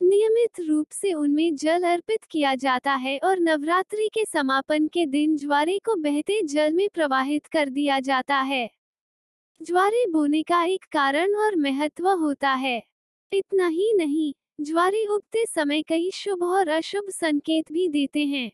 नियमित 0.00 0.60
रूप 0.60 0.86
से 0.90 1.12
उनमें 1.12 1.56
जल 1.56 1.82
अर्पित 1.82 2.24
किया 2.24 2.54
जाता 2.54 2.94
है 2.94 3.18
और 3.18 3.38
नवरात्रि 3.38 4.08
के 4.14 4.24
समापन 4.24 4.86
के 4.86 5.06
दिन 5.06 5.36
ज्वारे 5.36 5.78
को 5.78 5.94
बहते 5.94 6.42
जल 6.42 6.72
में 6.72 6.88
प्रवाहित 6.94 7.46
कर 7.46 7.68
दिया 7.68 8.00
जाता 8.00 8.36
है। 8.36 8.70
ज्वारे 9.62 10.04
बोने 10.06 10.42
का 10.42 10.64
एक 10.64 10.84
कारण 10.84 11.34
और 11.34 11.56
महत्व 11.56 12.08
होता 12.08 12.50
है। 12.50 12.82
इतना 13.32 13.66
ही 13.66 13.92
नहीं, 13.92 14.32
ज्वारे 14.60 15.06
उगते 15.06 15.44
समय 15.46 15.82
कई 15.82 16.10
शुभ 16.14 16.42
और 16.42 16.68
अशुभ 16.68 17.10
संकेत 17.10 17.72
भी 17.72 17.88
देते 17.88 18.24
हैं। 18.24 18.50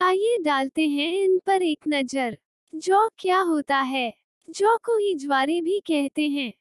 आइए 0.00 0.38
डालते 0.38 0.88
हैं 0.88 1.12
इन 1.12 1.38
पर 1.38 1.62
एक 1.62 1.88
नज़र। 1.88 2.38
जौ 2.74 3.08
क्या 3.18 3.40
होता 3.40 3.78
है? 3.78 4.12
जौ 4.50 4.76
को 4.76 4.98
ही 4.98 5.14
ज्वारे 5.14 5.60
भी 5.60 5.80
कहते 5.80 6.28
हैं। 6.28 6.52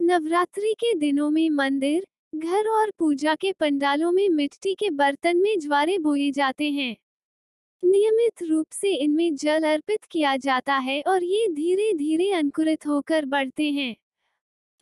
नवरात्रि 0.00 0.72
के 0.72 0.94
दिनों 0.94 1.30
में 1.30 1.50
मंदिर 1.50 2.06
घर 2.34 2.68
और 2.68 2.90
पूजा 2.98 3.34
के 3.34 3.52
पंडालों 3.52 4.12
में 4.12 4.28
मिट्टी 4.28 4.74
के 4.74 4.90
बर्तन 4.90 5.36
में 5.36 5.58
ज्वारे 5.60 5.98
बोए 5.98 6.30
जाते 6.30 6.70
हैं। 6.70 6.96
नियमित 7.82 8.42
रूप 8.42 8.66
से 8.72 8.94
इनमें 8.94 9.34
जल 9.36 9.62
अर्पित 9.62 10.04
किया 10.04 10.36
जाता 10.36 10.74
है 10.76 11.02
और 11.02 11.24
ये 11.24 11.48
धीरे 11.48 11.92
धीरे 11.92 12.30
अंकुरित 12.32 12.86
होकर 12.86 13.24
बढ़ते 13.24 13.70
हैं 13.70 13.96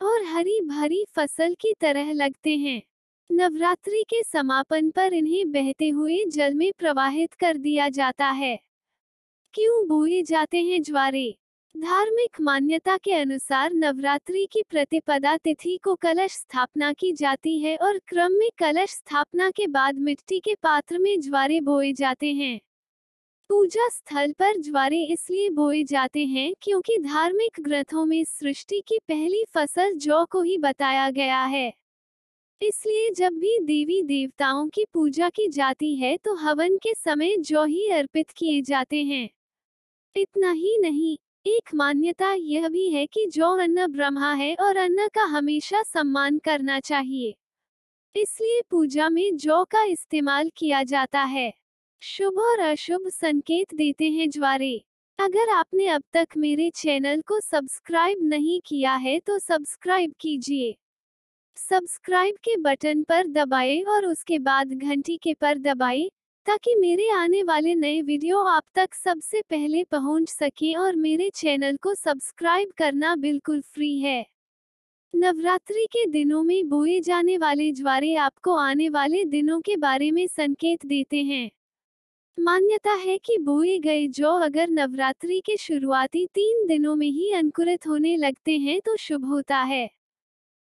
और 0.01 0.23
हरी 0.23 0.61
भरी 0.61 1.05
फ़सल 1.15 1.53
की 1.53 1.73
तरह 1.73 2.11
लगते 2.13 2.57
हैं। 2.57 2.81
नवरात्रि 3.29 4.03
के 4.03 4.23
समापन 4.23 4.89
पर 4.89 5.13
इन्हें 5.13 5.51
बहते 5.51 5.89
हुए 5.89 6.25
जल 6.25 6.53
में 6.53 6.71
प्रवाहित 6.77 7.33
कर 7.33 7.57
दिया 7.57 7.89
जाता 7.89 8.29
है। 8.29 8.59
क्यों 9.53 9.87
बोए 9.87 10.21
जाते 10.21 10.63
हैं 10.63 10.81
ज्वारे? 10.81 11.35
धार्मिक 11.75 12.39
मान्यता 12.41 12.95
के 12.97 13.13
अनुसार 13.13 13.73
नवरात्रि 13.73 14.45
की 14.51 14.61
प्रतिपदा 14.69 15.35
तिथि 15.37 15.77
को 15.83 15.95
कलश 15.95 16.31
स्थापना 16.31 16.91
की 16.93 17.11
जाती 17.11 17.57
है 17.59 17.75
और 17.77 17.97
क्रम 18.07 18.31
में 18.31 18.49
कलश 18.57 18.89
स्थापना 18.89 19.49
के 19.49 19.67
बाद 19.67 19.99
मिट्टी 19.99 20.39
के 20.39 20.55
पात्र 20.55 20.97
में 20.97 21.21
ज्वारे 21.21 21.59
बोए 21.61 21.91
जाते 21.93 22.31
हैं। 22.33 22.59
पूजा 23.49 23.87
स्थल 23.89 24.31
पर 24.31 24.61
ज्वारे 24.61 25.01
इसलिए 25.03 25.49
बोए 25.49 25.83
जाते 25.83 26.25
हैं 26.25 26.53
क्योंकि 26.61 26.97
धार्मिक 26.97 27.61
ग्रंथों 27.61 28.05
में 28.05 28.23
सृष्टि 28.23 28.81
की 28.87 28.99
पहली 29.07 29.43
फ़सल 29.53 29.93
जौ 29.97 30.23
को 30.25 30.41
ही 30.41 30.57
बताया 30.57 31.09
गया 31.09 31.43
है। 31.45 31.71
इसलिए 32.61 33.09
जब 33.11 33.33
भी 33.33 33.57
देवी 33.65 34.01
देवताओं 34.03 34.67
की 34.69 34.85
पूजा 34.93 35.29
की 35.29 35.47
जाती 35.49 35.95
है 35.95 36.15
तो 36.17 36.35
हवन 36.35 36.77
के 36.77 36.93
समय 36.95 37.37
जौ 37.39 37.65
ही 37.65 37.87
अर्पित 37.91 38.31
किए 38.31 38.61
जाते 38.61 39.03
हैं। 39.03 39.29
इतना 40.15 40.51
ही 40.51 40.77
नहीं 40.81 41.17
एक 41.45 41.73
मान्यता 41.75 42.31
यह 42.33 42.67
भी 42.69 42.89
है 42.89 43.05
कि 43.05 43.25
जो 43.25 43.47
अन्न 43.57 43.85
ब्रह्मा 43.87 44.31
है 44.33 44.53
और 44.55 44.77
अन्न 44.77 45.07
का 45.07 45.23
हमेशा 45.23 45.81
सम्मान 45.83 46.37
करना 46.37 46.79
चाहिए। 46.79 47.33
इसलिए 48.15 48.61
पूजा 48.71 49.09
में 49.09 49.37
जौ 49.37 49.63
का 49.65 49.83
इस्तेमाल 49.83 50.51
किया 50.57 50.83
जाता 50.83 51.21
है। 51.23 51.51
शुभ 52.01 52.39
और 52.39 52.59
अशुभ 52.59 53.09
संकेत 53.09 53.73
देते 53.75 54.09
हैं 54.09 54.29
ज्वारे। 54.29 54.75
अगर 55.19 55.49
आपने 55.49 55.87
अब 55.87 56.03
तक 56.13 56.37
मेरे 56.37 56.69
चैनल 56.75 57.21
को 57.21 57.39
सब्सक्राइब 57.39 58.23
नहीं 58.23 58.59
किया 58.65 58.95
है 58.95 59.19
तो 59.19 59.39
सब्सक्राइब 59.39 60.13
कीजिए। 60.19 60.75
सब्सक्राइब 61.57 62.35
के 62.43 62.57
बटन 62.57 63.03
पर 63.03 63.27
दबाएँ 63.27 63.83
और 63.85 64.05
उसके 64.05 64.39
बाद 64.39 64.73
घंटी 64.73 65.17
के 65.17 65.33
पर 65.33 65.57
दबाएँ। 65.57 66.09
ताकि 66.45 66.75
मेरे 66.75 67.09
आने 67.09 67.41
वाले 67.43 67.73
नए 67.75 68.01
वीडियो 68.01 68.39
आप 68.43 68.63
तक 68.75 68.93
सबसे 68.93 69.41
पहले 69.41 69.83
पहुँच 69.83 70.29
सके 70.29 70.73
और 70.73 70.95
मेरे 70.95 71.29
चैनल 71.29 71.77
को 71.77 71.93
सब्सक्राइब 71.95 72.71
करना 72.77 73.15
बिल्कुल 73.15 73.61
फ्री 73.61 73.99
है। 73.99 74.25
नवरात्रि 75.13 75.85
के 75.85 76.05
दिनों 76.05 76.43
में 76.43 76.69
बोए 76.69 76.99
जाने 76.99 77.37
वाले 77.37 77.71
ज्वारे 77.71 78.15
आपको 78.15 78.55
आने 78.55 78.89
वाले 78.89 79.23
दिनों 79.25 79.59
के 79.61 79.77
बारे 79.77 80.11
में 80.11 80.25
संकेत 80.27 80.85
देते 80.85 81.23
हैं। 81.23 81.49
मान्यता 82.37 82.93
है 82.93 83.17
कि 83.17 83.37
बोए 83.37 83.77
गए 83.79 84.07
जौ 84.07 84.33
अगर 84.39 84.69
नवरात्रि 84.69 85.41
के 85.45 85.57
शुरुआती 85.57 86.25
तीन 86.27 86.67
दिनों 86.67 86.95
में 86.95 87.07
ही 87.07 87.31
अंकुरित 87.31 87.87
होने 87.87 88.15
लगते 88.17 88.57
हैं 88.57 88.79
तो 88.81 88.97
शुभ 88.97 89.25
होता 89.25 89.57
है। 89.57 89.89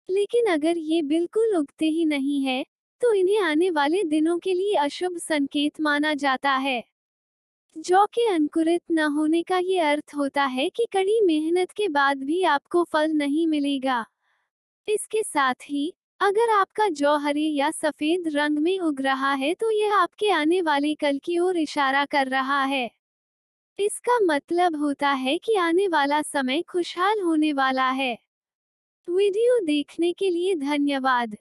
लेकिन 0.09 0.47
अगर 0.47 0.79
ये 0.79 1.03
बिल्कुल 1.03 1.57
उगते 1.57 1.87
ही 1.87 2.05
नहीं 2.05 2.43
है 2.45 2.64
तो 3.01 3.13
इन्हें 3.15 3.41
आने 3.41 3.71
वाले 3.71 4.03
दिनों 4.05 4.39
के 4.39 4.53
लिए 4.55 4.75
अशुभ 4.77 5.17
संकेत 5.19 5.81
माना 5.81 6.13
जाता 6.15 6.51
है। 6.57 6.83
जौ 7.77 8.05
के 8.07 8.27
अंकुरित 8.29 8.83
न 8.91 9.01
होने 9.13 9.43
का 9.43 9.59
ये 9.59 9.79
अर्थ 9.83 10.15
होता 10.17 10.45
है 10.47 10.69
कि 10.71 10.87
कड़ी 10.93 11.21
मेहनत 11.21 11.73
के 11.73 11.89
बाद 11.89 12.25
भी 12.25 12.43
आपको 12.45 12.85
फल 12.85 13.13
नहीं 13.13 13.47
मिलेगा। 13.47 14.05
इसके 14.89 15.23
साथ 15.23 15.71
ही, 15.71 15.93
अगर 16.21 16.51
आपका 16.51 16.89
जौ 16.91 17.17
हरे 17.19 17.43
या 17.43 17.71
सफ़ेद 17.73 18.29
रंग 18.37 18.59
में 18.59 18.79
उग 18.81 19.01
रहा 19.03 19.33
है 19.35 19.55
तो 19.55 19.71
यह 19.73 19.95
आपके 19.97 20.31
आने 20.33 20.61
वाले 20.63 20.95
कल 20.95 21.19
की 21.25 21.39
ओर 21.39 21.57
इशारा 21.57 22.05
कर 22.07 22.29
रहा 22.29 22.63
है। 22.65 22.91
इसका 23.79 24.19
मतलब 24.25 24.77
होता 24.77 25.11
है 25.11 25.39
कि 25.39 25.57
आने 25.57 25.89
वाला 25.89 26.23
समय 26.23 26.63
खुशहाल 26.63 27.21
होने 27.21 27.53
वाला 27.53 27.91
है। 27.93 28.15
वीडियो 29.09 29.59
देखने 29.67 30.13
के 30.13 30.31
लिए 30.31 30.55
धन्यवाद। 30.57 31.37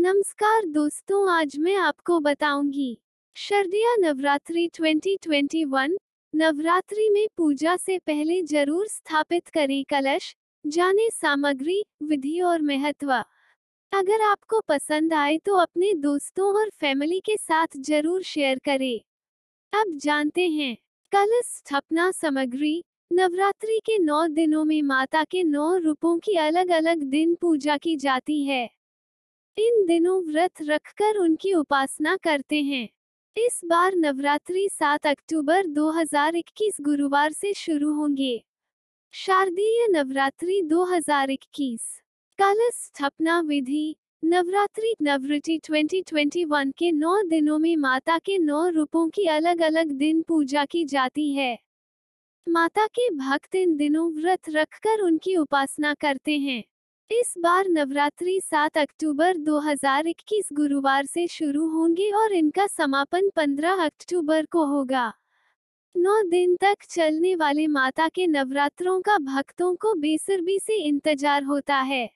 नमस्कार 0.00 0.64
दोस्तों, 0.64 1.30
आज 1.30 1.56
मैं 1.58 1.74
आपको 1.76 2.18
बताऊँगी। 2.20 2.98
शरदिया 3.36 3.94
नवरात्रि 3.96 4.68
2021 4.68 5.96
नवरात्रि 6.34 7.08
में 7.08 7.26
पूजा 7.36 7.76
से 7.76 7.98
पहले 7.98 8.42
ज़रूर 8.42 8.86
स्थापित 8.88 9.48
करें 9.48 9.84
कलश, 9.84 10.34
जाने 10.64 11.08
सामग्री, 11.10 11.82
विधि 12.02 12.40
और 12.40 12.62
महत्व। 12.62 13.12
अगर 13.92 14.22
आपको 14.22 14.60
पसंद 14.60 15.14
आए 15.14 15.38
तो 15.38 15.56
अपने 15.56 15.92
दोस्तों 15.94 16.54
और 16.54 16.70
फैमिली 16.70 17.20
के 17.20 17.36
साथ 17.36 17.76
ज़रूर 17.80 18.22
शेयर 18.22 18.58
करें। 18.58 19.00
अब 19.72 19.98
जानते 19.98 20.48
हैं, 20.48 20.76
कलश 21.12 21.44
स्थापना 21.46 22.10
सामग्री, 22.10 22.82
नवरात्रि 23.12 23.80
के 23.86 23.98
नौ 23.98 24.26
दिनों 24.26 24.64
में 24.64 24.82
माता 24.82 25.24
के 25.24 25.44
नौ 25.44 25.76
रूपों 25.76 26.18
की 26.18 26.36
अलग 26.38 26.68
अलग 26.68 27.02
दिन 27.02 27.34
पूजा 27.34 27.76
की 27.76 27.96
जाती 27.96 28.44
है। 28.44 28.77
इन 29.56 29.86
दिनों 29.86 30.22
व्रत 30.24 30.62
रखकर 30.62 31.16
उनकी 31.16 31.52
उपासना 31.54 32.16
करते 32.16 32.62
हैं। 32.62 32.88
इस 33.36 33.60
बार 33.64 33.94
नवरात्रि 33.94 34.68
7 34.68 35.06
अक्टूबर 35.06 35.66
2021 35.66 36.76
गुरुवार 36.80 37.32
से 37.32 37.54
शुरू 37.54 37.92
होंगे। 37.92 38.44
शारदीय 39.12 39.86
नवरात्रि 39.88 40.62
2021 40.62 42.02
कलश 42.38 42.74
स्थापना 42.74 43.40
विधि। 43.40 43.96
नवरात्रि 44.24 44.94
नवरात्रि 45.02 45.58
2021 45.58 46.72
के 46.72 46.92
नौ 46.92 47.22
दिनों 47.22 47.58
में 47.58 47.76
माता 47.76 48.18
के 48.18 48.38
नौ 48.38 48.68
रूपों 48.68 49.08
की 49.08 49.24
अलग 49.24 49.60
अलग 49.60 49.92
दिन 49.92 50.22
पूजा 50.22 50.64
की 50.64 50.84
जाती 50.84 51.32
है। 51.32 51.58
माता 52.48 52.86
के 52.86 53.10
भक्त 53.10 53.54
इन 53.54 53.76
दिनों 53.76 54.12
व्रत 54.12 54.50
रखकर 54.50 55.00
उनकी 55.00 55.36
उपासना 55.36 55.94
करते 55.94 56.38
हैं। 56.38 56.64
इस 57.10 57.34
बार 57.38 57.68
नवरात्रि 57.68 58.40
7 58.40 58.78
अक्टूबर 58.78 59.36
2021 59.36 60.48
गुरुवार 60.52 61.06
से 61.06 61.26
शुरू 61.26 61.68
होंगे 61.68 62.10
और 62.10 62.32
इनका 62.32 62.66
समापन 62.66 63.30
15 63.30 63.84
अक्टूबर 63.84 64.46
को 64.46 64.64
होगा। 64.64 65.12
नौ 65.94 66.22
दिन 66.22 66.56
तक 66.56 66.76
चलने 66.90 67.34
वाले 67.34 67.66
माता 67.66 68.08
के 68.08 68.26
नवरात्रों 68.26 69.00
का 69.00 69.16
भक्तों 69.18 69.74
को 69.74 69.94
बेसरबी 69.94 70.58
से 70.58 70.76
इंतज़ार 70.76 71.42
होता 71.42 71.76
है। 71.76 72.10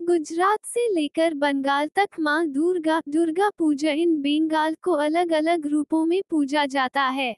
गुजरात 0.00 0.64
से 0.64 0.88
लेकर 0.94 1.34
बंगाल 1.34 1.88
तक 1.88 2.08
माँ 2.20 2.46
दुर्गा 2.46 3.00
दुर्गा 3.08 3.50
पूजा 3.50 3.90
इन 3.90 4.22
बंगाल 4.22 4.76
को 4.82 4.92
अलग 4.92 5.32
अलग 5.32 5.66
रूपों 5.66 6.04
में 6.06 6.22
पूजा 6.30 6.66
जाता 6.66 7.02
है। 7.02 7.36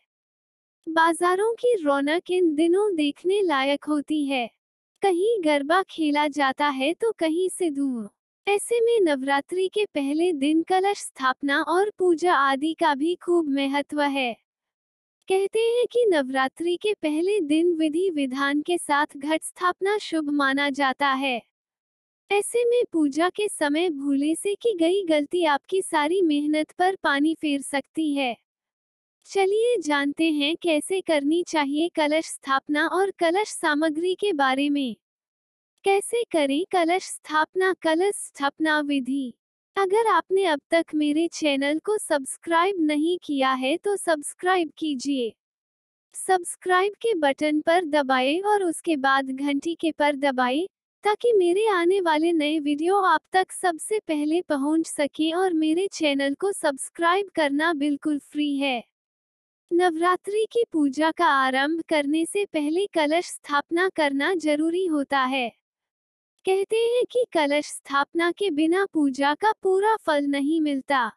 बाजारों 0.89 1.53
की 1.55 1.75
रौनक 1.83 2.31
इन 2.31 2.55
दिनों 2.55 2.95
देखने 2.95 3.43
लायक 3.43 3.85
होती 3.85 4.25
है। 4.27 4.60
कहीं 5.03 5.37
गरबा 5.45 5.83
खेला 5.83 6.27
जाता 6.29 6.69
है 6.69 6.93
तो 6.95 7.13
कहीं 7.13 7.49
से 7.49 7.71
दूर 7.71 8.09
ऐसे 8.47 8.81
में 8.81 9.01
नवरात्रि 9.01 9.69
के 9.69 9.85
पहले 9.85 10.33
दिन 10.33 10.63
कलश 10.63 10.99
स्थापना 10.99 11.61
और 11.63 11.91
पूजा 11.99 12.35
आदि 12.35 12.73
का 12.75 12.95
भी 12.95 13.15
खूब 13.15 13.49
महत्व 13.49 14.03
है। 14.03 14.33
कहते 15.29 15.61
हैं 15.61 15.87
कि 15.87 16.05
नवरात्रि 16.07 16.77
के 16.77 16.95
पहले 16.95 17.41
दिन 17.41 17.75
विधि 17.75 18.11
विधान 18.11 18.63
के 18.63 18.79
साथ 18.79 19.17
घट 19.17 19.43
स्थापना 19.43 19.99
शुभ 19.99 20.31
माना 20.31 20.71
जाता 20.71 21.09
है। 21.09 21.43
ऐसे 22.31 22.65
में 22.65 22.83
पूजा 22.93 23.29
के 23.29 23.49
समय 23.49 23.91
भूले 23.91 24.35
से 24.35 24.55
की 24.55 24.77
गई 24.79 25.05
गलती 25.05 25.45
आपकी 25.45 25.83
सारी 25.83 26.23
मेहनत 26.23 26.73
पर 26.73 26.97
पानी 26.97 27.35
फेर 27.35 27.61
सकती 27.61 28.15
है। 28.15 28.37
चलिए 29.27 29.77
जानते 29.79 30.31
हैं 30.31 30.55
कैसे 30.57 31.01
करनी 31.01 31.43
चाहिए 31.49 31.89
कलश 31.89 32.27
स्थापना 32.27 32.87
और 32.87 33.11
कलश 33.11 33.49
सामग्री 33.49 34.15
के 34.15 34.33
बारे 34.33 34.69
में। 34.71 34.97
कैसे 35.85 36.23
करें 36.33 36.65
कलश 36.73 37.05
स्थापना 37.05 37.73
कलश 37.83 38.15
स्थापना 38.17 38.81
विधि? 38.81 39.33
अगर 39.77 40.07
आपने 40.07 40.45
अब 40.45 40.61
तक 40.71 40.95
मेरे 40.95 41.29
चैनल 41.29 41.79
को 41.79 41.99
सब्सक्राइब 41.99 42.77
नहीं 42.81 43.19
किया 43.25 43.53
है 43.55 43.77
तो 43.77 43.97
सब्सक्राइब 43.97 44.73
कीजिए। 44.79 45.33
सब्सक्राइब 46.15 46.95
के 47.03 47.15
बटन 47.15 47.61
पर 47.61 47.85
दबाएँ 47.85 48.41
और 48.43 48.65
उसके 48.65 48.97
बाद 48.97 49.31
घंटी 49.31 49.75
के 49.75 49.93
पर 49.93 50.17
दबाएँ, 50.17 50.67
ताकि 51.05 51.33
मेरे 51.33 51.67
आने 51.69 52.01
वाले 52.01 52.33
नए 52.33 52.59
वीडियो 52.61 53.01
आप 53.05 53.21
तक 53.33 53.53
सबसे 53.53 53.99
पहले 53.99 54.43
पहुँच 54.43 54.87
सके 54.87 55.33
और 55.33 55.53
मेरे 55.55 55.89
चैनल 55.93 56.35
को 56.35 56.53
सब्सक्राइब 56.53 57.31
करना 57.35 57.73
बिल्कुल 57.75 58.19
फ्री 58.21 58.57
है। 58.59 58.90
नवरात्रि 59.73 60.47
की 60.53 60.65
पूजा 60.73 61.11
का 61.11 61.27
आरंभ 61.27 61.83
करने 61.89 62.27
से 62.27 62.45
पहले 62.45 62.87
कलश 62.87 63.27
स्थापना 63.27 63.89
करना 63.89 64.35
ज़रूरी 64.35 64.87
होता 64.87 65.19
है। 65.19 65.49
कहते 66.45 66.77
हैं 66.77 67.05
कि 67.11 67.25
कलश 67.33 67.67
स्थापना 67.67 68.31
के 68.33 68.51
बिना 68.51 68.87
पूजा 68.93 69.35
का 69.35 69.53
पूरा 69.53 69.97
फल 69.97 70.25
नहीं 70.25 70.61
मिलता। 70.61 71.13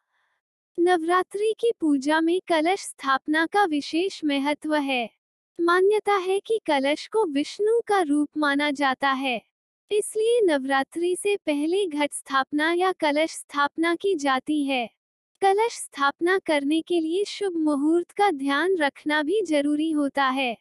नवरात्रि 0.80 1.54
की 1.60 1.72
पूजा 1.80 2.22
में 2.22 2.42
कलश 2.48 2.80
स्थापना 2.80 3.46
का 3.46 3.66
विशेष 3.66 4.22
महत्व 4.26 4.76
है। 4.76 5.10
मान्यता 5.62 6.16
है 6.16 6.40
कि 6.40 6.60
कलश 6.66 7.08
को 7.08 7.26
विष्णु 7.26 7.82
का 7.88 8.02
रूप 8.02 8.30
माना 8.38 8.72
जाता 8.72 9.12
है। 9.12 9.42
इसलिए 9.92 10.42
नवरात्रि 10.42 11.16
से 11.16 11.36
पहले 11.36 11.86
घट 11.86 12.14
स्थापना 12.14 12.74
या 12.74 12.92
कलश 12.92 13.32
स्थापना 13.32 13.96
की 13.96 14.16
जाती 14.16 14.64
है। 14.64 14.90
कलश 15.44 15.72
स्थापना 15.72 16.40
करने 16.40 16.82
के 16.82 17.00
लिए 17.00 17.24
शुभ 17.26 17.54
मुहूर्त 17.56 18.12
का 18.12 18.32
ध्यान 18.32 18.78
रखना 18.78 19.24
भी 19.24 19.42
ज़रूरी 19.42 19.92
होता 19.92 20.24
है। 20.24 20.58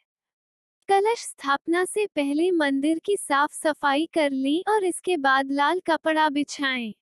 कलश 0.88 1.18
स्थापना 1.18 1.84
से 1.84 2.06
पहले 2.06 2.50
मंदिर 2.50 2.98
की 2.98 3.16
साफ़ 3.16 3.52
सफ़ाई 3.52 4.06
कर 4.06 4.30
लें 4.30 4.62
और 4.68 4.84
इसके 4.84 5.16
बाद 5.16 5.52
लाल 5.52 5.80
कपड़ा 5.80 6.28
बिछाएँ। 6.28 6.94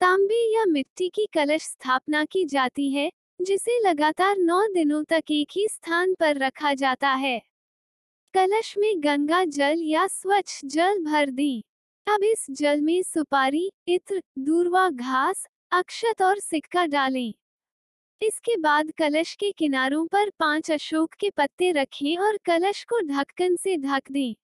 तांबे 0.00 0.54
या 0.54 0.64
मिट्टी 0.64 1.08
की 1.08 1.26
कलश 1.32 1.62
स्थापना 1.62 2.24
की 2.24 2.44
जाती 2.44 2.90
है, 2.90 3.12
जिसे 3.42 3.88
लगातार 3.88 4.36
नौ 4.38 4.66
दिनों 4.66 5.04
तक 5.04 5.22
एक 5.30 5.48
ही 5.52 5.68
स्थान 5.68 6.14
पर 6.14 6.36
रखा 6.36 6.74
जाता 6.74 7.08
है। 7.08 7.42
कलश 8.34 8.78
में 8.78 9.04
गंगा 9.04 9.44
जल 9.44 9.80
या 9.82 10.06
स्वच्छ 10.06 10.60
जल 10.64 11.04
भर 11.04 11.30
दें। 11.30 11.62
अब 12.14 12.22
इस 12.24 12.46
जल 12.50 12.80
में 12.80 13.02
सुपारी, 13.02 13.70
इत्र, 13.88 14.22
दूरवा, 14.38 14.90
घास 14.90 15.48
अक्षत 15.76 16.22
और 16.22 16.38
सिक्का 16.38 16.86
डालें। 16.86 17.34
इसके 18.22 18.56
बाद 18.56 18.90
कलश 18.98 19.34
के 19.34 19.52
किनारों 19.52 20.06
पर 20.06 20.30
पाँच 20.30 20.70
अशोक 20.70 21.14
के 21.14 21.30
पत्ते 21.30 21.72
रखें 21.72 22.16
और 22.18 22.36
कलश 22.44 22.84
को 22.84 23.00
ढक्कन 23.00 23.56
से 23.56 23.76
ढक 23.76 24.10
दें। 24.10 24.34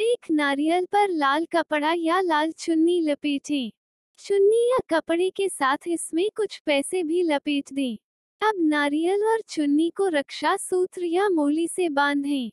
एक 0.00 0.30
नारियल 0.30 0.86
पर 0.86 1.08
लाल 1.08 1.46
कपड़ा 1.46 1.92
या 1.92 2.20
लाल 2.20 2.52
चुन्नी 2.52 3.00
लपेटें। 3.00 3.70
चुन्नी 4.18 4.70
या 4.72 4.78
कपड़े 4.90 5.30
के 5.30 5.48
साथ 5.48 5.88
इसमें 5.88 6.28
कुछ 6.36 6.58
पैसे 6.58 7.02
भी 7.02 7.22
लपेट 7.22 7.72
दें। 7.72 7.96
अब 8.42 8.54
नारियल 8.58 9.24
और 9.24 9.40
चुन्नी 9.48 9.90
को 9.90 10.08
रक्षा 10.08 10.56
सूत्र 10.56 11.04
या 11.04 11.28
मोली 11.28 11.68
से 11.68 11.88
बांधें। 11.88 12.50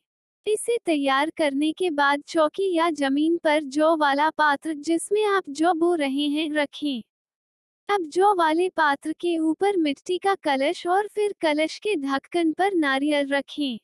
इसे 0.47 0.78
तैयार 0.86 1.30
करने 1.30 1.72
के 1.72 1.89
बाद 1.89 2.24
चौकी 2.28 2.74
या 2.74 2.89
ज़मीन 2.89 3.38
पर 3.38 3.64
जौ 3.64 3.95
वाला 3.97 4.30
पात्र 4.30 4.74
जिसमें 4.74 5.26
आप 5.26 5.43
जौ 5.49 5.74
बो 5.74 5.95
रहे 5.95 6.28
हैं 6.28 6.51
रखें। 6.51 7.01
अब 7.90 8.02
जौ 8.02 8.34
वाले 8.36 8.70
पात्र 8.70 9.14
के 9.14 9.38
ऊपर 9.40 9.78
मिट्टी 9.78 10.18
का 10.18 10.36
कलश 10.36 10.88
और 10.88 11.08
फिर 11.08 11.36
कलश 11.42 11.80
के 11.80 11.96
ढक्कन 11.96 12.54
पर 12.54 12.74
नारियल 12.74 13.28
रखें। 13.28 13.80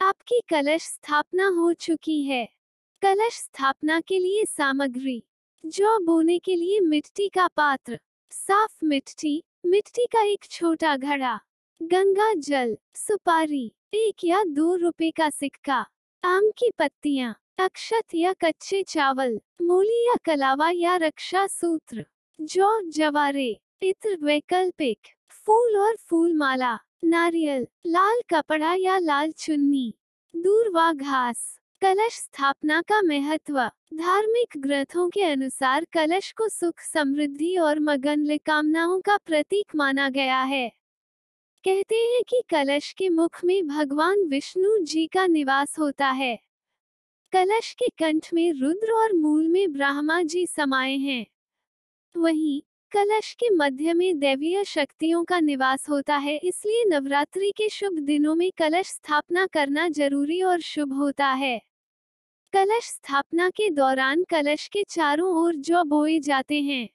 आपकी 0.00 0.40
कलश 0.48 0.82
स्थापना 0.82 1.48
हो 1.48 1.72
चुकी 1.72 2.22
है। 2.24 2.48
कलश 3.02 3.32
स्थापना 3.32 4.00
के 4.00 4.18
लिए 4.18 4.44
सामग्री। 4.44 5.22
जौ 5.66 5.98
बोने 5.98 6.38
के 6.38 6.54
लिए 6.56 6.80
मिट्टी 6.80 7.28
का 7.28 7.46
पात्र। 7.48 7.98
साफ़ 8.30 8.84
मिट्टी। 8.84 9.42
मिट्टी 9.66 10.06
का 10.06 10.22
एक 10.22 10.44
छोटा 10.44 10.96
घड़ा। 10.96 11.40
गंगा 11.82 12.34
जल। 12.34 12.76
सुपारी। 12.94 13.72
एक 13.94 14.24
या 14.24 14.44
दो 14.44 14.74
रुपए 14.74 15.10
का 15.10 15.30
सिक्का। 15.30 15.84
आम 16.24 16.50
की 16.58 16.70
पत्तियाँ। 16.78 17.34
अक्षत 17.58 18.14
या 18.14 18.32
कच्चे 18.32 18.82
चावल। 18.82 19.40
मूली 19.62 20.06
या 20.08 20.14
कलावा 20.24 20.70
या 20.70 20.96
रक्षा 20.96 21.46
सूत्र। 21.46 22.04
जौ 22.40 22.80
जवारे, 22.80 23.60
इत्र 23.82 24.18
वैकल्पिक, 24.22 24.98
फूल 25.30 25.76
और 25.76 25.96
फूल 25.96 26.34
माला 26.34 26.78
नारियल, 27.04 27.66
लाल 27.86 28.20
कपड़ा 28.34 28.74
या 28.74 28.98
लाल 28.98 29.32
चुन्नी, 29.32 29.94
दूर 30.36 30.68
व 30.74 30.92
घास, 30.92 31.58
कलश 31.80 32.12
स्थापना 32.12 32.82
का 32.82 33.02
महत्व, 33.02 33.70
धार्मिक 33.94 34.48
ग्रंथों 34.56 35.08
के 35.08 35.22
अनुसार 35.22 35.86
कलश 35.92 36.32
को 36.32 36.48
सुख, 36.48 36.80
समृद्धि 36.80 37.56
और 37.56 37.80
मगन 37.80 38.36
कामनाओं 38.36 39.00
का 39.00 39.16
प्रतीक 39.16 39.76
माना 39.76 40.08
गया 40.08 40.42
है। 40.42 40.68
कहते 41.64 41.96
हैं 41.96 42.22
कि 42.28 42.42
कलश 42.50 42.92
के 42.92 43.08
मुख 43.08 43.44
में 43.44 43.68
भगवान 43.68 44.24
विष्णु 44.24 44.78
जी 44.78 45.06
का 45.06 45.26
निवास 45.26 45.78
होता 45.78 46.06
है। 46.06 46.38
कलश 47.32 47.72
के 47.72 47.88
कंठ 47.88 48.34
में 48.34 48.52
रुद्र 48.52 48.92
और 48.92 49.12
मूल 49.12 49.48
में 49.48 49.72
ब्रह्मा 49.72 50.22
जी 50.22 50.46
समाये 50.46 50.96
हैं। 50.96 51.26
वहीं, 52.18 52.60
कलश 52.92 53.32
के 53.34 53.50
मध्य 53.50 53.92
में 53.94 54.18
दैवीय 54.18 54.64
शक्तियों 54.64 55.24
का 55.24 55.40
निवास 55.40 55.88
होता 55.88 56.16
है, 56.16 56.36
इसलिए 56.36 56.84
नवरात्रि 56.84 57.52
के 57.56 57.68
शुभ 57.68 57.98
दिनों 57.98 58.34
में 58.34 58.50
कलश 58.58 58.88
स्थापना 58.88 59.46
करना 59.46 59.88
ज़रूरी 59.88 60.42
और 60.42 60.60
शुभ 60.60 60.92
होता 60.92 61.26
है। 61.26 61.60
कलश 62.52 62.84
स्थापना 62.84 63.50
के 63.50 63.70
दौरान 63.70 64.24
कलश 64.24 64.68
के 64.68 64.82
चारों 64.88 65.32
ओर 65.36 65.54
जो 65.54 65.84
बोए 65.84 66.18
जाते 66.18 66.60
हैं। 66.60 66.88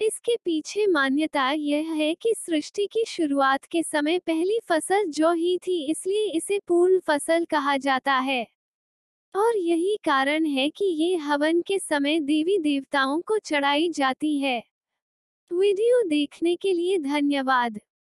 इसके 0.00 0.36
पीछे 0.36 0.86
मान्यता 0.86 1.50
यह 1.50 1.92
है 1.92 2.14
कि 2.14 2.34
सृष्टि 2.36 2.86
की 2.86 3.04
शुरुआत 3.08 3.64
के 3.64 3.82
समय 3.82 4.18
पहली 4.18 4.58
फ़सल 4.68 5.04
जो 5.06 5.32
ही 5.32 5.58
थी, 5.58 5.84
इसलिए 5.90 6.30
इसे 6.32 6.58
पूर्ण 6.58 7.00
फ़सल 7.00 7.44
कहा 7.44 7.76
जाता 7.76 8.12
है। 8.12 8.46
और 9.34 9.56
यही 9.56 9.96
कारण 10.04 10.46
है 10.46 10.68
कि 10.70 10.84
ये 10.84 11.16
हवन 11.16 11.60
के 11.62 11.78
समय 11.78 12.20
देवी 12.20 12.58
देवताओं 12.58 13.20
को 13.20 13.38
चढ़ाई 13.38 13.88
जाती 13.90 14.38
है। 14.40 14.62
वीडियो 15.50 16.02
देखने 16.08 16.56
के 16.56 16.72
लिए 16.72 16.98
धन्यवाद। 16.98 17.78